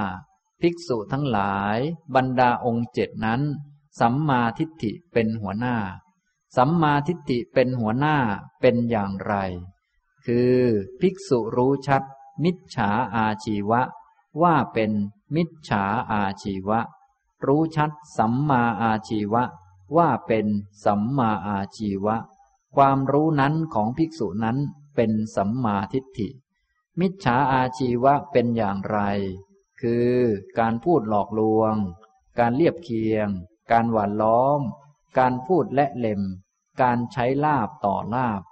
[0.60, 1.78] ภิกษุทั้งหลาย
[2.14, 3.42] บรรดาองค์เจ็ดนั้น
[4.00, 5.76] สัมมาทิฏฐิเป็นหัวหน้า
[6.56, 8.16] สัมมาทิฏฐิเป็นหัวหน้า
[8.60, 9.34] เป็นอย่างไร
[10.26, 10.54] คือ
[11.00, 12.02] ภิกษุรู้ชัด
[12.44, 13.80] มิจฉาอาชีวะ
[14.42, 14.90] ว่าเป็น
[15.34, 16.80] มิจฉาอาชีวะ
[17.46, 19.42] รู้ชัดสัมมาอาชีวะ
[19.96, 20.46] ว่าเป็น
[20.84, 22.16] สัมมาอาชีวะ
[22.76, 24.58] ความรู้นั้นของภิกษุนั้น
[24.94, 26.28] เป็นสัมมาทิฏฐิ
[27.00, 28.98] มิจฉาอาชีวะเป็นอย่างไร
[29.80, 30.12] คือ
[30.58, 31.74] การพูดหลอกลวง
[32.38, 33.28] การเลียบเคียง
[33.72, 34.60] การหวานล้อม
[35.18, 36.22] การพูดและเล็ม
[36.82, 38.42] การใช้ลาบต่อลาบ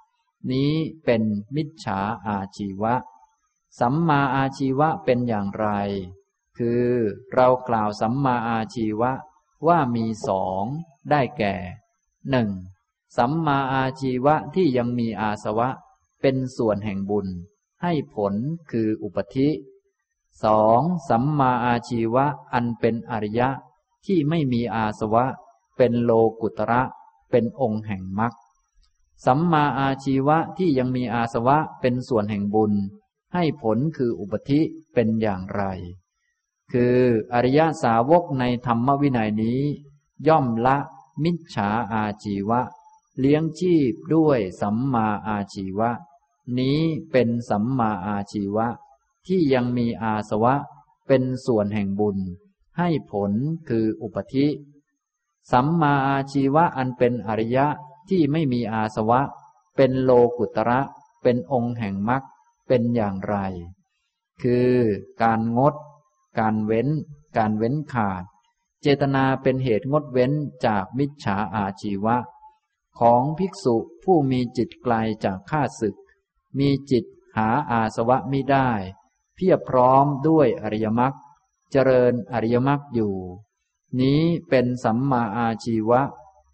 [0.52, 0.72] นี้
[1.04, 1.22] เป็น
[1.56, 2.94] มิจฉาอาชีวะ
[3.80, 5.68] สัมมาอาชีวะเป็นอย่างไร
[6.58, 6.86] คือ
[7.34, 9.12] เรากล่าวสัมมาอาชีวะ
[9.66, 10.64] ว่ามีสอง
[11.10, 11.54] ได้แก่
[12.30, 12.50] หนึ่ง
[13.16, 15.68] สัมมาอาชีวะที่ยังมีอาสวะ
[16.20, 17.26] เป็นส่วนแห่งบุญ
[17.82, 18.34] ให้ผล
[18.70, 19.48] คืออุปธิ
[20.44, 23.48] สองสัมมาอาชีวะอันเป็นอริยะ
[24.06, 25.24] ที่ไม่มีอาสวะ
[25.76, 26.10] เป็นโล
[26.40, 26.82] กุตระ
[27.30, 28.32] เป็นองค์แห่งมรรค
[29.26, 32.72] สัมมาอาชีวะที่ยังมีอาสวะเป็นส่วนแห่งบุญ
[33.32, 34.60] ให้ผลคืออุปธิ
[34.94, 35.64] เป็นอย่างไร
[36.72, 36.98] คือ
[37.32, 39.60] อริยสาวกในธรรมวินัยนี้
[40.28, 40.76] ย่อมละ
[41.22, 42.60] มิจฉาอาชีวะ
[43.18, 45.90] เลี้ยงชีพด้วยสัมมาอาชีวะ
[46.58, 46.80] นี้
[47.10, 48.68] เป็นสัมมาอาชีวะ
[49.26, 50.54] ที่ยังมีอาสวะ
[51.06, 52.18] เป็นส่วนแห่งบุญ
[52.78, 53.32] ให้ผล
[53.68, 54.46] คืออุปธิ
[55.52, 57.66] สัมมาอาชีวะอันเป็นอริยะ
[58.08, 59.20] ที่ไม่มีอาสวะ
[59.76, 60.80] เป็นโลกุตระ
[61.22, 62.22] เป็นองค์แห่งมรรค
[62.74, 63.36] เป็นอย่างไร
[64.42, 64.72] คือ
[65.22, 65.74] การงด
[66.38, 66.88] การเว้น
[67.36, 68.22] การเว้นขาด
[68.82, 70.32] เจตนาเป็นเหตุงดเว้น
[70.66, 72.16] จากมิจฉาอาชีวะ
[72.98, 74.94] ของภิกษุผู้มีจิตไกล
[75.24, 75.96] จากข้าศึก
[76.58, 77.04] มีจิต
[77.36, 78.70] หาอาสวะไมิได้
[79.36, 81.14] เพียบพร้อมด้วยอริยมรรค
[81.70, 83.14] เจริญอริยมรรคอยู่
[84.00, 86.00] นี้เป็นสัมมาอาชีวะ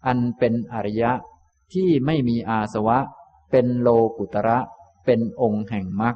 [0.05, 1.11] อันเป็นอริยะ
[1.73, 2.97] ที่ไม่มีอาสวะ
[3.51, 3.87] เป็นโล
[4.19, 4.59] กุตระ
[5.05, 6.15] เป็นองค์แห่งมรรค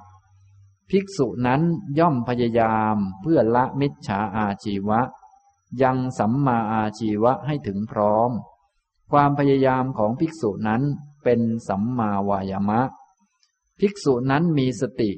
[0.90, 1.62] ภิกษุนั้น
[2.00, 5.02] ย่อมพยายามเพื่อละมิจฉาอาชีวะ
[5.82, 8.32] ยังสัมมาอาชีวะให้ถึงพร้อม
[9.12, 10.82] ความพยายามของภิกษุนั้น
[11.24, 12.82] เป็นสัมมาวายามะ
[13.80, 15.12] ภิกษุนั้นมีสติ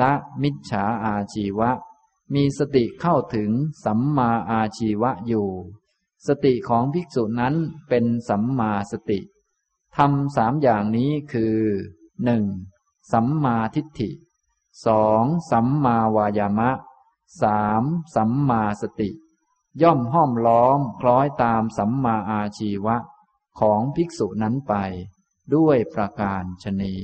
[0.00, 0.12] ละ
[0.42, 1.70] มิจฉาอาชีวะ
[2.34, 3.50] มีสติเข้าถึง
[3.84, 5.48] สัมมาอาชีวะอยู่
[6.26, 7.54] สติของภิกษุนั้น
[7.88, 9.20] เป็นสัมมาสติ
[9.96, 11.56] ทำสามอย่างนี้คือ
[12.24, 12.44] หนึ่ง
[13.12, 14.10] สัมมาทิฏฐิ
[14.86, 16.70] สองสัมมาวายามะ
[17.42, 17.82] สาม
[18.14, 19.10] สัมมาสติ
[19.82, 22.96] ย่อมห้อมล้อมคล้อยตามสัมมาอาชีวะ
[23.60, 24.74] ของภิกษุนั้นไป
[25.54, 26.96] ด้วยประการชนี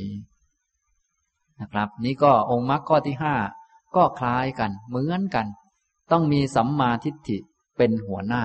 [1.61, 3.36] นะครับ นี่ก็องค์มรรคข้อที่ห้า
[3.96, 5.46] ก็คล้ายกันเหมือนกัน
[6.11, 7.38] ต้องมีสัมมาทิฏฐิ
[7.76, 8.44] เป็นหัวหน้า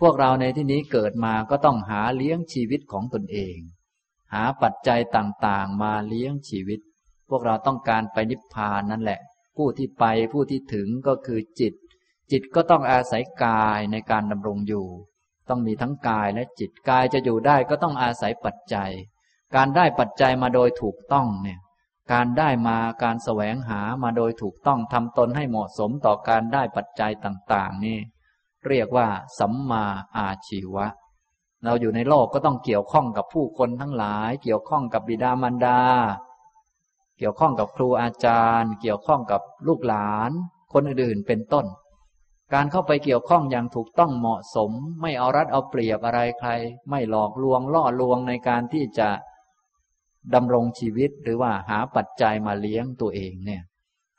[0.00, 3.56] พวกเราในที่นี้เกิดมาก็ต้องหาเลี้ยงชีวิตของตนเอง
[4.32, 6.80] หาปัจจัยต่างๆ มาเลี้ยงชีวิต
[7.28, 9.20] พวกเราต้องการไปนิพพานนั่นแหละ
[9.56, 11.74] ผู้ที่ไปผู้ที่ถึงก็คือจิต
[12.30, 14.86] จิตก็ต้องอาศัยกายในการดำรงอยู่
[15.48, 18.90] ต้องมีทั้งกายและจิตกายจะอยู่ได้ก็ต้องอาศัยปัจจัย
[19.54, 21.60] การได้ปัจจัยมาโดยถูกต้องเนี่ย
[22.12, 27.98] การได้มาการแสวงหามาโดยถูกต้องทำตนให้เหมาะสมต่อการได้ปัจจัยต่าง ๆ นี่
[28.68, 29.08] เรียกว่า
[29.38, 29.84] สัมมา
[30.16, 30.86] อาชีวะ
[31.64, 35.80] เราอยู่ในโลกก็ต้องเกี่ยวข้องกับผู้คนทั้งหลาย เกี่ยวข้องกับบิดามารดา
[37.18, 40.30] เกี่ยวข้องกับครูอาจารย์ เกี่ยวข้องกับลูกหลาน
[40.72, 41.66] คนอื่นๆเป็นต้น
[42.54, 46.50] การเข้าไปเกี่ยวข้องอย่างถูกต้องเหมาะสม ไม่เอารัดเอาเปรียบอะไรใคร
[46.90, 49.08] ไม่หลอกลวงล่อลวงในการที่จะ
[50.34, 53.62] ดำรงชีวิตหรือว่าหาปัจจัยมาเลี้ยงตัวเองเนี่ย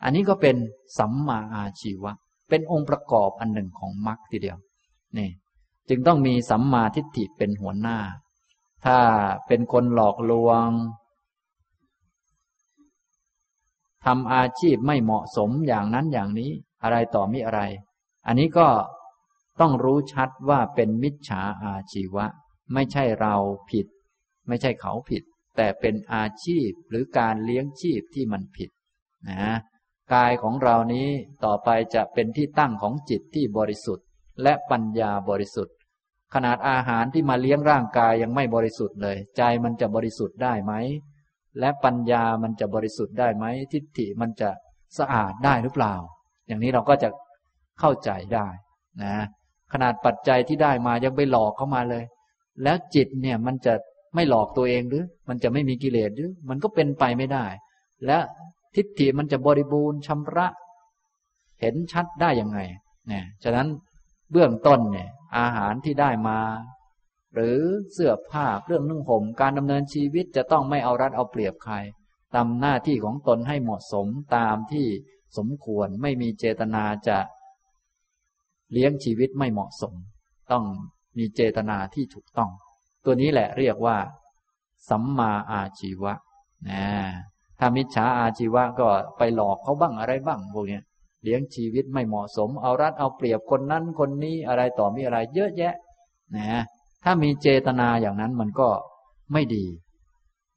[0.04, 0.56] อันนี้ก็เป็น
[0.98, 2.12] สัมมาอาชีวะ
[2.50, 4.58] เป็นองค์ประกอบอันหนึ่งของมรรคทีเดียว
[5.18, 5.30] นี่
[5.90, 7.98] จึงต้องมีสัมมาทิฏฐิเป็นหัวหน้า
[8.86, 9.00] ถ้า
[9.48, 10.70] เป็นคนหลอกลวง
[14.06, 16.52] ทำอาชีพไม่เหมาะสมอย่างนั้นอย่างนี้
[16.84, 17.62] อะไรต่อมิอะไร
[18.28, 18.68] อันนี้ก็
[19.60, 22.26] ต้องรู้ชัดว่าเป็นมิจฉาอาชีวะ
[22.74, 23.36] ไม่ใช่เรา
[23.70, 23.88] ผิด
[24.48, 25.24] ไม่ใช่เขาผิด
[25.56, 28.70] แต่เป็นอาชีพหรือการเลี้ยงชีพที่มันผิด
[29.30, 29.54] นะ
[30.14, 31.10] กายของเรานี้
[31.46, 34.06] ต่อไปจะเป็นที่ตั้งของจิตที่บริสุทธิ์
[34.44, 35.73] และปัญญาบริสุทธิ์
[36.34, 40.74] ขนาดอาหารที่มาเลี้ยงร่างกายยังไม่บริสุทธิ์เลย ใจมันจะบริสุทธิ์ได้ไหม
[41.60, 44.50] และปัญญามันจะบริสุทธิ์ได้ไหม ทิฏฐิมันจะ
[44.98, 45.96] สะอาดได้หรือเปล่า
[46.48, 47.10] อย่างนี้เราก็จะ
[47.80, 48.48] เข้าใจได้
[49.04, 49.16] นะ
[49.74, 52.04] ขนาดปัจจัยที่ได้มายังไปหลอกเข้ามาเลย
[52.64, 53.74] แล้วจิตเนี่ยมันจะ
[54.16, 57.46] ไม่หลอกตัวเองหรือ มันจะไม่มีกิเลสหรือ มันก็เป็นไปไม่ได้
[58.06, 58.18] และ
[58.76, 60.48] ทิฏฐิมันจะบริบูรณ์ชำระ
[61.60, 62.60] เห็นชัดได้ยังไง
[63.08, 63.68] เนี่ยฉะนั้น
[64.32, 66.40] เบื้องต้นเนี่ย อาหารที่ได้มา
[67.34, 67.60] หรือ
[67.94, 71.76] เสื้อผ้าเครื่องนุ่งห่มการดำเนินชีวิตจะต้องไม่เอารัดเอาเปรียบใคร
[72.36, 74.88] ทำหน้าที่ของตนให้เหมาะสมตามที่
[75.38, 77.20] สมควรไม่มีเจตนาจะ
[78.72, 79.94] เลี้ยงชีวิตไม่เหมาะสม
[80.52, 80.64] ต้อง
[81.18, 82.50] มีเจตนาที่ถูกต้อง
[83.06, 83.98] ตัวนี้แหละเรียกว่า
[84.90, 86.14] สัมมาอาชีวะ
[86.70, 86.86] นะ
[87.60, 88.88] ถ้ามิจฉาอาชีวะก็
[89.18, 90.80] ไปหลอกเขาบ้างอะไรบ้างพวกนี้
[91.24, 95.74] เลี้ยงชีวิตไม่เหมาะสม เอารัดเอาเปรียบคนนั้นคนนี้อะไรต่อมีอะไร เยอะแยะ
[96.36, 96.64] นะ
[97.04, 98.70] ถ้ามีเจตนาอย่างนั้นมันก็
[99.34, 99.66] ไม่ดี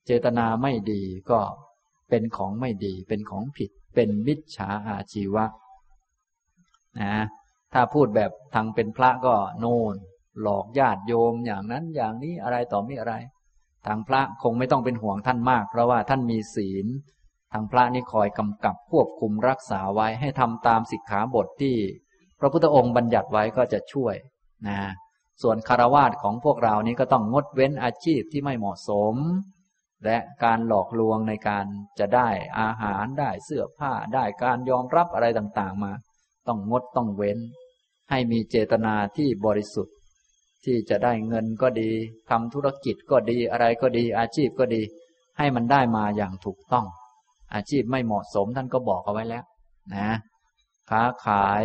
[0.07, 1.41] เจตนาไม่ดีก็
[2.11, 5.45] เป็นของไม่ดี เป็นของผิด เป็นมิจฉาอาชีวะ
[7.01, 7.15] นะ
[7.73, 9.95] ถ้าพูดแบบทางเป็นพระก็โน่น
[10.43, 13.15] หลอกญาติโยมอย่างนั้นอย่างนี้อะไรต่อมีอะไร
[13.87, 21.77] ทางพระคงไม่ต้องเป็นห่วงท่านมาก เพราะว่าท่านมีศีลางพระนี่คอยกำกับควบคุมรักษาไว้ให้ทำตามสิกขาบทที่
[22.39, 24.15] พระพุทธองค์บัญญัติไว้ก็จะช่วย
[24.69, 24.78] นะ
[25.43, 29.16] ส่วนคารวาสของพวกเรานี้ก็ต้องงดเว้นอาชีพที่ไม่เหมาะสม
[30.05, 31.66] และการหลอกลวงในการ
[31.99, 32.28] จะได้
[32.61, 35.93] อาหารได้เสื้อผ้าได้การยอมรับอะไรต่างๆมา
[36.49, 37.39] ต้องงดต้องเว้น
[38.11, 39.95] ให้มีเจตนาที่บริสุทธิ์
[40.65, 41.91] ที่จะได้เงินก็ดี
[42.31, 44.83] ทำธุรกิจก็ดีอะไรก็ดีอาชีพก็ดี
[45.39, 46.87] ให้มันได้มาอย่างถูกต้อง
[47.55, 49.44] อาชีพไม่เหมาะสมท่านก็บอกเอาไว้แล้ว
[49.94, 50.10] นะ
[50.90, 51.64] ค้าขาย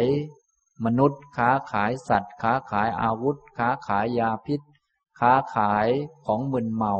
[0.85, 4.61] มนุษย์ ค้าขายสัตว์ ค้าขายอาวุธ ค้าขายยาพิษ
[5.19, 5.87] ค้าขาย
[6.25, 6.93] ของมึนเมา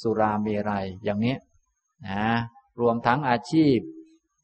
[0.00, 1.36] สุราเมรัยอย่างนี้
[2.08, 2.26] นะ
[2.80, 3.78] รวมทั้งอาชีพ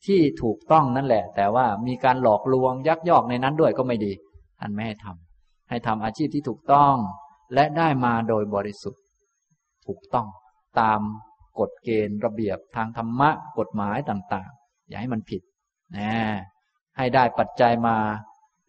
[0.06, 4.12] ที่ถูกต้องนั่นแหละ แต่ว่ามีการหลอกลวงยักยอกในนั้นด้วยก็ไม่ดี
[4.60, 6.94] ท่านไม่ให้ทำให้ทำอาชีพที่ถูกต้อง
[7.54, 9.02] และได้มาโดยบริสุทธิ์
[9.86, 10.26] ถูกต้อง
[10.80, 11.00] ตาม
[11.60, 15.42] กฎเกณฑ์ระเบียบทางธรรมะกฎหมายต่างๆ อย่าให้มันผิด
[15.96, 16.12] นะ
[16.96, 17.96] ให้ได้ปัจจัยมา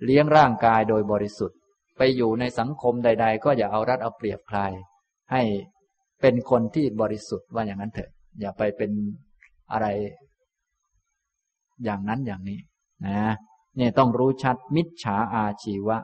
[0.03, 1.57] เลี้ยงร่างกายโดยบริสุทธิ์
[1.97, 4.59] ไปอยู่ในสังคมใด ๆ ก็อย่าเอารัดเอาเปรียบใคร
[5.31, 5.41] ให้
[6.21, 8.09] เป็นคนที่บริสุทธิ์ว่าอย่างนั้นเถอะ
[8.39, 8.91] อย่าไปเป็น
[9.71, 9.87] อะไร
[11.83, 12.59] อย่างนั้นอย่างนี้
[13.05, 13.19] นะ
[13.77, 15.97] เนี่ยต้องรู้ชัดมิจฉาอาชีวะ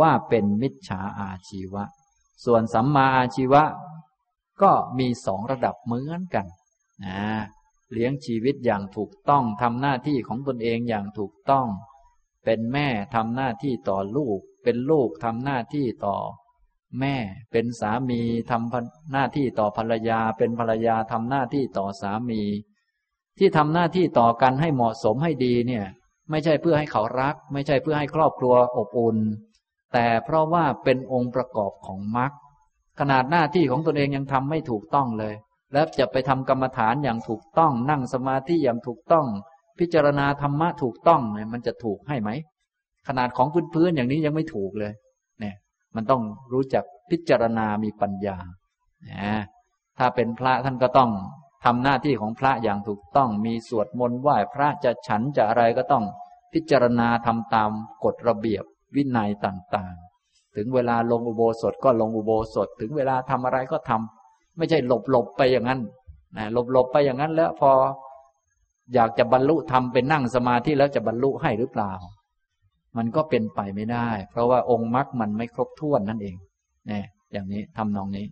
[0.00, 1.84] ว่าเป็นมิจฉาอาชีวะ
[2.44, 3.62] ส่วนสัมมาอาชีวะ
[4.62, 6.46] ก็มีสองระดับเหมือนกัน
[7.04, 7.22] นะ
[7.92, 11.66] เลี้ยงชีวิตอย่างถูกต้องทำหน้าที่ของตนเองอย่างถูกต้อง
[12.44, 16.16] เป็นแม่ทำหน้าที่ต่อลูก เป็นลูกทำหน้าที่ต่อ
[17.00, 17.16] แม่
[17.52, 18.20] เป็นสามี
[18.50, 22.42] ทำหน้าที่ต่อภรรยา เป็นภรรยาทำหน้าที่ต่อสามี
[23.38, 25.86] ที่ทำหน้าที่ต่อกันให้เหมาะสมให้ดีเนี่ย
[26.30, 29.18] ไม่ใช่เพื่อให้เขารัก ไม่ใช่เพื่อให้ครอบครัวอบอุ่น
[29.92, 32.32] แต่เพราะว่าเป็นองค์ประกอบของมรรค
[33.00, 35.34] ขนาดหน้าที่ของตนเองยังทำไม่ถูกต้องเลย
[35.72, 39.26] แล้วจะไปทำกรรมฐานอย่างถูกต้อง นั่งสมาธิอย่างถูกต้อง
[39.78, 42.30] พิจารณาธรรมะถูกต้องเนี่ยมันจะถูกให้ไหม
[43.08, 44.92] ขนาดของพื้นๆอย่างนี้ยังไม่ถูกเลย
[45.40, 45.56] เนี่ย
[45.94, 48.36] มันต้องรู้จักพิจารณามีปัญญา
[49.10, 49.42] นะ
[49.98, 51.10] ถ้าเป็นพระท่านก็ต้อง
[51.64, 56.04] ทำหน้าที่ของพระอย่างถูกต้อง มีสวดมนต์ไหว้พระจะฉันจะอะไรก็ต้อง
[56.52, 57.70] พิจารณาทำตาม
[58.04, 58.64] กฎระเบียบ
[58.94, 60.05] วินัยต่างๆ
[60.56, 65.80] ถึงเวลาลงอุโบสถก็ลงอุโบสถ ถึงเวลาทำอะไรก็ทำไม่ใช่หลบหลบไปอย่างนั้น
[66.36, 67.70] นะหลบหลบไปอย่างนั้นแล้วพอ
[68.94, 71.92] อยากจะบรรลุทำเป็นนั่งสมาธิแล้วจะบรรลุให้หรือเปล่า
[72.96, 76.36] มันก็เป็นไปไม่ได้ เพราะว่าองค์มรรคมันไม่ครบถ้วนนั่นเอง
[76.88, 78.26] เนี่ยอย่างนี้ทำนองนี้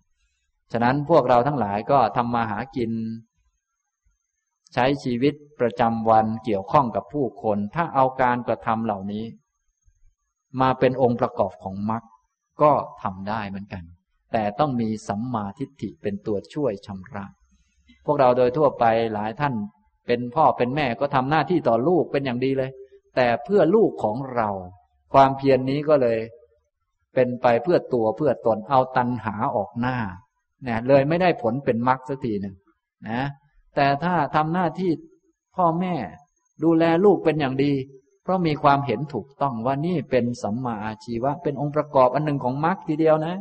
[0.72, 2.90] ฉะนั้นพวกเราทั้งหลายก็ทำมาหากิน
[4.74, 9.24] ใช้ชีวิตประจำวันเกี่ยวข้องกับผู้คน ถ้าเอาการกระทำเหล่านี้
[10.60, 12.02] มาเป็นองค์ประกอบของมรรค
[12.62, 12.72] ก็
[13.02, 13.84] ทำได้เหมือนกัน
[14.32, 17.24] แต่ต้องมีสัมมาทิฏฐิเป็นตัวช่วยชำระ
[18.06, 19.54] พวกเราโดยทั่วไปหลายท่าน
[20.06, 22.70] เป็นพ่อเป็นแม่ก็ทำหน้าที่ต่อลูกเป็นอย่างดีเลย
[23.16, 24.48] แต่เพื่อลูกของเรา
[25.12, 26.18] ความเพียรนนี้ก็เลย
[27.14, 29.96] เป็นไปเพื่อตัวเพื่อตนเอาตันหาออกหน้า
[30.64, 32.54] เนี่ยเลยไม่ได้ผลเป็นมรรคสักทีหนึ่ง
[33.08, 33.22] นะ
[33.76, 34.90] แต่ถ้าทำหน้าที่
[35.56, 35.94] พ่อแม่
[36.64, 37.72] ดูแลลูกเป็นอย่างดี
[38.24, 43.36] เพราะมีความเห็นถูกต้องว่านี่เป็นสัมมาอาชีวะ เป็นองค์ประกอบอันหนึ่งของมรรคทีเดียวนะ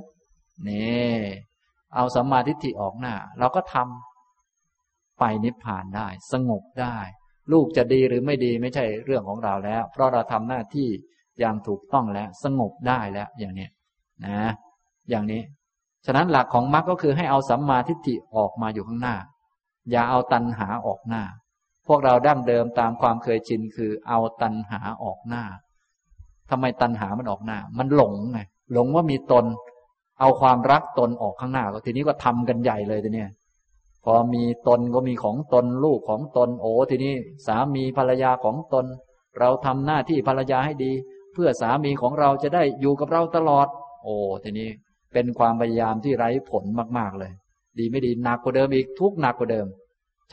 [0.67, 1.17] นี่
[1.95, 6.97] เอาสัมมาทิฏฐิออกหน้า เราก็ทำไปนิพพานได้ สงบได้
[7.51, 10.89] ลูกจะดีหรือไม่ดีไม่ใช่เรื่องของเราแล้ว เพราะเราทำหน้าที่
[11.39, 13.67] อย่างถูกต้องแล้ว สงบได้แล้วอย่างนี้
[14.25, 14.51] นะ
[15.09, 15.41] อย่างนี้
[16.05, 19.15] ฉะนั้นหลักของมรรคก็คือให้เอาสัมมาทิฏฐิออกมาอยู่ข้างหน้า
[19.91, 21.23] อย่าเอาตัณหาออกหน้า
[21.87, 25.43] พวกเราดั้งเดิมตามความเคยชินคือเอาตัณหาออกหน้า
[26.49, 28.39] ทำไมตัณหามันออกหน้า มันหลงไง
[28.73, 29.45] หลงว่ามีตน
[30.19, 33.29] เอาความรักตนออกข้างหน้าก็ทีนี้ก็ทำกันใหญ่เลยทีนี้ย
[34.05, 37.13] พอมีตนก็มีของตนลูกของตนโอ้ทีนี้
[37.47, 38.85] สามีภรรยาของตน
[39.39, 40.91] เราทำหน้าที่ภรรยาให้ดี
[41.33, 43.67] เพื่อสามีของเราจะได้อยู่กับเราตลอด
[44.03, 44.69] โอ้ทีนี้
[45.13, 46.63] เป็นความพยายามที่ไร้ผล
[46.97, 47.31] มาก ๆเลย
[47.79, 49.67] ดีไม่ดีหนักกว่าเดิมอีกทุกหนักกว่าเดิม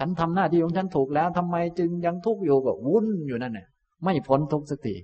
[0.03, 3.69] ฉันทำหน้าที่ของฉันถูกแล้วทำไมจึงยังทุกข์อยู่ก็วุ่นอยู่นั่นเนี่ย
[4.05, 4.97] ไม่พ้นทุกข์สักที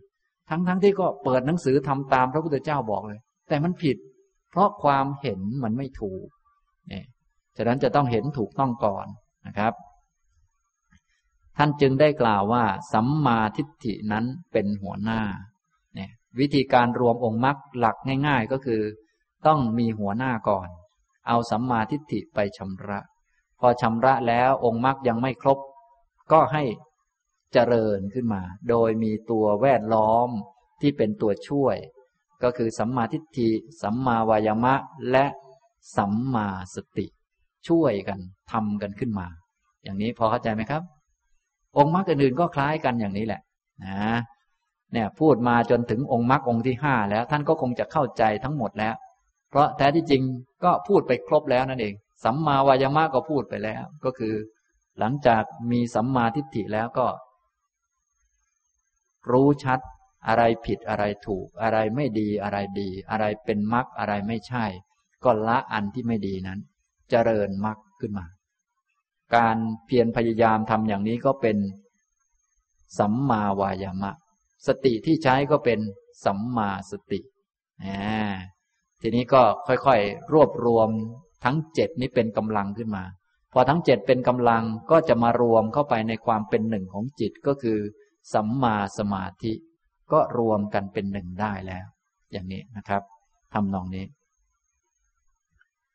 [0.51, 3.97] ทั้งๆทที่ก็เปิดหนังสือทำตามพระพุทธเจ้าบอกเลย แต่มันผิด
[4.51, 6.27] เพราะความเห็นมันไม่ถูก
[6.89, 7.05] เนี่ย
[7.57, 9.07] ฉะนั้นจะต้องเห็นถูกต้องก่อน
[9.47, 9.73] นะครับ
[11.59, 15.21] ท่านจึงได้กล่าวว่า สัมมาทิฏฐินั้นเป็นหัวหน้า
[15.95, 16.11] เนี่ย
[16.41, 17.97] วิธีการรวมองค์มรรคหลัก
[18.27, 18.83] ง่าย ๆ ก็คือ
[19.47, 20.69] ต้องมีหัวหน้าก่อน
[21.29, 22.99] เอาสัมมาทิฏฐิไปชำระ
[23.61, 25.59] พอชำระแล้วองค์มรรคยังไม่ครบ
[26.33, 26.65] ก็ให้
[27.53, 30.29] เจริญขึ้นมา โดยมีตัวแวดล้อม
[30.81, 31.77] ที่เป็นตัวช่วย
[32.43, 33.51] ก็คือสัมมาทิฏฐิ
[33.83, 34.75] สัมมาวายามะ
[35.11, 35.27] และ
[35.97, 37.07] สัมมาสติ
[37.69, 38.19] ช่วยกัน
[38.53, 39.27] ทำกันขึ้นมา
[39.83, 40.83] อย่างนี้พอเข้าใจไหมครับ
[41.79, 43.41] องค์มรรคอื่นๆก็คล้ายกันอย่างนี้แหละ
[43.85, 44.19] นะ
[44.93, 48.95] เนี่ยพูดมาจนถึงองค์มรรคองค์ที่ห้าแล้ว ท่านก็คงจะเข้าใจทั้งหมดแล้ว
[49.51, 50.23] เพราะแท้ที่จริง
[50.65, 54.35] ก็พูดไปครบแล้วนั่นเอง สัมมาวายามะก็พูดไปแล้ว ก็คือ
[54.99, 57.09] หลังจากมีสัมมาทิฏฐิแล้วก็
[59.31, 59.81] รู้ชัด
[60.29, 64.65] อะไรผิดอะไรถูก อะไรไม่ดีอะไรดี อะไรเป็นมรรคอะไรไม่ใช่
[65.25, 66.61] ก็ละอันที่ไม่ดีนั้น
[67.11, 68.27] เจริญมรรคขึ้นมา
[69.37, 69.57] การ
[69.87, 71.57] เพียรพยายามทำอย่างนี้ก็เป็น
[72.99, 74.13] สัมมาวายามะ
[74.67, 75.81] สติที่ใช้ก็เป็น
[76.25, 77.21] สัมมาสติ
[79.01, 80.89] ทีนี้ก็ค่อยๆ รวบรวม
[81.47, 83.05] ทั้งเจ็ดนี้เป็นกำลังขึ้นมา
[83.53, 87.79] พอทั้งเจ็ดเป็นกำลังก็จะมารวมเข้าไปในความเป็นหนึ่งของจิตก็คือ
[88.33, 89.53] สัมมาสมาธิ
[90.13, 91.87] ก็รวมกันเป็นหนึ่งได้แล้ว
[92.33, 93.03] อย่างนี้นะครับ
[93.53, 94.07] ทำนองนี้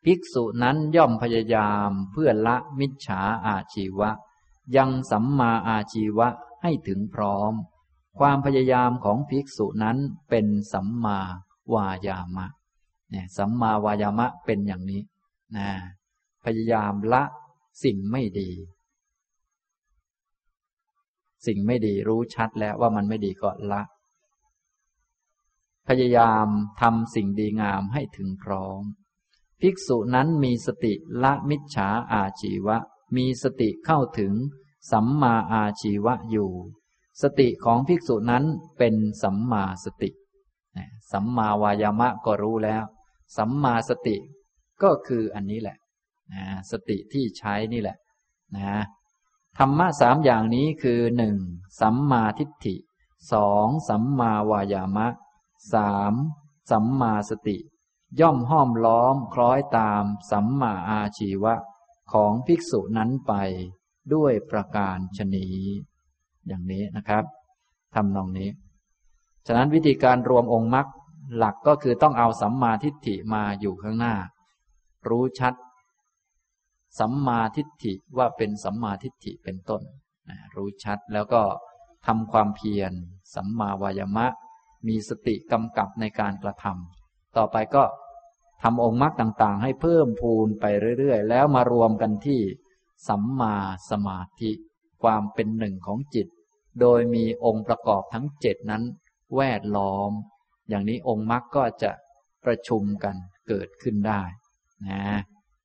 [0.03, 4.09] ภิกษุนั้นย่อมพยายามเพื่อละมิจฉาอาชีวะ
[4.75, 6.27] ยังสัมมาอาชีวะ
[6.63, 7.53] ให้ถึงพร้อม
[8.19, 9.97] ความพยายามของภิกษุนั้น
[10.29, 11.19] เป็นสัมมา
[11.73, 12.47] วายามะ
[13.09, 15.01] เนี่ยสัมมาวายามะเป็นอย่างนี้
[15.57, 15.69] นะ
[16.45, 17.23] พยายามละ
[17.83, 18.51] สิ่งไม่ดี
[21.45, 23.81] สิ่งไม่ดีรู้ชัดแล้วว่ามันไม่ดีก็ละ
[25.87, 26.47] พยายาม
[26.81, 28.81] ทำสิ่งดีงามให้ถึงพร้อม
[29.61, 32.77] ภิกษุนั้นมีสติละมิจฉาอาชีวะ
[33.15, 34.33] มีสติเข้าถึง
[34.91, 36.51] สัมมาอาชีวะอยู่
[37.21, 38.43] สติของภิกษุนั้น
[38.77, 40.09] เป็นสัมมาสติ
[41.11, 42.83] สัมมาวายามะก็รู้แล้ว
[43.37, 44.17] สัมมาสติ
[44.83, 45.77] ก็คืออันนี้แหละ
[46.33, 47.97] นะสติที่ใช้นี่แหละ
[48.57, 48.83] นะ
[49.57, 51.35] ธรรมะสามอย่างนี้คือหนึ่ง
[51.81, 52.75] สัมมาทิฏฐิ
[53.33, 55.07] สองสัมมาวายามะ
[55.73, 56.13] สาม
[56.71, 57.57] สัมมาสติ
[58.19, 61.53] ย่อมห้อมล้อมคล้อยตามสัมมาอาชีวะ
[62.13, 63.33] ของภิกษุนั้นไป
[64.13, 65.47] ด้วยประการชนี
[66.47, 67.23] อย่างนี้นะครับ
[67.95, 68.49] ทำนองนี้
[69.47, 70.87] ฉะนั้นวิธีการรวมองค์มรรค
[71.37, 74.15] หลักก็คือต้องเอาสัมมาทิฏฐิมาอยู่ข้างหน้า
[75.09, 75.53] รู้ชัด
[76.99, 79.81] สัมมาทิฏฐิว่าเป็นสัมมาทิฏฐิเป็นต้น
[80.55, 81.41] รู้ชัดแล้วก็
[82.07, 82.93] ทำความเพียร
[83.35, 84.27] สัมมาวายมะ
[84.87, 87.83] มีสติกำกับในการกระทำต่อไปก็
[88.63, 90.65] ทำองค์มรรคต่างๆ ให้เพิ่มพูนไป
[90.99, 92.41] เรื่อยๆ แล้วมารวมกันที่
[93.07, 93.55] สัมมา
[93.89, 94.51] สมาธิ
[95.03, 96.27] ความเป็นหนึ่งของจิต
[96.81, 98.83] โดยมีองค์ประกอบทั้งเจ็ดนั้น
[99.35, 100.11] แวดล้อม
[100.69, 101.91] อย่างนี้องค์มรรคก็จะ
[102.45, 103.15] ประชุมกัน
[103.47, 104.23] เกิดขึ้นได้
[104.89, 105.01] นะ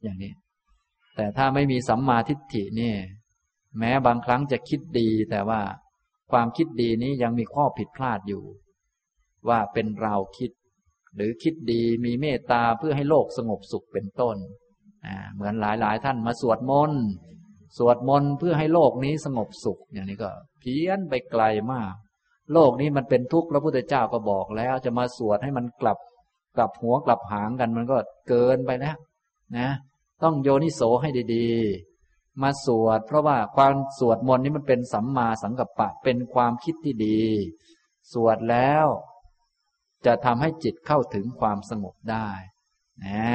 [0.03, 0.33] อย่างนี้
[1.17, 2.95] แต่ถ้าไม่มีสัมมาทิฏฐินี่
[3.79, 5.61] แม้บางครั้งจะคิดดี แต่ว่า
[6.31, 8.43] ความคิดดีนี้ยังมีข้อผิดพลาดอยู่
[9.49, 10.51] ว่าเป็นเราคิด
[11.15, 14.37] หรือคิดดีมีเมตตาเพื่อให้โลกสงบสุขเป็นต้น
[15.35, 17.05] เหมือนหลายหลายท่านมาสวดมนต์
[17.79, 20.31] สวดมนต์เพื่อให้โลกนี้สงบสุข อย่างนี้ก็
[20.61, 21.93] เพี้ยนไปไกลมาก
[22.53, 25.99] โลกนี้มันเป็นทุกข์พระพุทธเจ้าก็บอกแล้ว จะมาสวดให้มันกลับ
[26.57, 27.97] กลับหัวกลับหางกันมันก็
[28.29, 28.97] เกินไปแล้ว
[29.59, 29.69] นะ
[30.23, 37.23] ต้องโยนิโสให้ดีๆ มาสวด เพราะว่าความสวดมนต์นี้มันเป็นสัมมาสังกัปปะเป็นความคิดที่ดี
[38.13, 38.87] สวดแล้ว
[40.07, 42.29] จะทำให้จิตเข้าถึงความสงบได้
[43.05, 43.27] นะ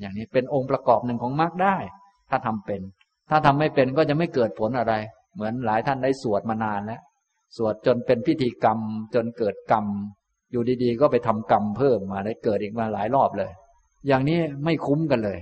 [0.00, 1.76] อย่างนี้เป็นองค์ประกอบหนึ่งของมรรคได้
[2.30, 2.80] ถ้าทำเป็น
[3.30, 4.94] ถ้าทำไม่เป็นก็จะไม่เกิดผลอะไร
[5.34, 7.00] เหมือนหลายท่านได้สวดมานานแล้ว
[7.56, 8.78] สวดจนเป็นพิธีกรรม
[9.14, 9.86] จนเกิดกรรม
[10.52, 13.50] อยู่ดีๆ ก็ไปทำกรรมเพิ่มมาได้เกิดอีกมาหลายรอบเลย
[14.08, 15.38] อย่างนี้ไม่คุ้มกันเลย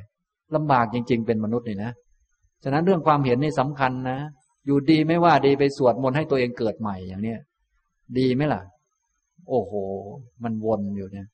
[0.54, 1.92] ลำบากจริง ๆ เป็นมนุษย์นี่นะ
[2.64, 4.18] ฉะนั้นเรื่องความเห็นนี่สำคัญนะ
[4.66, 7.38] อยู่ดีไม่ว่าดีไปสวดมนต์ให้ตัวเองเกิดใหม่อย่างเนี้ย
[8.18, 8.62] ดีไหมล่ะ
[9.48, 9.72] โอ้โห
[10.42, 11.26] มันวนอยู่เนี่ย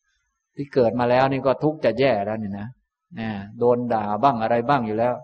[0.57, 2.67] ที่เกิดมาแล้วนี่ก็ทุกข์จะแย่แล้วนี่นะ
[3.19, 3.29] นะ
[3.59, 5.15] โดนด่าบ้างอะไรบ้างอยู่แล้ว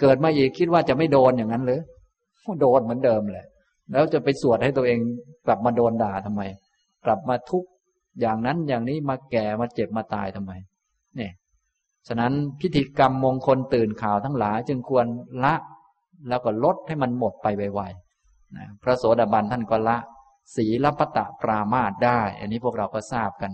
[0.00, 1.80] เกิดมาอีกคิดว่าจะไม่โดนอย่างนั้นหรือ
[2.60, 3.46] โดนเหมือนเดิมแหละ
[3.92, 4.98] แล้วจะไปสวดให้ตัวเอง
[5.46, 6.42] กลับมาโดนด่าทำไม
[7.04, 7.68] กลับมาทุกข์
[8.20, 10.52] อย่างนั้นอย่างนี้มาแก่มาเจ็บมาตายทำไม
[11.16, 11.32] เนี่ย
[12.08, 15.06] ฉะนั้นพิธีกรรมมงคลตื่นข่าวทั้งหลายจึงควร
[15.44, 15.54] ละ
[16.28, 19.96] แล้วก็ลดให้มันหมดไปไวๆนะพระโสดาบันท่านก็ละ
[20.56, 23.52] สีลปตะปรามาตได้ อันนี้พวกเราก็ทราบกัน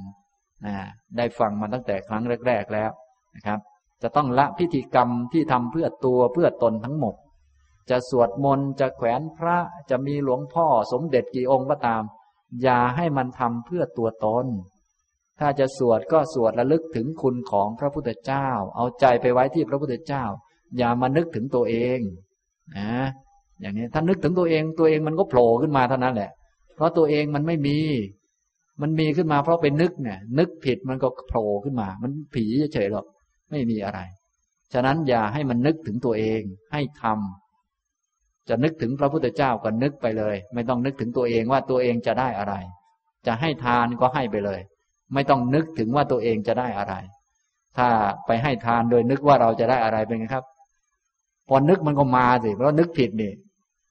[0.67, 0.75] นะ
[1.17, 2.91] ได้ฟังมาตั้งแต่ครั้งแรก ๆแล้ว
[3.37, 3.59] นะครับ
[4.03, 7.15] จะต้องละพิธีกรรมที่ทำเพื่อตัวเพื่อตนทั้งหมด
[7.91, 9.57] จะสวดมนต์จะแขวนพระ
[9.91, 12.03] จะมีหลวงพ่อสมเด็จกี่องค์ก็ตาม
[12.63, 14.47] อย่าให้มันทำเพื่อตัวตน
[15.41, 20.25] ถ้าจะสวดก็สวดระลึกถึงคุณของพระพุทธเจ้า เอาใจไปไว้ที่พระพุทธเจ้า
[20.79, 21.99] อย่ามานึกถึงตัวเอง
[22.79, 22.93] นะ
[23.61, 26.31] อย่างนี้ถ้านึกถึงตัวเองตัวเองมันก็โผล่ขึ้นมาเท่านั้นแหละ
[26.75, 27.79] เพราะตัวเองมันไม่มี
[28.83, 32.45] มันมีขึ้นมาเพราะไปนึกเนี่ยนึกผิดมันก็โผล่ขึ้นมา มันผี
[32.75, 33.07] เฉยหรอก
[33.51, 34.01] ไม่มีอะไร
[34.73, 36.41] ฉะนั้นอย่าให้มันนึกถึงตัวเอง
[36.73, 37.46] ให้ทำ
[38.49, 42.55] จะนึกถึงพระพุทธเจ้าก็นึกไปเลย ไม่ต้องนึกถึงตัวเองว่าตัวเองจะได้อะไร
[43.27, 44.61] จะให้ทานก็ให้ไปเลย
[45.15, 46.95] ไม่ต้องนึกถึงว่าตัวเองจะได้อะไร
[47.77, 47.89] ถ้า
[48.27, 50.45] ไปให้ทานโดยนึกว่าเราจะได้อะไรเป็นไงครับ
[51.49, 53.33] พอนึกมันก็มาสิเพราะนึกผิดนี่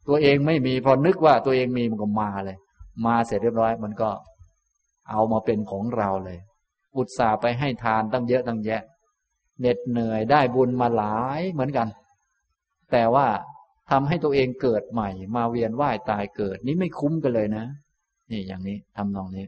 [0.07, 2.57] ตัวเองไม่มีพอนึกว่าตัวเองมีมันก็มาเลย
[3.05, 4.09] มาเสร็จเรียบร้อย มันก็
[5.09, 6.39] เอามาเป็นของเราเลย
[6.95, 8.81] อุตส่าห์ไปให้ทานตั้งเยอะตั้งแยะ
[9.59, 11.87] เหน็ดเหนื่อยได้บุญมาหลายเหมือนกัน
[12.91, 13.27] แต่ว่า
[13.91, 17.65] ทำให้ตัวเองเกิดใหม่ มาเวียนว่ายตายเกิด นี้ไม่คุ้มกันเลยนะ
[18.31, 19.45] นี่อย่างนี้ทำนองนี้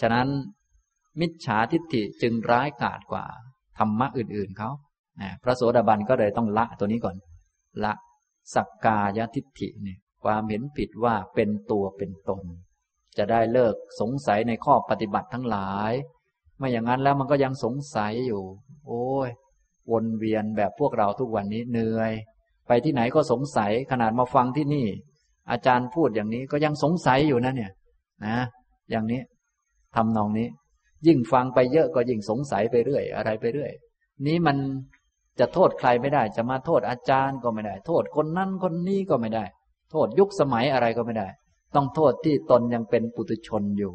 [0.00, 0.28] ฉะนั้น
[1.20, 3.24] มิจฉาทิฏฐิจึงร้ายกาจกว่า
[3.78, 4.70] ธรรมะอื่นๆเขา
[5.42, 7.16] พระโสดาบันก็เลยต้องละตัวนี้ก่อน
[7.84, 7.92] ละ
[8.54, 12.42] สักกายทิฏฐิเนี่ยความเห็นผิดว่าเป็นตัวเป็นตน
[13.18, 15.92] จะได้เลิกสงสัยในข้อปฏิบัติทั้งหลาย
[16.58, 18.42] ไม่อย่างนั้นแล้วมันก็ยังสงสัยอยู่
[18.86, 19.28] โอ้ย
[19.92, 22.12] วนเวียนแบบพวกเราทุกวันนี้เหนื่อย
[22.66, 24.86] ไปที่ไหนก็สงสัยขนาดมาฟังที่นี่
[25.50, 27.72] อาจารย์พูดอย่างนี้ก็ยังสงสัยอยู่นะเนี่ย
[28.26, 28.36] นะ
[28.90, 29.20] อย่างนี้
[29.96, 30.48] ทำนองนี้
[31.06, 33.72] ยิ่งฟังไปเยอะก็ยิ่งสงสัยไปเรื่อย อะไรไปเรื่อย
[34.26, 34.56] นี้มัน
[35.38, 39.44] จะโทษใครไม่ได้ จะมาโทษอาจารย์ก็ไม่ได้ โทษคนนั้นคนนี้ก็ไม่ได้
[39.90, 41.28] โทษยุคสมัยอะไรก็ไม่ได้
[41.74, 43.94] ต้องโทษที่ตนยังเป็นปุถุชนอยู่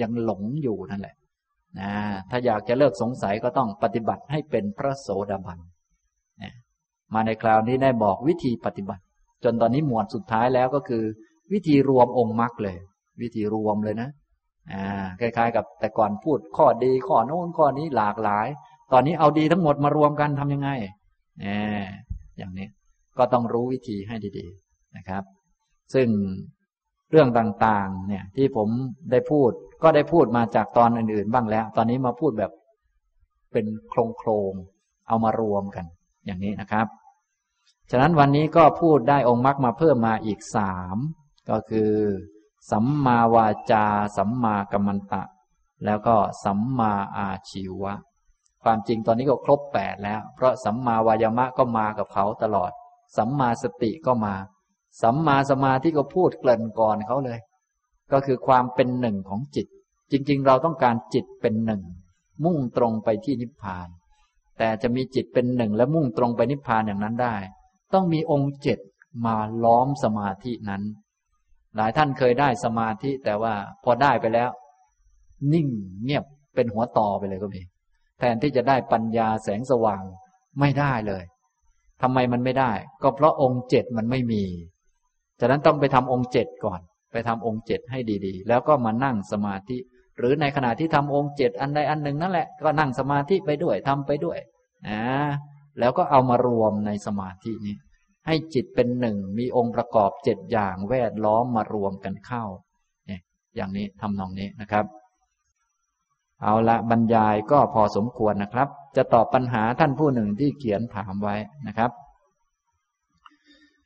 [0.00, 1.16] ยังหลงอยู่นั่นแหละ
[1.78, 1.90] นะ
[2.30, 5.58] ถ้าอยากจะเลิกสงสัยก็ต้องปฏิบัติให้เป็นพระโสดาบัน
[7.14, 9.02] มาในคราวนี้ได้บอกวิธีปฏิบัติ
[9.44, 11.04] จนตอนนี้หมวดสุดท้ายแล้วก็คือ
[11.52, 12.76] วิธีรวมองค์มรรคเลย
[13.22, 14.10] วิธีรวมเลยนะ
[14.72, 18.46] อ่าคล้าย ๆ กับแต่ก่อนพูดข้อดีข้อโน้นข้อนี้หลากหลาย
[18.92, 20.68] ตอนนี้เอาดีทั้งหมดมารวมกันทํำยังไง
[22.38, 22.66] อย่างนี้
[23.18, 25.22] ก็ต้องรู้วิธีให้ดีๆนะครับ
[25.94, 26.08] ซึ่ง
[27.10, 28.68] เรื่องต่างๆ เนี่ย ที่ผม
[29.10, 29.50] ได้พูด
[29.82, 32.52] ก็ได้พูดมาจากตอนอื่นๆ บ้างแล้ว ตอนนี้มาพูดแบบ
[33.52, 34.52] เป็นโครงโครง
[35.08, 35.86] เอามารวมกัน
[36.26, 36.86] อย่างนี้นะครับ
[37.90, 40.96] ฉะนั้นวันนี้ก็พูดได้องค์มรรคมาเพิ่มมาอีกสาม
[41.50, 41.92] ก็คือ
[42.70, 43.86] สัมมาวาจา
[44.16, 45.22] สัมมากัมมันตะ
[45.84, 47.94] แล้วก็สัมมาอาชีวะ
[48.62, 52.70] ความจริงตอนนี้ก็ครบแปดแล้ว เพราะสัมมาวายามะก็มากับเขาตลอด
[53.16, 54.34] สัมมาสติก็มา
[55.02, 57.38] สัมมาสมาธิก็พูดเกลิ่นก่อนเขาเลย
[58.12, 59.66] ก็คือความเป็นหนึ่งของจิต
[60.10, 61.82] จริง ๆ เราต้องการจิตเป็นหนึ่ง
[62.44, 63.88] มุ่งตรงไปที่นิพพาน
[64.58, 67.36] แต่จะมีจิตเป็นหนึ่งและมุ่งตรงไปนิพพานอย่างนั้นได้
[67.94, 68.78] ต้องมีองค์เจ็ด
[69.26, 70.82] มาล้อมสมาธินั้น
[71.76, 73.54] หลายท่านเคยได้สมาธิแต่ว่า
[73.84, 74.50] พอได้ไปแล้ว
[75.52, 75.68] นิ่ง
[76.04, 76.24] เงียบ
[76.54, 77.62] เป็นหัวต่อไปเลยก็มี
[78.18, 80.02] แทนที่จะได้ปัญญาแสงสว่าง
[80.60, 81.24] ไม่ได้เลย
[82.02, 82.72] ทำไมมันไม่ได้
[83.02, 84.44] ก็เพราะองค์เจ็ดมันไม่มี
[85.40, 86.80] ฉะนั้นต้องไปทำองค์เจ็ดก่อน
[87.12, 89.76] ไปทำองค์เจ็ดให้ดีๆ แล้วก็มานั่งสมาธิ
[90.18, 94.38] หรือในขณะที่ทำองค์เจ็ดอันใดอันหนึ่งนั่นแหละก็นั่งสมาธิไปด้วยทำไปด้วย
[94.88, 95.02] นะ
[95.78, 97.76] แล้วก็เอามารวมในสมาธินี้
[98.26, 102.44] ให้จิตเป็นหนึ่งมีองค์ประกอบเจ็ดอย่างแวดล้อมมารวมกันเข้า
[103.06, 103.20] เนี่ย
[103.56, 104.84] อย่างนี้ทำนองนี้นะครับ
[106.42, 111.36] เอาละบรรยายก็พอสมควรนะครับ จะตอบปัญหาท่านผู้หนึ่งที่เขียนถามไว้
[111.66, 111.90] นะครับ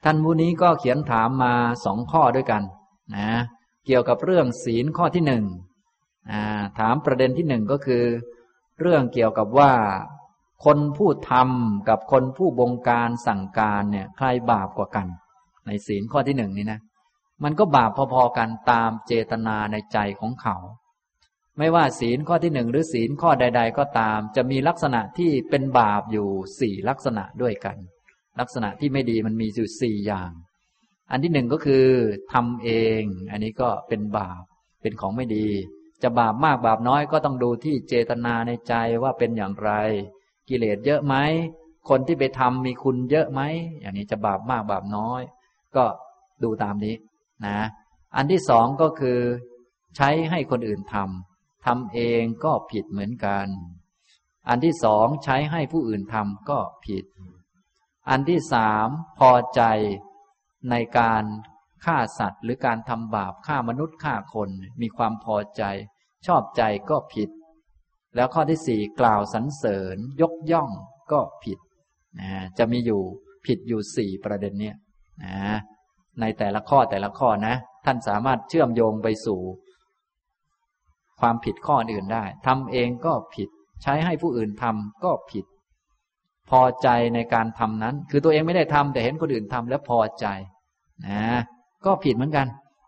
[0.05, 1.55] ท่านผู้นี้ก็เขียนถามมา
[1.85, 2.62] สองข้อด้วยกัน
[3.16, 3.31] นะ
[3.86, 5.44] เกี่ยวกับเรื่องศีลข้อที่หนึ่ง
[6.79, 8.05] ถามประเด็นที่หนึ่งก็คือ
[8.81, 9.73] เรื่องเกี่ยวกับว่า
[10.65, 15.07] คนผู้ทำกับคนผู้บงการสั่งการเนี่ยใครบาปกว่ากัน
[15.67, 16.81] ในศีลข้อที่หนึ่งนี้นะ
[17.45, 20.57] มันก็บาปพอๆกันตามเจตนาในใจของเขา
[21.59, 26.29] ไม่ว่าศีลข้อที่หนึ่งหรือศีลข้อใด ๆ ก็ตาม จะมีลักษณะที่เป็นบาปอยู่
[26.61, 27.77] สี่ลักษณะด้วยกัน
[28.41, 30.31] ลักษณะที่ไม่ดีมันมีอยู่สี่อย่าง
[31.11, 31.85] อันที่หนึ่งก็คือ
[32.33, 32.71] ทำเอ
[33.01, 34.43] ง อันนี้ก็เป็นบาป
[34.83, 35.49] เป็นของไม่ดี
[36.02, 39.70] จะบาปมากบาปน้อยก็ต้องดูที่เจตนาในใจว่าเป็นอย่างไร
[40.48, 41.14] กิเลสเยอะไหม
[41.89, 43.40] คนที่ไปทำมีคุณเยอะไหม
[43.81, 45.22] อย่างนี้จะบาปมากบาปน้อย
[45.77, 45.85] ก็
[46.43, 46.94] ดูตามนี้
[47.47, 47.59] นะ
[48.16, 49.18] อันที่สองก็คือ
[49.97, 53.47] ใช้ให้คนอื่นทำทำเองก็ผิดเหมือนกัน
[54.48, 57.05] อันที่สองใช้ให้ผู้อื่นทำก็ผิด
[58.10, 59.62] อันที่สามพอใจ
[60.70, 61.22] ในการ
[61.85, 64.48] ฆ่าสัตว์หรือการทำบาปฆ่ามนุษย์ฆ่าคน
[64.81, 65.62] มีความพอใจ
[66.27, 67.31] ชอบใจก็ผิด
[68.16, 70.70] แล้วข้อที่สี่กล่าวสรรเสริญ ยกย่อง
[71.12, 71.59] ก็ผิด
[72.20, 73.01] นะจะมีอยู่
[73.47, 74.77] ผิดอยู่สี่ประเด็นเนี้ย
[75.24, 75.59] นะ
[76.20, 77.55] ในแต่ละข้อแต่ละข้อนะ
[77.86, 79.40] ท่านสามารถเชื่อมโยงไปสู่
[81.20, 83.48] ความผิดข้ออื่นได้ทำเองก็ผิด
[83.82, 85.44] ใช้ให้ผู้อื่นทำก็ผิด
[86.51, 90.27] พอใจในการทำนั้น คือตัวเองไม่ได้ทำแต่เห็นคนอื่นทำแล้วพอใจ
[91.09, 91.24] นะ
[91.85, 92.47] ก็ผิดเหมือนกัน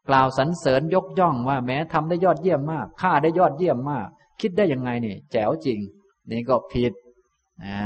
[0.09, 4.07] กล่าวสรรเสริญยกย่องว่าแม้ทำได้ยอดเยี่ยมมากฆ่าได้ยอดเยี่ยมมาก
[4.41, 5.79] คิดได้ยังไงนี่แจ๋วจริง
[6.31, 6.93] นี่ก็ผิด
[7.65, 7.79] นะ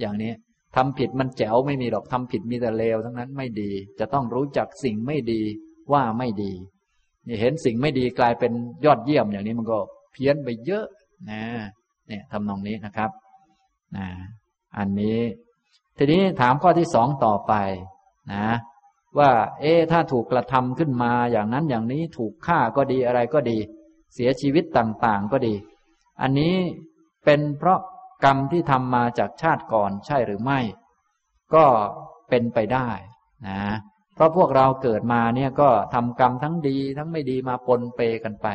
[0.00, 0.32] อย่างนี้
[0.76, 5.42] ทำผิดมันแจ๋วไม่มีหรอกทำผิดมีแต่เลวทั้งนั้นไม่ดี จะต้องรู้จักสิ่งไม่ดี
[5.92, 6.52] ว่าไม่ดี
[7.26, 8.52] นี่เห็นสิ่งไม่ดีกลายเป็น
[8.84, 9.78] ยอดเยี่ยมอย่างนี้มันก็
[10.12, 10.86] เพี้ยนไปเยอะ
[11.30, 11.42] นะ
[12.08, 13.10] เนี่ยทำนองนี้นะครับ
[13.96, 14.06] นะ
[14.78, 15.20] อันนี้
[15.96, 17.54] ทีนี้ถามข้อที่สองต่อไป
[18.32, 18.46] นะ
[19.18, 19.30] ว่า
[19.60, 23.58] เอ๊ถ้าถูกกระทำขึ้นมาอย่างนั้นอย่างนี้ถูกฆ่าก็ดีอะไรก็ดี
[24.14, 25.54] เสียชีวิตต่างๆก็ดี
[26.22, 26.54] อันนี้
[27.24, 27.78] เป็นเพราะ
[28.24, 30.60] กรรมที่ทำมาจากชาติก่อนใช่หรือไม่
[31.54, 31.64] ก็
[32.28, 32.88] เป็นไปได้
[33.48, 33.60] นะ
[34.14, 38.46] เพราะพวกเราเกิดมาเนี่ยก็ทำกรรมทั้งดีทั้งไม่ดีมาปนเปกันไป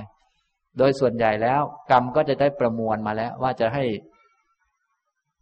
[0.77, 1.61] โดยส่วนใหญ่แล้ว
[1.91, 3.84] กรรมก็จะได้ประมวลมาแล้วว่าจะให้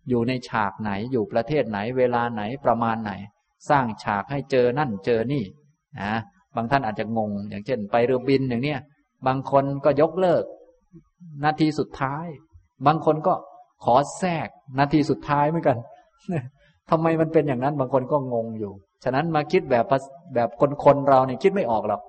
[0.09, 3.11] อยู่ในฉากไหนอยู่ประเทศไหน เวลาไหนประมาณไหน
[3.69, 5.43] สร้างฉากให้เจอนั่นเจอนี่
[6.01, 6.13] นะ
[6.55, 8.79] บางท่านอาจจะงง อย่างเช่น ไปเรือบินอย่างเนี้ย
[9.27, 10.43] บางคนก็ยกเลิก
[11.43, 12.25] นาทีสุดท้าย
[12.87, 13.33] บางคนก็
[13.83, 14.47] ขอแทรก
[14.79, 15.77] นาทีสุดท้ายเหมือนกัน
[16.89, 18.71] ทำไมมันเป็นอย่างนั้นบางคนก็งงอยู่
[19.03, 19.85] ฉะนั้นมาคิดแบบ
[20.35, 22.01] แบบคนคนเราเนี่ยคิดไม่ออกหรอก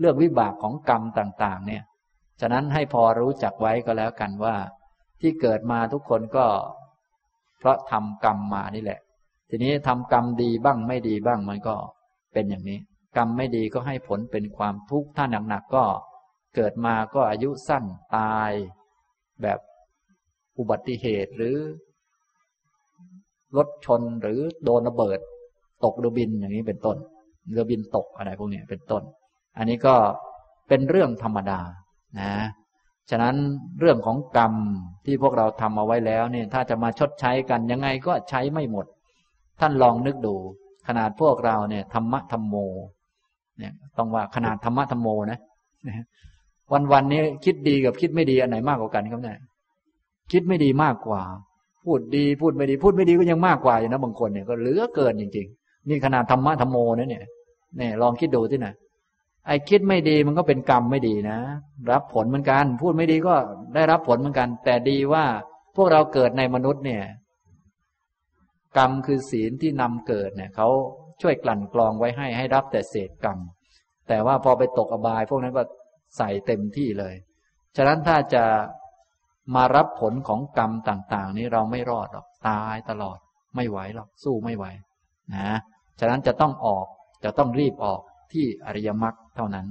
[0.00, 1.82] เรื่องวิบากของกรรมต่าง ๆ เนี่ย
[2.40, 4.54] ฉะนั้นให้พอรู้จักไว้ก็แล้วกันว่า
[5.20, 6.46] ที่เกิดมาทุกคนก็
[7.58, 9.00] เพราะทำกรรมมานี่แหละ
[9.50, 11.74] ทีนี้ทำกรรมดีบ้างไม่ดีบ้างมันก็
[12.32, 12.78] เป็นอย่างนี้
[13.16, 15.84] กรรมไม่ดีก็ให้ผลเป็นความทุกข์ถ้าหนักๆก็
[16.54, 17.84] เกิดมาก็อายุสั้น
[18.16, 18.50] ตาย
[19.42, 19.58] แบบ
[20.58, 21.56] อุบัติเหตุหรือ
[23.56, 25.18] รถชนหรือโดนระเบิด
[25.84, 26.96] ตกเรือบินอย่างนี้เป็นต้น
[27.52, 29.02] เรือบินตกอะไรพวกนี้เป็นต้น
[29.58, 29.94] อันนี้ก็
[30.68, 31.60] เป็นเรื่องธรรมดา
[32.20, 32.32] นะ
[33.10, 33.36] ฉะนั้น
[33.80, 34.52] เรื่องของกรรม
[35.06, 38.86] ที่พวกเราทำเอาไว้แล้วเนี่ยถ้าจะมาชดใช้กันยังไงก็ใช้ไม่หมด
[39.60, 40.34] ท่านลองนึกดู
[40.86, 42.56] ขนาดพวกเราเนี่ยธรรมะธรรมโม
[43.58, 45.40] เนี่ยต้องว่าขนาดธรรมะธรรมโมนะ
[46.72, 49.38] วันวันนี้คิดดีกับคิดไม่ดีอันไหนมากกว่ากันครับเนี่ย
[50.32, 51.22] คิดไม่ดีมากกว่า
[51.84, 57.22] พูดดีพูดไม่ดี พูดไม่ดีก็ยังมากกว่าอยู่นะบางคนเนี่ยก็เหลือเกินจริง ๆ นี่ขนาดธรรมะธรรมโมนะเนี่ย
[57.78, 58.68] เนี่ยลองคิดดูที่ไหน
[59.46, 61.38] ไอ้คิดไม่ดีมันก็เป็นกรรมไม่ดีนะ
[61.90, 63.34] รับผลเหมือนกัน พูดไม่ดีก็
[63.74, 65.24] ได้รับผลเหมือนกัน แต่ดีว่า
[65.76, 67.02] พวกเราเกิดในมนุษย์เนี่ย
[68.76, 70.68] กรรมคือศีลที่นำเกิดเนี่ยเขา
[71.22, 73.38] ช่วยกลั่นกรองไว้ให้ให้รับแต่เศษกรรม
[74.08, 75.62] แต่ว่าพอไปตกอบาย พวกนั้นก็
[76.16, 77.14] ใส่เต็มที่เลย
[77.76, 78.44] ฉะนั้นถ้าจะ
[79.54, 83.18] มารับผลของกรรมต่าง ๆ นี้เราไม่รอดหรอกตายตลอด
[83.56, 84.64] ไม่ไหวหรอกสู้ไม่ไหว
[85.34, 85.58] นะ
[86.00, 86.86] ฉะนั้นจะต้องออก
[87.24, 88.00] จะต้องรีบออก
[88.32, 89.66] ที่อริยมรรคเท่านั้น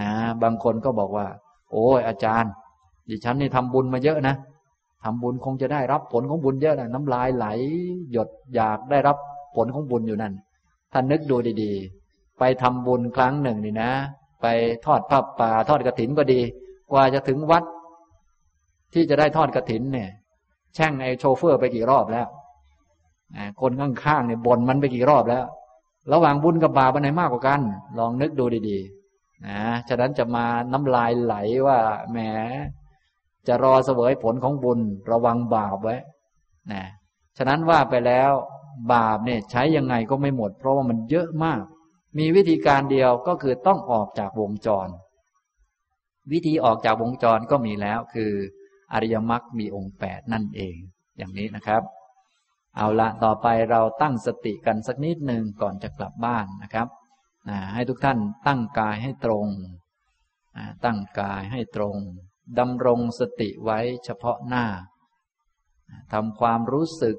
[0.00, 0.10] นะ
[0.42, 1.26] บางคนก็บอกว่า
[1.72, 2.52] โอ้ยอาจารย์
[3.08, 4.34] ดิฉันนี่ทำบุญมาเยอะนะ
[5.04, 7.46] ทำบุญคงจะได้รับผลของบุญเยอะนะน้ำลายไหล
[8.12, 9.16] หยดอยากได้รับ
[9.56, 10.34] ผลของบุญอยู่นั่น
[10.92, 13.90] ท่านนึกดูดีๆ ไปทำบุญครั้งหนึ่งนี่นะ
[14.42, 14.46] ไป
[14.86, 16.40] ทอดผ้าป่าทอดกระถินก็ดี
[16.92, 17.64] กว่าจะถึงวัด
[18.92, 20.10] ที่จะได้ทอดกระถินเนี่ย
[20.74, 22.26] แช่งไอ้โชเฟอร์ไปกี่รอบแล้ว
[23.60, 25.44] คนข้างๆเนี่ยบ่นมันไปกี่รอบแล้ว
[26.12, 27.60] ระหว่างบุญกับบาปอันไหนมากกว่ากัน
[27.98, 31.34] ลองนึกดูดีๆนะฉะนั้นจะมาน้ำลายไหล
[31.66, 31.78] ว่า
[32.10, 32.18] แหม
[33.48, 34.80] จะรอเสวยผลของบุญ
[35.10, 35.96] ระวังบาปไว้
[36.72, 36.84] นะ
[37.38, 38.30] ฉะนั้นว่าไปแล้ว
[38.92, 41.62] บาปเนี่ยใช้ยังไงก็ไม่หมด เพราะว่ามันเยอะมาก
[42.18, 44.88] มีวิธีการเดียวก็คือต้องออกจากวงจร
[46.32, 48.32] วิธีออกจากวงจรก็มีแล้วคือ
[48.92, 50.76] อริยมรรคมีองค์แปดนั่นเอง
[51.18, 51.82] อย่างนี้นะครับ
[52.76, 56.88] เอาละต่อไปเราตั้งสติกันสักนิดหนึ่งก่อนจะกลับบ้านนะครับ
[57.74, 59.46] ให้ทุกท่านตั้งกายให้ตรง
[60.84, 61.96] ตั้งกายให้ตรง
[62.58, 64.66] ดำรงสติไว้เฉพาะหน้า
[66.12, 67.16] ทำความรู้สึก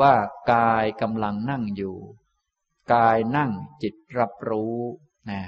[0.00, 0.14] ว่า
[0.52, 1.96] กายกำลังนั่งอยู่
[2.94, 3.52] กายนั่ง
[3.82, 4.76] จิตรับรู้
[5.30, 5.42] นะ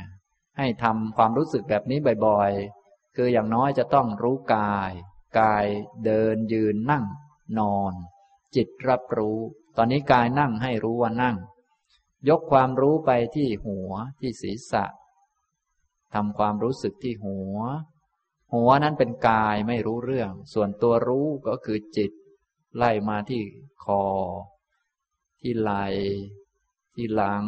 [0.59, 4.91] ให้ทำความรู้สึกแบบนี้บ่อยๆ คืออย่างน้อยจะต้องรู้กาย
[5.41, 5.67] กาย
[6.05, 7.05] เดินยืนนั่ง
[7.59, 7.93] นอน
[8.57, 9.39] จิตรับรู้
[9.77, 11.37] ตอนนี้กายนั่งให้รู้ว่านั่ง
[12.29, 13.91] ยกความรู้ไปที่หัว
[14.21, 14.85] ที่ศีรษะ
[16.15, 17.57] ทำความรู้สึกที่หัว
[18.55, 22.11] หัวนั้นเป็นกายไม่รู้เรื่อง ส่วนตัวรู้ก็คือจิต
[22.77, 23.43] ไล่มาที่
[23.85, 24.05] คอ
[25.41, 25.87] ที่ไหล่
[26.95, 27.45] ที่หลัง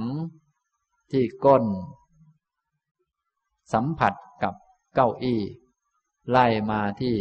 [1.13, 1.65] ที่ก้น
[3.73, 4.55] สัมผัสกับ
[4.95, 5.43] เก้าอี้
[6.31, 7.17] ไล่มาที่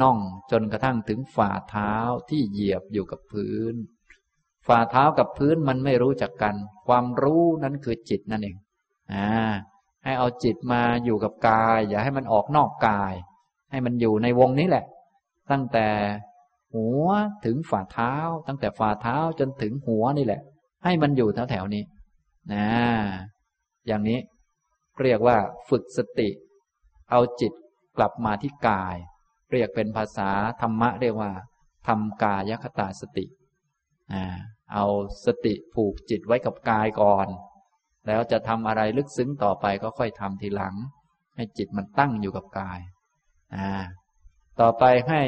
[0.00, 0.18] น่อง
[0.50, 1.92] จนกระทั่งถึงฝ่าเท้า
[2.30, 3.74] ที่เหยียบอยู่กับพื้น
[4.66, 6.54] ฝ่าเท้ากับพื้นมันไม่รู้จักกัน
[6.86, 8.56] ความรู้นั้นคือจิตนั่นเอง
[9.12, 9.28] อ่า
[10.04, 13.14] ให้เอาจิตมาอยู่กับกาย อย่าให้มันออกนอกกาย
[13.70, 14.84] ให้มันอยู่ในวงนี้แหละ
[15.50, 15.88] ตั้งแต่
[16.74, 17.06] หัว
[17.44, 18.14] ถึงฝ่าเท้า
[18.46, 20.40] ตั้งแต่ฝ่าเท้าจนถึงหัวนี่แหละ
[20.84, 21.82] ให้มันอยู่แถวแถวนี้
[22.52, 22.66] นะ
[23.86, 24.18] อย่างนี้
[25.02, 25.36] เรียกว่า
[25.68, 26.28] ฝึกสติ
[27.10, 27.52] เอาจิต
[27.96, 28.96] กลับมาที่กาย
[29.52, 30.30] เรียกเป็นภาษา
[30.60, 31.30] ธรรมะเรียกว่า
[31.86, 33.24] ทำกายคตาสติ
[34.72, 34.84] เอา
[35.26, 37.26] สติผูกจิตไว้กับกายก่อน
[38.06, 40.74] แล้วจะทำอะไรลึกซึ้งต่อไปก็ค่อยทำทีหลัง
[41.36, 42.80] ให้จิตมันตั้งอยู่กับกาย
[43.54, 43.68] อ่า
[44.60, 45.22] ต่อไปให้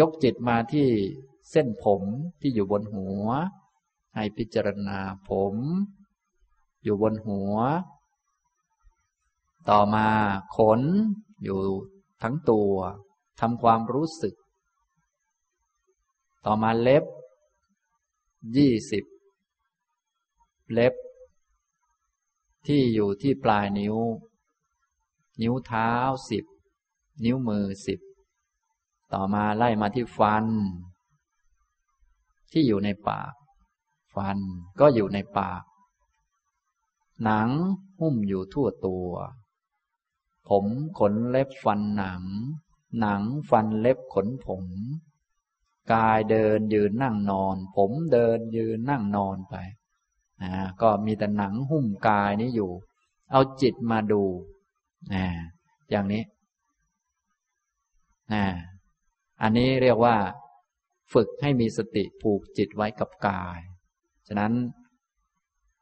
[0.00, 0.88] ยกจิตมาที่
[1.50, 2.02] เส้นผม
[2.40, 3.26] ที่อยู่บนหัว
[4.14, 4.98] ให้พิจารณา
[5.28, 5.54] ผม
[6.84, 7.56] อยู่บนหัว
[9.70, 10.06] ต่อมา
[10.56, 10.80] ขน
[11.44, 11.60] อยู่
[12.22, 12.74] ทั้งตัว
[13.40, 14.34] ทำความรู้สึก
[16.46, 17.04] ต่อมาเล็บ
[18.56, 19.04] ยี่สิบ
[20.72, 20.94] เล็บ
[22.66, 23.96] ที่อยู่ที่ปลายนิ้ว
[25.40, 25.90] นิ้วเท้า
[26.30, 26.44] สิบ
[27.24, 28.00] นิ้วมือสิบ
[29.12, 30.46] ต่อมาไล่มาที่ฟัน
[32.52, 33.34] ที่อยู่ในปาก
[34.14, 34.38] ฟัน
[34.80, 35.62] ก็อยู่ในปาก
[37.24, 37.50] หนัง
[38.00, 39.10] หุ้มอยู่ทั่วตัว
[40.48, 40.64] ผม
[40.98, 42.22] ขนเล็บฟันหนัง
[43.00, 44.64] หนังฟันเล็บขนผม
[45.92, 49.54] กายเดินยืนนั่งนอน ผมเดินยืนนั่งนอนไป
[50.42, 50.50] อ่า
[50.82, 52.70] ก็มีแต่หนังหุ้มกายนี้อยู่
[53.32, 54.22] เอาจิตมาดู
[55.12, 55.24] อ่า
[55.90, 56.22] อย่างนี้
[58.32, 58.44] อ่า
[59.42, 60.16] อันนี้เรียกว่า
[61.12, 63.58] ฝึกให้มีสติผูกจิตไว้กับกาย
[64.26, 64.52] ฉะนั้น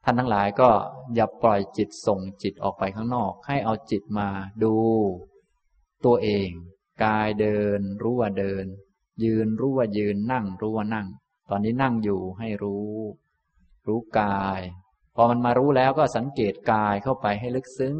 [0.03, 0.69] ท่านทั้งหลายก็
[1.15, 4.29] อย่าปล่อยจิตส่งจิตออกไปข้างนอก ให้เอาจิตมา
[4.63, 4.75] ดู
[6.05, 6.49] ตัวเอง
[7.03, 8.65] กายเดิน รู้ว่าเดิน
[9.23, 11.07] ยืนรู้ว่ายืนนั่ง รู้ว่านั่ง
[11.49, 12.89] ตอนนี้นั่งอยู่ให้รู้
[13.87, 14.61] รู้กาย
[15.15, 17.97] พอมันมารู้แล้วก็สังเกตกายเข้าไปให้ลึกซึ้ง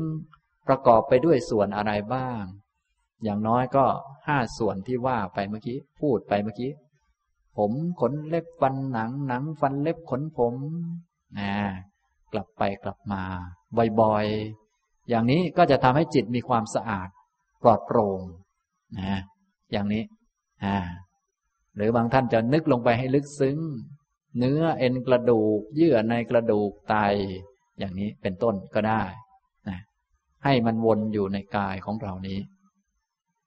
[0.67, 2.43] ประกอบไปด้วยส่วนอะไรบ้าง
[3.23, 3.85] อย่างน้อยก็
[4.27, 6.71] ห้าส่วนที่ว่าไปเมื่อกี้ พูดไปเมื่อกี้
[7.57, 10.55] ผมขนเล็บฟันหนังหนังฟันเล็บขนผม
[11.39, 11.53] นะ
[12.33, 13.23] กลับไปกลับมา
[14.01, 17.09] บ่อยๆอย่างนี้ก็จะทำให้จิตมีความสะอาด
[17.61, 18.21] ปลอดโปร่ง
[18.99, 19.19] นะ
[19.71, 20.03] อย่างนี้
[20.63, 20.77] อ่า
[21.75, 23.57] หรือบางท่านจะนึกลงไปให้ลึกซึ้ง
[24.37, 26.95] เนื้อเอ็นกระดูก เยื่อในกระดูกไต
[27.79, 29.03] อย่างนี้เป็นต้นก็ได้
[29.69, 29.79] นะ
[30.43, 32.39] ให้มันวนอยู่ในกายของเรานี้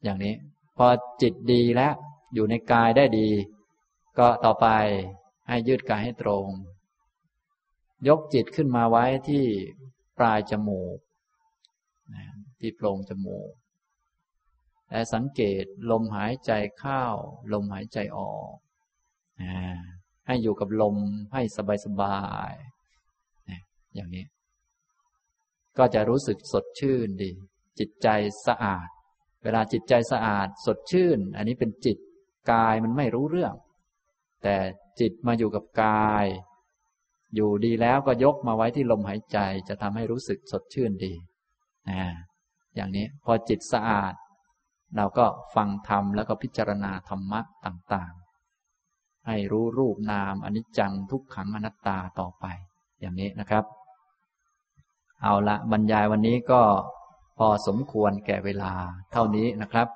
[0.04, 0.34] อย่างนี้
[0.76, 0.86] พอ
[1.22, 1.94] จิตดีแล้ว
[2.34, 3.28] อยู่ในกายได้ดี
[4.18, 4.66] ก็ต่อไป
[5.48, 6.46] ให้ยืดกายให้ตรง
[8.08, 9.44] ยกจิตขึ้นมาไว้ที่
[10.18, 10.98] ปลายจมูก
[12.60, 13.50] ที่โพรงจมูก
[14.90, 17.02] และสังเกตลมหายใจเข้า
[17.52, 18.54] ลมหายใจออก
[20.27, 20.97] ให้อยู่กับลม
[21.32, 21.43] ให้
[21.85, 22.20] สบา
[22.51, 24.24] ยๆอย่างนี้
[25.78, 27.31] ก็จะรู้สึกสดชื่นดี
[27.78, 28.09] จิตใจ
[28.47, 28.89] สะอาด
[29.43, 31.98] เวลาจิตใจสะอาดสดชื่น อันนี้เป็นจิต
[32.53, 33.55] กายมันไม่รู้เรื่อง
[34.43, 34.57] แต่
[35.01, 36.27] จิตมาอยู่กับกาย
[37.35, 39.39] อยู่ดีแล้วก็ยกมาไว้ที่ลมหายใจ
[39.69, 41.12] จะทำให้รู้สึกสดชื่นดี
[41.90, 42.03] นะ
[42.74, 44.15] อย่างนี้พอจิตสะอาด
[44.97, 48.26] เราก็ฟังธรรมแล้วก็พิจารณาธรรมะต่างๆ
[49.27, 52.44] ให้รู้รูปนามอนิจจังทุกขังอนัตตาต่อไป
[53.01, 53.65] อย่างนี้นะครับ
[55.23, 56.62] เอาละบรรยายวันนี้ก็
[57.39, 58.73] พอสมควรแก่เวลา
[59.12, 59.89] เท่านี้นะครับ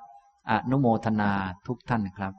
[0.51, 1.31] อนุโมทนา
[1.67, 2.33] ทุกท่านครับ